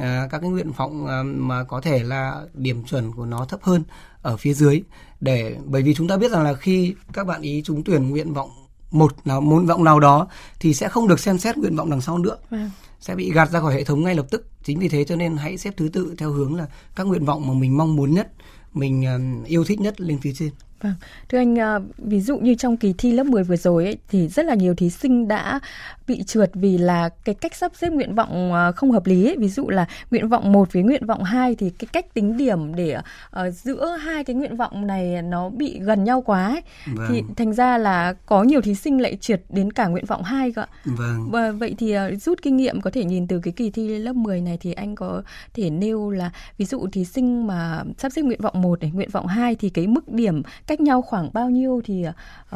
à, 0.00 0.28
các 0.30 0.38
cái 0.38 0.50
nguyện 0.50 0.72
vọng 0.72 1.06
à, 1.06 1.22
mà 1.22 1.64
có 1.64 1.80
thể 1.80 2.02
là 2.02 2.42
điểm 2.54 2.84
chuẩn 2.84 3.12
của 3.12 3.26
nó 3.26 3.44
thấp 3.44 3.60
hơn 3.62 3.82
ở 4.22 4.36
phía 4.36 4.54
dưới 4.54 4.82
để 5.20 5.56
bởi 5.64 5.82
vì 5.82 5.94
chúng 5.94 6.08
ta 6.08 6.16
biết 6.16 6.30
rằng 6.30 6.44
là 6.44 6.54
khi 6.54 6.94
các 7.12 7.26
bạn 7.26 7.42
ý 7.42 7.62
trúng 7.64 7.84
tuyển 7.84 8.10
nguyện 8.10 8.32
vọng 8.32 8.50
một 8.90 9.12
nào 9.24 9.40
nguyện 9.40 9.66
vọng 9.66 9.84
nào 9.84 10.00
đó 10.00 10.28
thì 10.60 10.74
sẽ 10.74 10.88
không 10.88 11.08
được 11.08 11.20
xem 11.20 11.38
xét 11.38 11.58
nguyện 11.58 11.76
vọng 11.76 11.90
đằng 11.90 12.00
sau 12.00 12.18
nữa. 12.18 12.36
À. 12.50 12.70
sẽ 13.00 13.14
bị 13.14 13.32
gạt 13.32 13.50
ra 13.50 13.60
khỏi 13.60 13.74
hệ 13.74 13.84
thống 13.84 14.02
ngay 14.02 14.14
lập 14.14 14.26
tức. 14.30 14.48
Chính 14.64 14.78
vì 14.78 14.88
thế 14.88 15.04
cho 15.04 15.16
nên 15.16 15.36
hãy 15.36 15.58
xếp 15.58 15.74
thứ 15.76 15.88
tự 15.88 16.14
theo 16.18 16.30
hướng 16.30 16.54
là 16.54 16.66
các 16.96 17.06
nguyện 17.06 17.24
vọng 17.24 17.46
mà 17.48 17.54
mình 17.54 17.76
mong 17.76 17.96
muốn 17.96 18.14
nhất 18.14 18.32
mình 18.74 19.04
yêu 19.46 19.64
thích 19.64 19.80
nhất 19.80 20.00
lên 20.00 20.18
phía 20.18 20.32
trên 20.32 20.50
Vâng, 20.84 20.94
thưa 21.28 21.38
anh, 21.38 21.58
à, 21.58 21.78
ví 21.98 22.20
dụ 22.20 22.38
như 22.38 22.54
trong 22.54 22.76
kỳ 22.76 22.94
thi 22.98 23.12
lớp 23.12 23.26
10 23.26 23.44
vừa 23.44 23.56
rồi 23.56 23.84
ấy, 23.84 23.96
thì 24.08 24.28
rất 24.28 24.46
là 24.46 24.54
nhiều 24.54 24.74
thí 24.74 24.90
sinh 24.90 25.28
đã 25.28 25.60
bị 26.06 26.22
trượt 26.22 26.50
vì 26.54 26.78
là 26.78 27.08
cái 27.24 27.34
cách 27.34 27.54
sắp 27.54 27.72
xếp 27.74 27.92
nguyện 27.92 28.14
vọng 28.14 28.52
à, 28.52 28.72
không 28.72 28.90
hợp 28.90 29.06
lý. 29.06 29.26
Ấy. 29.26 29.36
Ví 29.38 29.48
dụ 29.48 29.68
là 29.68 29.86
nguyện 30.10 30.28
vọng 30.28 30.52
1 30.52 30.72
với 30.72 30.82
nguyện 30.82 31.06
vọng 31.06 31.22
2 31.22 31.54
thì 31.54 31.70
cái 31.70 31.88
cách 31.92 32.14
tính 32.14 32.36
điểm 32.36 32.74
để 32.74 32.96
uh, 32.96 33.54
giữa 33.54 33.96
hai 34.00 34.24
cái 34.24 34.36
nguyện 34.36 34.56
vọng 34.56 34.86
này 34.86 35.22
nó 35.22 35.48
bị 35.48 35.78
gần 35.80 36.04
nhau 36.04 36.22
quá 36.22 36.46
ấy. 36.46 36.62
Vâng. 36.94 37.06
Thì 37.08 37.22
thành 37.36 37.52
ra 37.52 37.78
là 37.78 38.14
có 38.26 38.42
nhiều 38.42 38.60
thí 38.60 38.74
sinh 38.74 39.00
lại 39.00 39.16
trượt 39.20 39.40
đến 39.48 39.72
cả 39.72 39.86
nguyện 39.86 40.04
vọng 40.04 40.22
2 40.22 40.52
cơ. 40.52 40.64
Vâng. 40.84 41.28
Và 41.30 41.50
vậy 41.50 41.74
thì 41.78 41.96
uh, 41.98 42.22
rút 42.22 42.42
kinh 42.42 42.56
nghiệm 42.56 42.80
có 42.80 42.90
thể 42.90 43.04
nhìn 43.04 43.26
từ 43.26 43.40
cái 43.42 43.52
kỳ 43.52 43.70
thi 43.70 43.98
lớp 43.98 44.16
10 44.16 44.40
này 44.40 44.58
thì 44.60 44.72
anh 44.72 44.94
có 44.94 45.22
thể 45.54 45.70
nêu 45.70 46.10
là 46.10 46.30
ví 46.58 46.64
dụ 46.64 46.86
thí 46.92 47.04
sinh 47.04 47.46
mà 47.46 47.82
sắp 47.98 48.12
xếp 48.12 48.22
nguyện 48.22 48.40
vọng 48.42 48.62
1 48.62 48.80
này, 48.80 48.90
nguyện 48.94 49.10
vọng 49.12 49.26
2 49.26 49.54
thì 49.54 49.68
cái 49.68 49.86
mức 49.86 50.08
điểm 50.08 50.42
cách 50.66 50.73
nhau 50.80 51.02
khoảng 51.02 51.30
bao 51.32 51.50
nhiêu 51.50 51.80
thì 51.84 52.04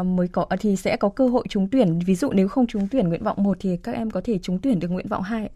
uh, 0.00 0.06
mới 0.06 0.28
có 0.28 0.42
uh, 0.42 0.60
thì 0.60 0.76
sẽ 0.76 0.96
có 0.96 1.08
cơ 1.08 1.28
hội 1.28 1.44
trúng 1.48 1.68
tuyển 1.68 1.98
ví 2.06 2.14
dụ 2.14 2.32
nếu 2.32 2.48
không 2.48 2.66
trúng 2.66 2.88
tuyển 2.90 3.08
nguyện 3.08 3.24
vọng 3.24 3.36
1 3.40 3.56
thì 3.60 3.76
các 3.76 3.94
em 3.94 4.10
có 4.10 4.20
thể 4.24 4.38
trúng 4.42 4.58
tuyển 4.58 4.80
được 4.80 4.88
nguyện 4.88 5.08
vọng 5.08 5.22
2 5.22 5.50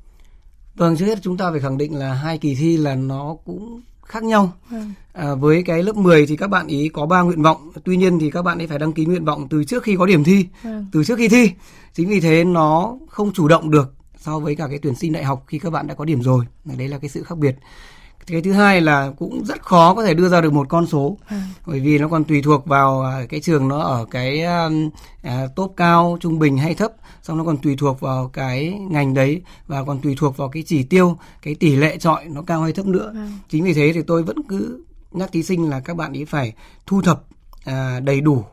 Vâng, 0.75 0.97
trước 0.97 1.07
hết 1.07 1.19
chúng 1.23 1.37
ta 1.37 1.51
phải 1.51 1.61
khẳng 1.61 1.79
định 1.79 1.99
là 1.99 2.15
hai 2.15 2.39
kỳ 2.39 2.55
thi 2.55 2.77
là 2.77 2.95
nó 2.95 3.37
cũng 3.45 3.81
khác 4.05 4.25
nhau. 4.25 4.53
Vâng. 4.71 4.93
À, 5.13 5.35
với 5.35 5.63
cái 5.63 5.83
lớp 5.83 5.97
10 5.97 6.27
thì 6.27 6.37
các 6.37 6.49
bạn 6.49 6.67
ý 6.67 6.89
có 6.89 7.07
3 7.07 7.21
nguyện 7.21 7.43
vọng, 7.43 7.73
tuy 7.85 7.97
nhiên 7.97 8.19
thì 8.19 8.31
các 8.31 8.43
bạn 8.43 8.59
ấy 8.59 8.67
phải 8.67 8.79
đăng 8.79 8.93
ký 8.93 9.05
nguyện 9.05 9.25
vọng 9.25 9.47
từ 9.51 9.65
trước 9.65 9.83
khi 9.83 9.97
có 9.97 10.07
điểm 10.07 10.25
thi, 10.25 10.47
vâng. 10.63 10.87
từ 10.93 11.05
trước 11.05 11.19
khi 11.19 11.29
thi. 11.29 11.51
Chính 11.95 12.09
vì 12.09 12.21
thế 12.21 12.45
nó 12.45 12.99
không 13.09 13.33
chủ 13.33 13.49
động 13.49 13.71
được 13.71 13.95
so 14.19 14.39
với 14.39 14.57
cả 14.57 14.67
cái 14.69 14.79
tuyển 14.83 14.95
sinh 14.95 15.13
đại 15.13 15.25
học 15.25 15.45
khi 15.47 15.59
các 15.59 15.71
bạn 15.71 15.87
đã 15.87 15.95
có 15.95 16.05
điểm 16.05 16.23
rồi. 16.23 16.45
Đấy 16.65 16.89
là 16.89 16.99
cái 16.99 17.09
sự 17.09 17.23
khác 17.23 17.39
biệt 17.39 17.57
cái 18.27 18.43
thứ 18.43 18.53
hai 18.53 18.81
là 18.81 19.11
cũng 19.19 19.45
rất 19.45 19.63
khó 19.63 19.95
có 19.95 20.05
thể 20.05 20.15
đưa 20.15 20.29
ra 20.29 20.41
được 20.41 20.53
một 20.53 20.69
con 20.69 20.87
số 20.87 21.17
à. 21.27 21.43
bởi 21.67 21.81
vì 21.81 21.99
nó 21.99 22.09
còn 22.09 22.25
tùy 22.25 22.43
thuộc 22.43 22.67
vào 22.67 23.03
à, 23.03 23.27
cái 23.29 23.41
trường 23.41 23.69
nó 23.69 23.79
ở 23.79 24.05
cái 24.11 24.45
à, 25.23 25.47
top 25.57 25.75
cao 25.77 26.19
trung 26.21 26.39
bình 26.39 26.59
hay 26.59 26.75
thấp 26.75 26.93
xong 27.23 27.39
nó 27.39 27.45
còn 27.45 27.57
tùy 27.57 27.77
thuộc 27.77 28.01
vào 28.01 28.31
cái 28.33 28.79
ngành 28.91 29.15
đấy 29.15 29.43
và 29.67 29.85
còn 29.85 30.01
tùy 30.01 30.15
thuộc 30.19 30.37
vào 30.37 30.49
cái 30.49 30.63
chỉ 30.67 30.83
tiêu 30.83 31.19
cái 31.43 31.55
tỷ 31.55 31.77
lệ 31.77 31.99
chọi 31.99 32.25
nó 32.25 32.43
cao 32.43 32.63
hay 32.63 32.73
thấp 32.73 32.87
nữa 32.87 33.13
à. 33.15 33.29
chính 33.49 33.65
vì 33.65 33.75
thế 33.75 33.93
thì 33.95 34.03
tôi 34.03 34.23
vẫn 34.23 34.37
cứ 34.49 34.85
nhắc 35.13 35.33
thí 35.33 35.43
sinh 35.43 35.71
là 35.71 35.81
các 35.81 35.97
bạn 35.97 36.13
ý 36.13 36.25
phải 36.25 36.53
thu 36.87 37.03
thập 37.03 37.25
à, 37.65 38.01
đầy 38.01 38.21
đủ 38.21 38.45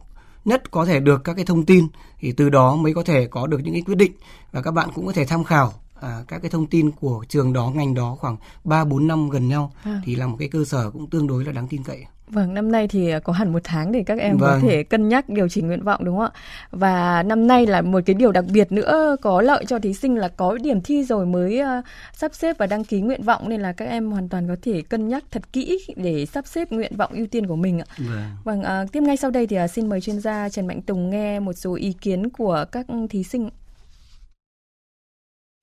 nhất 0.46 0.72
có 0.72 0.86
thể 0.86 1.00
được 1.00 1.24
các 1.24 1.34
cái 1.34 1.46
thông 1.46 1.66
tin 1.66 1.88
thì 2.20 2.32
từ 2.32 2.50
đó 2.50 2.76
mới 2.76 2.94
có 2.94 3.04
thể 3.04 3.28
có 3.28 3.48
được 3.48 3.60
những 3.64 3.74
cái 3.74 3.82
quyết 3.82 3.96
định 3.96 4.12
và 4.52 4.62
các 4.62 4.72
bạn 4.72 4.90
cũng 4.96 5.06
có 5.06 5.12
thể 5.12 5.26
tham 5.26 5.44
khảo 5.44 5.74
à, 6.02 6.24
các 6.28 6.40
cái 6.42 6.50
thông 6.50 6.68
tin 6.68 6.92
của 6.92 7.26
trường 7.30 7.54
đó 7.54 7.72
ngành 7.76 7.94
đó 7.94 8.18
khoảng 8.20 8.38
3 8.64 8.86
4 8.86 9.08
năm 9.08 9.30
gần 9.30 9.48
nhau 9.48 9.72
à. 9.84 10.02
thì 10.06 10.16
là 10.16 10.28
một 10.28 10.36
cái 10.40 10.48
cơ 10.48 10.64
sở 10.66 10.92
cũng 10.92 11.10
tương 11.10 11.28
đối 11.28 11.46
là 11.46 11.52
đáng 11.52 11.68
tin 11.68 11.84
cậy. 11.84 12.06
Vâng, 12.30 12.54
năm 12.54 12.72
nay 12.72 12.88
thì 12.88 13.12
có 13.24 13.34
hẳn 13.34 13.54
một 13.54 13.60
tháng 13.64 13.92
để 13.92 14.04
các 14.06 14.20
em 14.20 14.38
vâng. 14.38 14.50
có 14.50 14.68
thể 14.68 14.84
cân 14.84 15.10
nhắc 15.10 15.30
điều 15.30 15.50
chỉnh 15.50 15.68
nguyện 15.68 15.84
vọng 15.84 16.04
đúng 16.04 16.18
không 16.18 16.26
ạ? 16.26 16.40
Và 16.72 17.24
năm 17.24 17.48
nay 17.48 17.66
là 17.66 17.82
một 17.82 18.00
cái 18.06 18.14
điều 18.14 18.32
đặc 18.32 18.46
biệt 18.54 18.72
nữa 18.72 19.16
có 19.22 19.42
lợi 19.42 19.66
cho 19.68 19.80
thí 19.80 19.94
sinh 19.94 20.16
là 20.16 20.28
có 20.28 20.58
điểm 20.64 20.82
thi 20.82 21.04
rồi 21.04 21.26
mới 21.26 21.62
uh, 21.62 21.86
sắp 22.14 22.36
xếp 22.36 22.58
và 22.58 22.68
đăng 22.68 22.84
ký 22.84 23.02
nguyện 23.02 23.24
vọng 23.24 23.50
nên 23.50 23.62
là 23.62 23.74
các 23.74 23.86
em 23.86 24.12
hoàn 24.12 24.30
toàn 24.30 24.48
có 24.48 24.56
thể 24.62 24.82
cân 24.82 25.08
nhắc 25.08 25.24
thật 25.32 25.54
kỹ 25.54 25.86
để 25.96 26.26
sắp 26.26 26.48
xếp 26.48 26.72
nguyện 26.72 26.98
vọng 26.98 27.12
ưu 27.14 27.28
tiên 27.28 27.48
của 27.48 27.56
mình 27.56 27.80
ạ. 27.80 27.86
Vâng, 27.98 28.22
vâng 28.44 28.84
uh, 28.84 28.92
tiếp 28.92 29.02
ngay 29.02 29.18
sau 29.18 29.32
đây 29.32 29.48
thì 29.48 29.64
uh, 29.64 29.70
xin 29.72 29.90
mời 29.90 30.02
chuyên 30.02 30.20
gia 30.20 30.50
Trần 30.50 30.68
Mạnh 30.68 30.82
Tùng 30.82 31.10
nghe 31.10 31.40
một 31.40 31.54
số 31.54 31.76
ý 31.76 31.94
kiến 31.94 32.30
của 32.30 32.66
các 32.72 32.86
thí 33.10 33.24
sinh. 33.24 33.50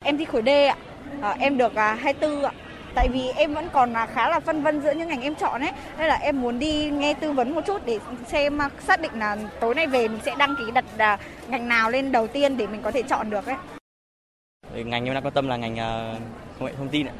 Em 0.07 0.19
thi 0.19 0.25
khối 0.25 0.43
D 0.43 0.49
ạ. 0.49 0.77
À, 1.21 1.37
em 1.41 1.59
được 1.59 1.75
à, 1.75 1.95
24 1.95 2.43
ạ. 2.43 2.53
Tại 2.95 3.09
vì 3.09 3.29
em 3.37 3.55
vẫn 3.55 3.69
còn 3.73 3.93
là 3.93 4.07
khá 4.07 4.29
là 4.29 4.41
phân 4.41 4.63
vân 4.63 4.81
giữa 4.81 4.93
những 4.93 5.09
ngành 5.09 5.23
em 5.23 5.35
chọn 5.35 5.61
ấy. 5.61 5.73
Nên 5.99 6.07
là 6.07 6.15
em 6.15 6.43
muốn 6.43 6.59
đi 6.59 6.91
nghe 6.91 7.15
tư 7.15 7.33
vấn 7.33 7.55
một 7.55 7.61
chút 7.67 7.87
để 7.87 7.99
xem 8.27 8.63
à, 8.63 8.71
xác 8.81 9.01
định 9.01 9.13
là 9.19 9.37
tối 9.61 9.75
nay 9.75 9.87
về 9.87 10.09
mình 10.09 10.21
sẽ 10.25 10.35
đăng 10.39 10.55
ký 10.59 10.65
đặt 10.75 10.85
à, 10.99 11.19
ngành 11.49 11.69
nào 11.69 11.91
lên 11.91 12.13
đầu 12.13 12.27
tiên 12.27 12.57
để 12.57 12.67
mình 12.67 12.83
có 12.83 12.91
thể 12.91 13.03
chọn 13.03 13.31
được 13.31 13.47
ấy. 13.47 13.57
Ngành 14.85 15.05
em 15.05 15.15
đang 15.15 15.25
quan 15.25 15.35
tâm 15.35 15.49
là 15.49 15.57
ngành 15.57 15.79
à, 15.79 16.15
công 16.59 16.69
nghệ 16.69 16.75
thông 16.79 16.89
tin 16.89 17.07
ạ. 17.07 17.13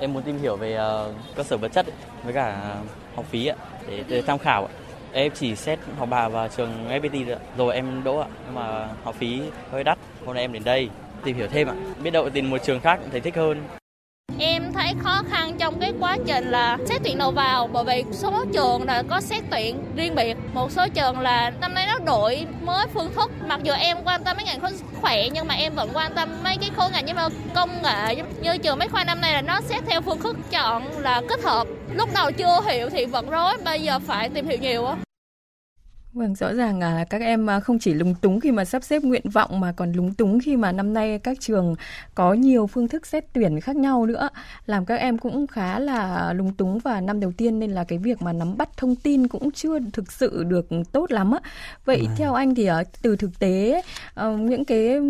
Em 0.00 0.12
muốn 0.12 0.22
tìm 0.22 0.38
hiểu 0.38 0.56
về 0.56 0.76
à, 0.76 0.90
cơ 1.36 1.42
sở 1.42 1.56
vật 1.56 1.72
chất 1.72 1.86
ấy, 1.86 1.94
với 2.24 2.32
cả 2.32 2.74
học 3.16 3.24
phí 3.30 3.46
ạ, 3.46 3.56
để, 3.88 4.04
để 4.08 4.22
tham 4.22 4.38
khảo 4.38 4.64
ạ. 4.64 4.72
Em 5.12 5.32
chỉ 5.34 5.56
xét 5.56 5.78
học 5.98 6.08
bà 6.10 6.28
vào 6.28 6.48
trường 6.48 6.88
FPT 6.88 7.36
rồi 7.56 7.74
em 7.74 8.04
đỗ 8.04 8.18
ạ, 8.18 8.28
nhưng 8.46 8.54
mà 8.54 8.88
học 9.04 9.14
phí 9.14 9.42
hơi 9.70 9.84
đắt. 9.84 9.98
Hôm 10.26 10.34
nay 10.34 10.44
em 10.44 10.52
đến 10.52 10.64
đây 10.64 10.88
tìm 11.24 11.36
hiểu 11.36 11.46
thêm 11.52 11.68
ạ. 11.68 11.74
Biết 12.02 12.10
đâu 12.10 12.30
tìm 12.30 12.50
một 12.50 12.58
trường 12.64 12.80
khác 12.80 13.00
thấy 13.10 13.20
thích 13.20 13.36
hơn. 13.36 13.62
Em 14.38 14.72
thấy 14.72 14.92
khó 15.02 15.22
khăn 15.30 15.56
trong 15.58 15.80
cái 15.80 15.92
quá 16.00 16.16
trình 16.26 16.50
là 16.50 16.78
xét 16.86 17.00
tuyển 17.04 17.18
đầu 17.18 17.30
vào 17.30 17.68
bởi 17.72 17.84
vì 17.84 18.04
số 18.12 18.44
trường 18.52 18.84
là 18.84 19.02
có 19.10 19.20
xét 19.20 19.42
tuyển 19.50 19.84
riêng 19.96 20.14
biệt. 20.14 20.36
Một 20.52 20.72
số 20.72 20.86
trường 20.94 21.20
là 21.20 21.52
năm 21.60 21.74
nay 21.74 21.86
nó 21.86 21.98
đổi 21.98 22.46
mới 22.62 22.86
phương 22.94 23.14
thức. 23.14 23.30
Mặc 23.46 23.60
dù 23.62 23.72
em 23.72 23.96
quan 24.04 24.24
tâm 24.24 24.36
mấy 24.36 24.46
ngành 24.46 24.60
khỏe 25.00 25.28
nhưng 25.32 25.46
mà 25.46 25.54
em 25.54 25.74
vẫn 25.74 25.90
quan 25.92 26.14
tâm 26.14 26.28
mấy 26.44 26.56
cái 26.60 26.70
khối 26.76 26.90
ngành 26.90 27.04
như 27.04 27.12
là 27.12 27.28
công 27.54 27.82
nghệ 27.82 28.22
như 28.40 28.58
trường 28.58 28.78
mấy 28.78 28.88
khoa 28.88 29.04
năm 29.04 29.20
nay 29.20 29.32
là 29.32 29.40
nó 29.40 29.60
xét 29.60 29.82
theo 29.86 30.00
phương 30.00 30.20
thức 30.20 30.36
chọn 30.50 30.98
là 30.98 31.22
kết 31.28 31.42
hợp. 31.44 31.66
Lúc 31.94 32.08
đầu 32.14 32.32
chưa 32.32 32.60
hiểu 32.66 32.90
thì 32.90 33.04
vẫn 33.04 33.30
rối, 33.30 33.56
bây 33.64 33.82
giờ 33.82 33.98
phải 33.98 34.28
tìm 34.28 34.46
hiểu 34.46 34.58
nhiều 34.58 34.86
á. 34.86 34.96
Vâng, 36.14 36.34
rõ 36.34 36.54
ràng 36.54 36.78
là 36.78 37.04
các 37.04 37.20
em 37.20 37.50
à, 37.50 37.60
không 37.60 37.78
chỉ 37.78 37.94
lúng 37.94 38.14
túng 38.14 38.40
khi 38.40 38.50
mà 38.50 38.64
sắp 38.64 38.84
xếp 38.84 39.02
nguyện 39.02 39.30
vọng 39.32 39.60
mà 39.60 39.72
còn 39.72 39.92
lúng 39.92 40.14
túng 40.14 40.38
khi 40.40 40.56
mà 40.56 40.72
năm 40.72 40.94
nay 40.94 41.18
các 41.18 41.40
trường 41.40 41.74
có 42.14 42.32
nhiều 42.32 42.66
phương 42.66 42.88
thức 42.88 43.06
xét 43.06 43.24
tuyển 43.32 43.60
khác 43.60 43.76
nhau 43.76 44.06
nữa, 44.06 44.28
làm 44.66 44.84
các 44.84 44.96
em 44.96 45.18
cũng 45.18 45.46
khá 45.46 45.78
là 45.78 46.32
lúng 46.32 46.54
túng 46.54 46.78
và 46.78 47.00
năm 47.00 47.20
đầu 47.20 47.32
tiên 47.36 47.58
nên 47.58 47.70
là 47.70 47.84
cái 47.84 47.98
việc 47.98 48.22
mà 48.22 48.32
nắm 48.32 48.56
bắt 48.56 48.68
thông 48.76 48.96
tin 48.96 49.28
cũng 49.28 49.50
chưa 49.50 49.78
thực 49.92 50.12
sự 50.12 50.44
được 50.44 50.66
tốt 50.92 51.12
lắm 51.12 51.30
á. 51.30 51.38
Vậy 51.84 52.02
à. 52.08 52.14
theo 52.16 52.34
anh 52.34 52.54
thì 52.54 52.66
à, 52.66 52.84
từ 53.02 53.16
thực 53.16 53.38
tế 53.38 53.82
ờ, 54.14 54.36
những 54.36 54.64
cái 54.64 55.00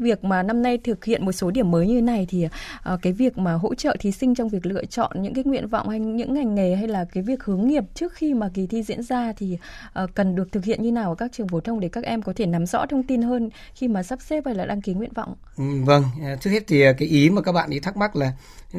việc 0.00 0.24
mà 0.24 0.42
năm 0.42 0.62
nay 0.62 0.78
thực 0.78 1.04
hiện 1.04 1.24
một 1.24 1.32
số 1.32 1.50
điểm 1.50 1.70
mới 1.70 1.86
như 1.86 2.02
này 2.02 2.26
thì 2.28 2.46
ờ, 2.82 2.98
cái 3.02 3.12
việc 3.12 3.38
mà 3.38 3.52
hỗ 3.52 3.74
trợ 3.74 3.96
thí 4.00 4.12
sinh 4.12 4.34
trong 4.34 4.48
việc 4.48 4.66
lựa 4.66 4.84
chọn 4.84 5.10
những 5.22 5.34
cái 5.34 5.44
nguyện 5.44 5.68
vọng 5.68 5.88
hay 5.88 6.00
những 6.00 6.34
ngành 6.34 6.54
nghề 6.54 6.76
hay 6.76 6.88
là 6.88 7.04
cái 7.12 7.22
việc 7.22 7.44
hướng 7.44 7.68
nghiệp 7.68 7.84
trước 7.94 8.12
khi 8.12 8.34
mà 8.34 8.50
kỳ 8.54 8.66
thi 8.66 8.82
diễn 8.82 9.02
ra 9.02 9.32
thì 9.36 9.58
ờ, 9.92 10.06
cần 10.14 10.27
cần 10.28 10.34
được 10.34 10.52
thực 10.52 10.64
hiện 10.64 10.82
như 10.82 10.92
nào 10.92 11.08
ở 11.08 11.14
các 11.14 11.32
trường 11.32 11.48
phổ 11.48 11.60
thông 11.60 11.80
để 11.80 11.88
các 11.88 12.04
em 12.04 12.22
có 12.22 12.32
thể 12.36 12.46
nắm 12.46 12.66
rõ 12.66 12.86
thông 12.86 13.02
tin 13.02 13.22
hơn 13.22 13.50
khi 13.74 13.88
mà 13.88 14.02
sắp 14.02 14.18
xếp 14.22 14.42
hay 14.46 14.54
là 14.54 14.66
đăng 14.66 14.80
ký 14.80 14.94
nguyện 14.94 15.12
vọng? 15.14 15.34
Ừ, 15.56 15.64
vâng, 15.84 16.04
à, 16.22 16.36
trước 16.40 16.50
hết 16.50 16.64
thì 16.66 16.82
à, 16.82 16.92
cái 16.92 17.08
ý 17.08 17.30
mà 17.30 17.42
các 17.42 17.52
bạn 17.52 17.70
ấy 17.70 17.80
thắc 17.80 17.96
mắc 17.96 18.16
là 18.16 18.32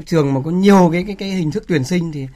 trường 0.05 0.33
mà 0.33 0.41
có 0.45 0.51
nhiều 0.51 0.89
cái 0.93 1.03
cái 1.07 1.15
cái 1.15 1.29
hình 1.29 1.51
thức 1.51 1.63
tuyển 1.67 1.83
sinh 1.83 2.11
thì 2.11 2.27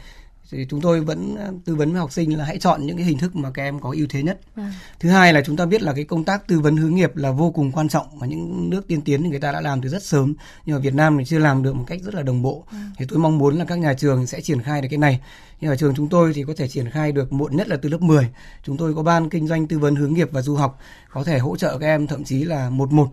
thì 0.51 0.65
chúng 0.69 0.81
tôi 0.81 1.01
vẫn 1.01 1.35
à, 1.35 1.47
tư 1.65 1.75
vấn 1.75 1.91
với 1.91 1.99
học 1.99 2.11
sinh 2.11 2.37
là 2.37 2.45
hãy 2.45 2.59
chọn 2.59 2.85
những 2.85 2.97
cái 2.97 3.05
hình 3.05 3.17
thức 3.17 3.35
mà 3.35 3.51
các 3.51 3.63
em 3.63 3.79
có 3.79 3.91
ưu 3.95 4.07
thế 4.09 4.23
nhất. 4.23 4.39
À. 4.55 4.73
Thứ 4.99 5.09
hai 5.09 5.33
là 5.33 5.41
chúng 5.45 5.57
ta 5.57 5.65
biết 5.65 5.81
là 5.81 5.93
cái 5.93 6.03
công 6.03 6.23
tác 6.23 6.47
tư 6.47 6.59
vấn 6.59 6.77
hướng 6.77 6.95
nghiệp 6.95 7.15
là 7.15 7.31
vô 7.31 7.51
cùng 7.51 7.71
quan 7.71 7.89
trọng 7.89 8.19
và 8.19 8.27
những 8.27 8.69
nước 8.69 8.87
tiên 8.87 9.01
tiến 9.01 9.23
thì 9.23 9.29
người 9.29 9.39
ta 9.39 9.51
đã 9.51 9.61
làm 9.61 9.81
từ 9.81 9.89
rất 9.89 10.03
sớm 10.03 10.33
nhưng 10.65 10.75
mà 10.75 10.79
Việt 10.79 10.93
Nam 10.93 11.17
thì 11.17 11.25
chưa 11.25 11.39
làm 11.39 11.63
được 11.63 11.75
một 11.75 11.83
cách 11.87 12.01
rất 12.01 12.15
là 12.15 12.21
đồng 12.21 12.41
bộ. 12.41 12.63
À. 12.71 12.89
Thì 12.97 13.05
tôi 13.09 13.19
mong 13.19 13.37
muốn 13.37 13.57
là 13.57 13.65
các 13.65 13.79
nhà 13.79 13.93
trường 13.93 14.27
sẽ 14.27 14.41
triển 14.41 14.61
khai 14.61 14.81
được 14.81 14.87
cái 14.91 14.97
này. 14.97 15.19
Nhưng 15.61 15.71
ở 15.71 15.75
trường 15.75 15.95
chúng 15.95 16.09
tôi 16.09 16.33
thì 16.35 16.43
có 16.43 16.53
thể 16.57 16.67
triển 16.67 16.89
khai 16.89 17.11
được 17.11 17.33
muộn 17.33 17.57
nhất 17.57 17.67
là 17.67 17.77
từ 17.81 17.89
lớp 17.89 18.01
10. 18.01 18.29
Chúng 18.63 18.77
tôi 18.77 18.93
có 18.93 19.03
ban 19.03 19.29
kinh 19.29 19.47
doanh 19.47 19.67
tư 19.67 19.79
vấn 19.79 19.95
hướng 19.95 20.13
nghiệp 20.13 20.29
và 20.31 20.41
du 20.41 20.55
học 20.55 20.79
có 21.11 21.23
thể 21.23 21.39
hỗ 21.39 21.57
trợ 21.57 21.77
các 21.77 21.87
em 21.87 22.07
thậm 22.07 22.23
chí 22.23 22.43
là 22.43 22.69
một 22.69 22.91
một 22.91 23.07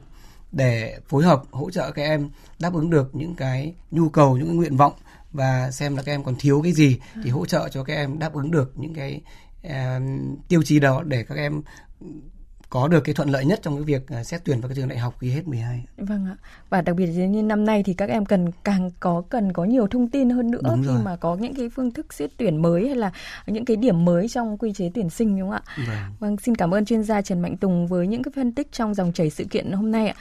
để 0.53 0.99
phối 1.09 1.25
hợp 1.25 1.43
hỗ 1.51 1.71
trợ 1.71 1.91
các 1.91 2.03
em 2.03 2.31
đáp 2.59 2.75
ứng 2.75 2.91
được 2.91 3.11
những 3.15 3.35
cái 3.35 3.75
nhu 3.91 4.09
cầu 4.09 4.37
những 4.37 4.47
cái 4.47 4.57
nguyện 4.57 4.77
vọng 4.77 4.93
và 5.33 5.71
xem 5.71 5.97
là 5.97 6.03
các 6.03 6.13
em 6.13 6.25
còn 6.25 6.35
thiếu 6.39 6.61
cái 6.63 6.73
gì 6.73 7.01
thì 7.25 7.31
hỗ 7.31 7.47
trợ 7.47 7.69
cho 7.69 7.85
các 7.85 7.95
em 7.95 8.19
đáp 8.19 8.35
ứng 8.35 8.51
được 8.51 8.73
những 8.77 8.95
cái 8.95 9.21
uh, 9.67 9.73
tiêu 10.49 10.63
chí 10.63 10.81
đó 10.81 11.03
để 11.03 11.25
các 11.25 11.35
em 11.35 11.63
có 12.71 12.89
được 12.89 13.01
cái 13.01 13.15
thuận 13.15 13.29
lợi 13.29 13.45
nhất 13.45 13.61
trong 13.63 13.77
cái 13.77 13.85
việc 13.85 14.03
uh, 14.21 14.27
xét 14.27 14.41
tuyển 14.45 14.61
vào 14.61 14.69
các 14.69 14.75
trường 14.75 14.89
đại 14.89 14.99
học 14.99 15.15
khi 15.21 15.31
hết 15.31 15.49
12. 15.49 15.85
Vâng 15.97 16.27
ạ. 16.27 16.37
Và 16.69 16.81
đặc 16.81 16.97
biệt 16.97 17.07
như 17.07 17.43
năm 17.43 17.65
nay 17.65 17.83
thì 17.83 17.95
các 17.95 18.09
em 18.09 18.27
cần 18.27 18.51
càng 18.65 18.91
có 19.01 19.23
cần 19.29 19.53
có 19.53 19.65
nhiều 19.65 19.87
thông 19.87 20.09
tin 20.09 20.31
hơn 20.31 20.51
nữa 20.51 20.61
Đúng 20.63 20.83
khi 20.83 20.89
rồi. 20.89 21.03
mà 21.05 21.17
có 21.17 21.35
những 21.35 21.55
cái 21.55 21.69
phương 21.69 21.91
thức 21.91 22.15
xét 22.15 22.31
tuyển 22.37 22.63
mới 22.63 22.87
hay 22.87 22.97
là 22.97 23.13
những 23.47 23.65
cái 23.65 23.77
điểm 23.77 24.05
mới 24.05 24.29
trong 24.29 24.59
quy 24.59 24.73
chế 24.73 24.91
tuyển 24.95 25.11
sinh 25.11 25.39
đúng 25.39 25.51
không 25.51 25.61
ạ? 25.67 25.85
Vâng. 25.87 26.15
vâng 26.19 26.37
xin 26.37 26.55
cảm 26.55 26.75
ơn 26.75 26.85
chuyên 26.85 27.05
gia 27.05 27.23
Trần 27.23 27.41
Mạnh 27.41 27.57
Tùng 27.57 27.87
với 27.87 28.07
những 28.07 28.23
cái 28.23 28.33
phân 28.37 28.53
tích 28.53 28.73
trong 28.73 28.95
dòng 28.95 29.13
chảy 29.13 29.31
sự 29.31 29.45
kiện 29.45 29.73
hôm 29.73 29.91
nay 29.91 30.09
ạ. 30.09 30.15